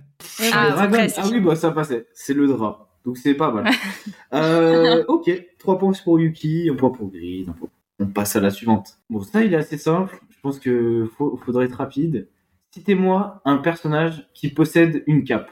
[0.52, 1.06] Ah, Le dragon.
[1.16, 2.06] Ah oui, bah ça passait.
[2.12, 2.88] C'est le drap.
[3.04, 3.70] Donc c'est pas mal.
[4.34, 7.48] euh, ok, 3 points pour Yuki, un point pour Grid.
[7.48, 7.68] un point-
[8.00, 8.98] On passe à la suivante.
[9.08, 10.20] Bon, ça, il est assez simple.
[10.30, 12.28] Je pense que faut, faudrait être rapide.
[12.74, 15.50] Citez-moi un personnage qui possède une cape.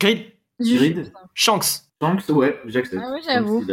[0.00, 0.32] Grid.
[0.60, 1.82] Grid Shanks.
[2.00, 3.02] Shanks, ouais, j'accepte.
[3.04, 3.64] Ah oui, j'avoue.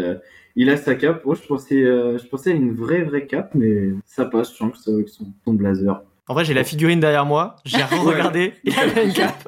[0.56, 1.26] Il a, a sa cape.
[1.26, 4.76] Moi, je pensais, euh, je pensais à une vraie, vraie cape, mais ça passe, Shanks,
[4.88, 6.02] avec son, son blazer.
[6.28, 7.58] En vrai, j'ai la figurine derrière moi.
[7.66, 8.54] J'ai regardé.
[8.64, 9.44] Il avait une cape.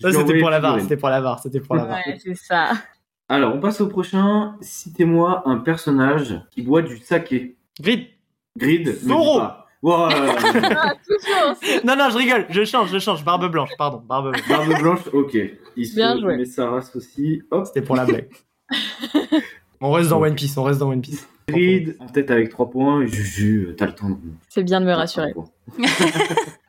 [0.00, 0.80] Ça, c'était pour la barre.
[0.80, 1.38] C'était pour la barre.
[1.40, 1.98] C'était pour la barre.
[2.06, 2.70] Ouais, c'est ça.
[3.28, 4.56] Alors, on passe au prochain.
[4.60, 7.56] Citez-moi un personnage qui boit du saké.
[7.80, 8.06] Grid.
[8.56, 8.94] Grid.
[9.04, 9.38] Zoro.
[9.40, 9.66] pas.
[9.82, 10.36] Voilà.
[10.74, 10.92] Ah,
[11.84, 12.46] Non, non, je rigole.
[12.50, 13.24] Je change, je change.
[13.24, 13.70] Barbe blanche.
[13.78, 14.48] Pardon, barbe blanche.
[14.48, 15.36] Barbe blanche, ok.
[15.76, 16.36] Il se Bien joué.
[16.36, 17.42] met sa race aussi.
[17.50, 17.66] Hop.
[17.66, 18.28] C'était pour la blague.
[19.80, 20.56] On reste dans One Piece.
[20.58, 21.26] On reste dans One Piece.
[21.48, 23.06] Grid en tête avec 3 points.
[23.06, 24.16] Juju, t'as le temps de.
[24.48, 25.32] C'est bien de me rassurer.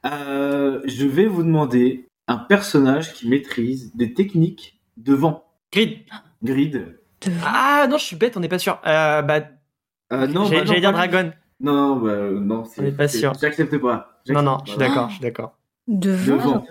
[0.05, 5.43] Euh, je vais vous demander un personnage qui maîtrise des techniques de vent.
[5.71, 5.99] Grid.
[6.43, 6.97] Grid.
[7.45, 8.35] Ah non, je suis bête.
[8.35, 8.79] On n'est pas sûr.
[8.87, 9.41] Euh, bah,
[10.11, 11.31] Euh, non, j'allais bah, j'allais dire Dragon.
[11.59, 12.65] Non, non, bah, euh, non.
[12.65, 13.33] c'est- On est pas c'est- sûr.
[13.39, 14.21] J'accepte pas.
[14.27, 14.63] Non, J'accepte non, pas.
[14.65, 15.07] je suis d'accord.
[15.09, 15.57] Je suis d'accord.
[15.87, 16.35] Devant.
[16.35, 16.65] Devant.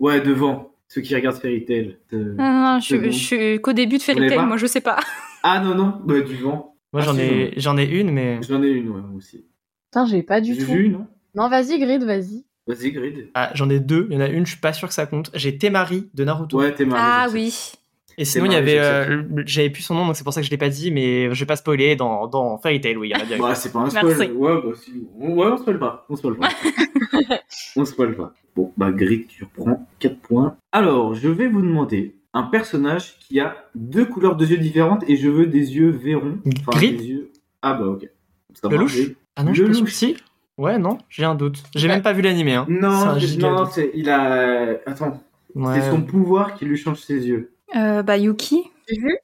[0.00, 0.70] Ouais, devant.
[0.88, 1.98] Ceux qui regardent Fairy Tail.
[2.12, 4.98] Euh, Non, non, je, suis qu'au début de Fairy Tail, moi je sais pas.
[5.42, 6.76] Ah non, non, bah, du vent.
[6.92, 8.40] Moi, Ah, j'en ai, j'en ai une, mais.
[8.42, 9.44] J'en ai une, ouais, moi aussi.
[9.90, 10.72] Putain, j'ai pas du J'ai tout.
[10.72, 11.06] vu, non?
[11.34, 12.44] Non, vas-y, Grid, vas-y.
[12.66, 13.30] Vas-y, Grid.
[13.34, 14.06] Ah, j'en ai deux.
[14.10, 15.30] Il y en a une, je suis pas sûr que ça compte.
[15.34, 16.58] J'ai Temari de Naruto.
[16.58, 17.02] Ouais, t'es marrant.
[17.04, 17.72] Ah oui.
[18.18, 18.78] Et sinon, il y avait.
[18.78, 21.34] euh, J'avais plus son nom, donc c'est pour ça que je l'ai pas dit, mais
[21.34, 23.38] je vais pas spoiler dans, dans Fairy Tail, oui, il y en a bien.
[23.38, 24.06] Ouais, c'est pas un spoil.
[24.18, 24.32] Merci.
[24.32, 25.06] Ouais, bah, si.
[25.18, 26.06] Ouais, on spoil pas.
[26.08, 26.48] On spoil pas.
[27.76, 28.32] on spoil pas.
[28.54, 30.56] Bon, bah, Grid, tu reprends 4 points.
[30.72, 35.16] Alors, je vais vous demander un personnage qui a deux couleurs de yeux différentes et
[35.16, 36.38] je veux des yeux verrons.
[36.60, 37.30] Enfin, Grid des yeux.
[37.62, 38.08] Ah, bah, ok.
[38.54, 38.98] Ça Le louche
[39.36, 39.82] Ah non, je Le pas sûr.
[39.84, 39.92] louche.
[39.92, 40.16] Si
[40.56, 41.62] Ouais, non, j'ai un doute.
[41.74, 41.94] J'ai Ouais.
[41.94, 42.64] même pas vu l'animé, hein.
[42.70, 44.78] Non, non, il a.
[44.86, 45.22] Attends,
[45.54, 45.80] Ouais.
[45.80, 47.52] c'est son pouvoir qui lui change ses yeux.
[47.74, 48.62] Euh, bah Yuki.
[48.88, 49.16] J'ai vu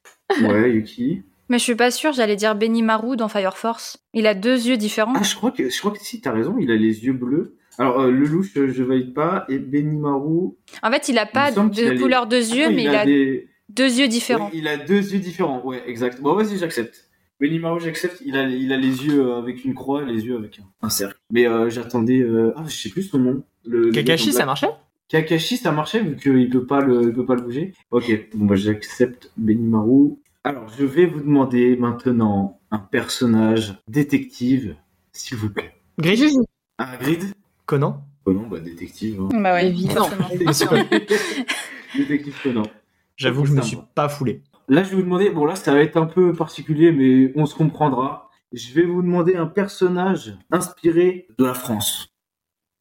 [0.46, 1.22] Ouais, Yuki.
[1.48, 3.98] Mais je suis pas sûre, j'allais dire Benimaru dans Fire Force.
[4.14, 5.12] Il a deux yeux différents.
[5.16, 7.56] Ah, je crois que, je crois que si, t'as raison, il a les yeux bleus.
[7.78, 10.50] Alors, euh, le louche, euh, je valide pas, et Benimaru.
[10.82, 13.04] En fait, il a pas a de les- couleur de yeux, Ah, mais il a
[13.04, 13.48] des.
[13.68, 14.50] deux yeux différents.
[14.54, 16.20] Il a deux yeux différents, ouais, exact.
[16.20, 17.04] Bon, vas-y, j'accepte.
[17.40, 18.22] Benimaru, j'accepte.
[18.24, 20.86] Il a, il a les yeux euh, avec une croix et les yeux avec un,
[20.86, 21.18] un cercle.
[21.30, 22.20] Mais euh, j'attendais.
[22.20, 23.42] euh, Ah, je sais plus son nom.
[23.66, 24.68] Le, Kakashi, ça marchait?
[25.12, 27.74] Kakashi, ça marchait vu qu'il peut pas le, il peut pas le bouger?
[27.90, 30.14] Ok, bon bah j'accepte Benimaru.
[30.42, 34.74] Alors je vais vous demander maintenant un personnage détective,
[35.12, 35.74] s'il vous plaît.
[35.98, 36.34] Grid.
[36.78, 37.24] Ah Grid?
[37.66, 39.20] Conan non, bah détective.
[39.20, 39.28] hein.
[39.38, 40.04] Bah ouais, Évident.
[40.08, 40.82] forcément.
[41.94, 42.62] détective Conan.
[43.16, 44.40] J'avoue que je me suis pas foulé.
[44.68, 47.44] Là je vais vous demander, bon là ça va être un peu particulier, mais on
[47.44, 48.30] se comprendra.
[48.54, 52.08] Je vais vous demander un personnage inspiré de la France.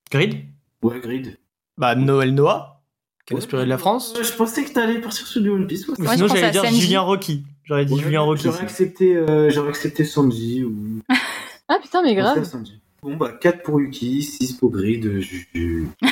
[0.10, 0.46] Grid?
[0.82, 1.38] Ouais, Grid.
[1.82, 2.84] Bah, Noël Noah,
[3.26, 4.14] qui est Ouais, inspiré de la France.
[4.22, 5.88] Je pensais que t'allais partir sur du One Piece.
[5.88, 5.96] ouais.
[5.98, 6.80] Ou Ouais, sinon, je j'allais à dire Sanji.
[6.82, 7.44] Julien Rocky.
[7.64, 8.44] J'aurais dit Ouais, Julien Rocky.
[8.44, 10.76] J'aurais accepté, euh, j'aurais accepté Sanji ou
[11.68, 12.44] Ah putain, mais grave.
[12.44, 12.80] Sanji.
[13.02, 15.88] Bon bah 4 pour Yuki, 6 pour Grid, Juju.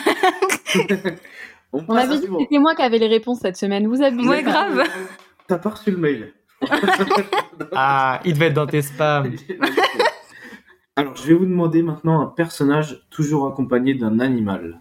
[1.72, 2.40] On On passe à avait dit que suivant.
[2.40, 3.86] c'était moi qui avais les réponses cette semaine.
[3.86, 4.28] Vous abusez.
[4.28, 4.84] Ouais, grave.
[5.48, 6.34] T'as pas reçu le mail.
[7.76, 9.32] Ah, il devait être dans tes spams.
[10.96, 14.80] Alors je vais vous demander maintenant un personnage toujours accompagné d'un animal.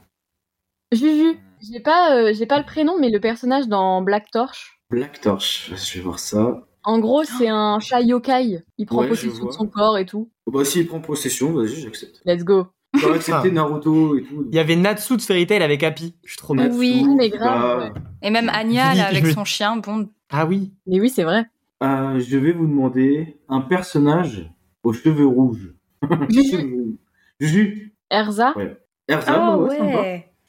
[0.93, 1.39] Juju.
[1.61, 4.81] J'ai pas, euh, j'ai pas le prénom, mais le personnage dans Black Torch.
[4.91, 6.65] Black Torch, je vais voir ça.
[6.85, 8.61] En gros, c'est un chat yokai.
[8.79, 9.49] Il prend Ouais, je possession vois.
[9.51, 10.31] de son corps et tout.
[10.47, 12.23] Bah s'il prend possession, vas-y, j'accepte.
[12.25, 12.69] Let's go.
[12.95, 13.55] J'aurais accepté Ah.
[13.55, 14.47] Naruto et tout.
[14.49, 16.15] Il y avait Natsu de Fairy Tail avec Happy.
[16.25, 16.55] Je suis trop.
[16.55, 18.01] Natsu, Oui, mais grave, bah.
[18.23, 20.09] Et même Anya, là, avec Je- son chien, bon.
[20.31, 20.73] Ah oui.
[20.87, 21.45] Mais oui, c'est vrai.
[21.83, 24.49] euh, je vais vous demander un personnage
[24.85, 25.75] aux cheveux rouges.
[26.31, 26.99] Juju.
[27.41, 27.95] Juju.
[28.11, 28.57] Erza.
[28.57, 28.79] Ouais.
[29.09, 30.05] Erza, Ah bah ouais, sympa.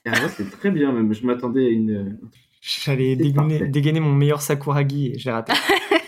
[0.05, 1.13] Erza, c'est très bien même.
[1.13, 2.19] Je m'attendais à une.
[2.61, 5.53] J'allais C'est dégainer, mon meilleur Sakuragi et j'ai raté.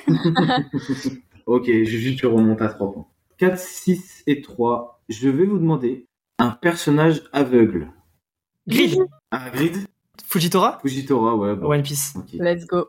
[1.46, 3.08] ok, Juju, tu remontes à 3 points.
[3.38, 5.02] 4, 6 et 3.
[5.10, 6.06] Je vais vous demander
[6.40, 7.92] un personnage aveugle.
[8.68, 8.98] Grid
[9.32, 9.78] Ah, Grid
[10.26, 10.80] Fujitora?
[10.82, 11.56] Fujitora, ouais.
[11.56, 12.14] bah, One Piece.
[12.34, 12.88] Let's go.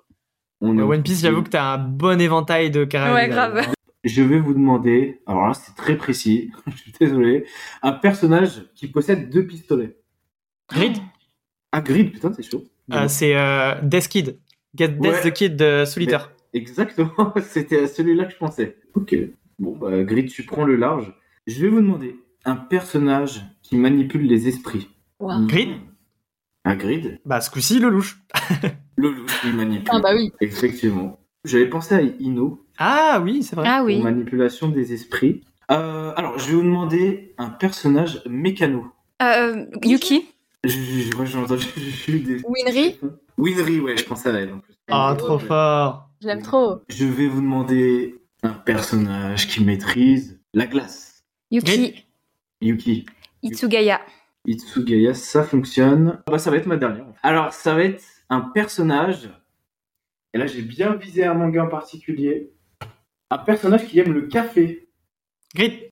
[0.61, 3.15] On est One Piece, j'avoue que t'as un bon éventail de caractères.
[3.15, 3.75] Ouais, grave.
[4.05, 7.47] Je vais vous demander, alors là c'est très précis, je suis désolé,
[7.83, 9.97] un personnage qui possède deux pistolets.
[10.73, 10.97] Grid
[11.73, 12.65] Ah, Grid, putain, c'est chaud.
[12.93, 14.39] Euh, C'est euh, Death Kid.
[14.75, 15.31] Get Death Ouais.
[15.31, 16.33] the Kid de Solitaire.
[16.55, 18.77] Exactement, c'était à celui-là que je pensais.
[18.95, 19.15] Ok,
[19.59, 21.13] bon, bah, Grid, tu prends le large.
[21.47, 24.89] Je vais vous demander un personnage qui manipule les esprits.
[25.21, 25.47] Wow.
[25.47, 25.71] Grid
[26.65, 28.19] Un Grid Bah, ce coup-ci, le louche.
[28.97, 29.89] Le loup qui manipule.
[29.91, 30.31] Ah bah oui.
[30.43, 31.19] Effectivement.
[31.47, 33.67] J'avais pensé à Ino Ah oui, c'est vrai.
[33.67, 34.03] Ah pour oui.
[34.03, 35.41] manipulation des esprits.
[35.71, 38.85] Euh, alors, je vais vous demander un personnage mécano.
[39.23, 40.27] Euh, Yuki.
[40.65, 41.67] J'ai entendu.
[42.47, 42.99] Winry
[43.37, 44.75] Winry, ouais, je pense à elle en plus.
[44.89, 46.09] Ah, trop fort.
[46.21, 46.83] Je l'aime trop.
[46.89, 51.25] Je vais vous demander un personnage qui maîtrise la glace.
[51.51, 52.07] Yuki.
[52.61, 53.07] Yuki.
[53.43, 54.01] Itsugaya.
[54.47, 56.23] Itsugaya, ça fonctionne.
[56.29, 57.07] Bah, ça va être ma dernière.
[57.23, 59.29] Alors, ça va être un personnage.
[60.33, 62.53] Et là, j'ai bien visé un manga en particulier.
[63.31, 64.89] Un personnage qui aime le café.
[65.55, 65.91] Grid.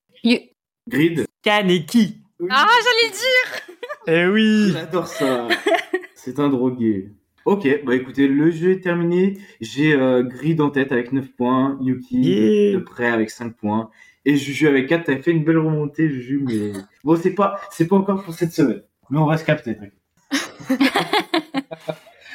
[0.89, 1.27] Grid.
[1.43, 2.23] Kaneki.
[2.39, 3.77] Oui, Ah, j'allais le dire
[4.07, 4.71] Eh oui.
[4.73, 5.49] J'adore ça.
[6.15, 7.11] C'est un drogué.
[7.47, 9.39] Ok, bah écoutez, le jeu est terminé.
[9.61, 11.79] J'ai euh, Grid en tête avec 9 points.
[11.81, 12.73] Yuki Yeah.
[12.75, 13.91] de près avec 5 points.
[14.27, 15.05] Et Juju avec 4.
[15.05, 16.73] T'avais fait une belle remontée, Juju, mais
[17.05, 18.83] bon, c'est pas, c'est pas encore pour cette semaine.
[19.11, 19.77] Mais on va se capter.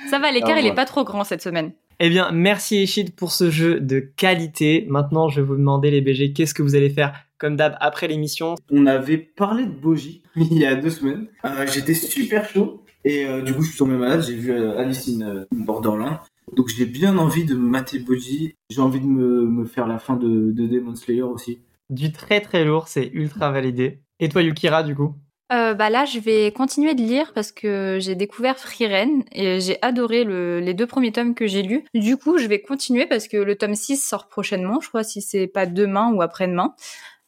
[0.09, 0.73] Ça va, l'écart, il est voilà.
[0.75, 1.73] pas trop grand cette semaine.
[1.99, 4.85] Eh bien, merci Echid pour ce jeu de qualité.
[4.89, 8.07] Maintenant, je vais vous demander, les BG, qu'est-ce que vous allez faire comme d'hab après
[8.07, 11.27] l'émission On avait parlé de Boji il y a deux semaines.
[11.45, 12.83] Euh, J'étais super chaud.
[13.03, 14.23] Et euh, du coup, je suis tombé malade.
[14.25, 16.17] J'ai vu euh, Alice in euh, Borderland.
[16.55, 18.55] Donc j'ai bien envie de mater Boji.
[18.69, 21.59] J'ai envie de me, me faire la fin de, de Demon Slayer aussi.
[21.89, 23.99] Du très très lourd, c'est ultra validé.
[24.19, 25.13] Et toi, Yukira, du coup?
[25.53, 29.77] Euh, bah là, je vais continuer de lire parce que j'ai découvert Frieren et j'ai
[29.83, 31.83] adoré le- les deux premiers tomes que j'ai lus.
[31.93, 35.21] Du coup, je vais continuer parce que le tome 6 sort prochainement, je crois, si
[35.21, 36.73] c'est pas demain ou après-demain.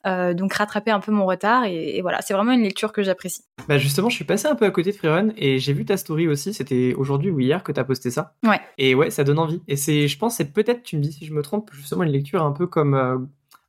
[0.05, 3.03] Euh, donc rattraper un peu mon retard et, et voilà, c'est vraiment une lecture que
[3.03, 3.43] j'apprécie.
[3.67, 5.97] Bah justement, je suis passé un peu à côté de Freerun et j'ai vu ta
[5.97, 6.53] story aussi.
[6.53, 8.35] C'était aujourd'hui ou hier que t'as posté ça.
[8.45, 8.61] Ouais.
[8.77, 9.61] Et ouais, ça donne envie.
[9.67, 12.11] Et c'est, je pense, c'est peut-être, tu me dis si je me trompe, justement une
[12.11, 13.17] lecture un peu comme euh,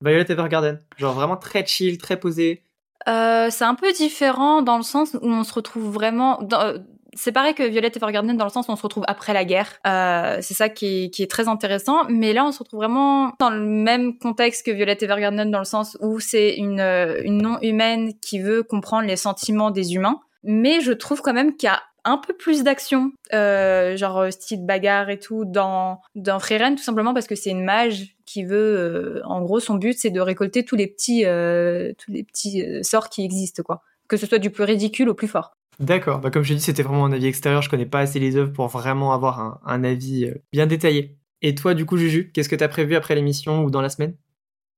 [0.00, 0.78] Violet Evergarden.
[0.96, 2.62] Genre vraiment très chill, très posé.
[3.08, 6.40] Euh, c'est un peu différent dans le sens où on se retrouve vraiment.
[6.42, 6.74] Dans,
[7.14, 9.78] c'est pareil que Violet Evergarden dans le sens où on se retrouve après la guerre.
[9.86, 12.04] Euh, c'est ça qui est, qui est très intéressant.
[12.08, 15.64] Mais là, on se retrouve vraiment dans le même contexte que Violet Evergarden dans le
[15.64, 20.20] sens où c'est une, euh, une non-humaine qui veut comprendre les sentiments des humains.
[20.44, 24.30] Mais je trouve quand même qu'il y a un peu plus d'action, euh, genre euh,
[24.30, 28.56] style bagarre et tout, dans, dans tout simplement parce que c'est une mage qui veut,
[28.56, 32.64] euh, en gros, son but, c'est de récolter tous les petits, euh, tous les petits
[32.82, 33.82] sorts qui existent, quoi.
[34.08, 35.52] Que ce soit du plus ridicule au plus fort.
[35.78, 36.20] D'accord.
[36.20, 37.62] Bah comme je dis, c'était vraiment un avis extérieur.
[37.62, 41.16] Je connais pas assez les œuvres pour vraiment avoir un, un avis euh, bien détaillé.
[41.40, 44.16] Et toi, du coup, Juju, qu'est-ce que t'as prévu après l'émission ou dans la semaine?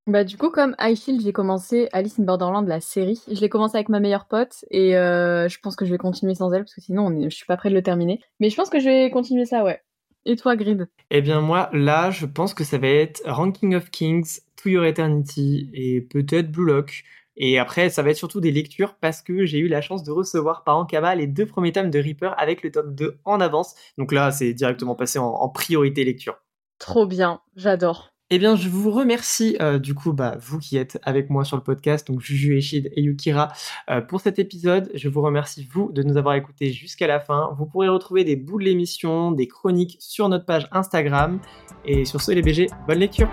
[0.07, 3.21] Bah du coup, comme High Shield, j'ai commencé Alice in Borderland, la série.
[3.31, 6.35] Je l'ai commencé avec ma meilleure pote et euh, je pense que je vais continuer
[6.35, 7.31] sans elle parce que sinon, on est...
[7.31, 8.21] je suis pas près de le terminer.
[8.41, 9.81] Mais je pense que je vais continuer ça, ouais.
[10.27, 10.89] Et toi, Grid?
[11.11, 14.85] Eh bien moi, là, je pense que ça va être Ranking of Kings, To Your
[14.85, 17.05] Eternity et peut-être Blue Lock.
[17.43, 20.11] Et après, ça va être surtout des lectures parce que j'ai eu la chance de
[20.11, 23.75] recevoir par Ankama les deux premiers tomes de Reaper avec le tome 2 en avance.
[23.97, 26.37] Donc là, c'est directement passé en, en priorité lecture.
[26.79, 28.11] Trop bien, j'adore.
[28.29, 31.57] Eh bien, je vous remercie, euh, du coup, bah, vous qui êtes avec moi sur
[31.57, 33.49] le podcast, donc Juju, Eshid et Yukira,
[33.91, 34.91] euh, pour cet épisode.
[34.95, 37.57] Je vous remercie, vous, de nous avoir écoutés jusqu'à la fin.
[37.59, 41.41] Vous pourrez retrouver des bouts de l'émission, des chroniques sur notre page Instagram.
[41.87, 43.29] Et sur ce, les BG, bonne lecture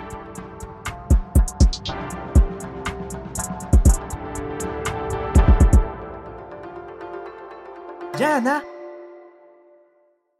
[8.17, 8.76] 真的。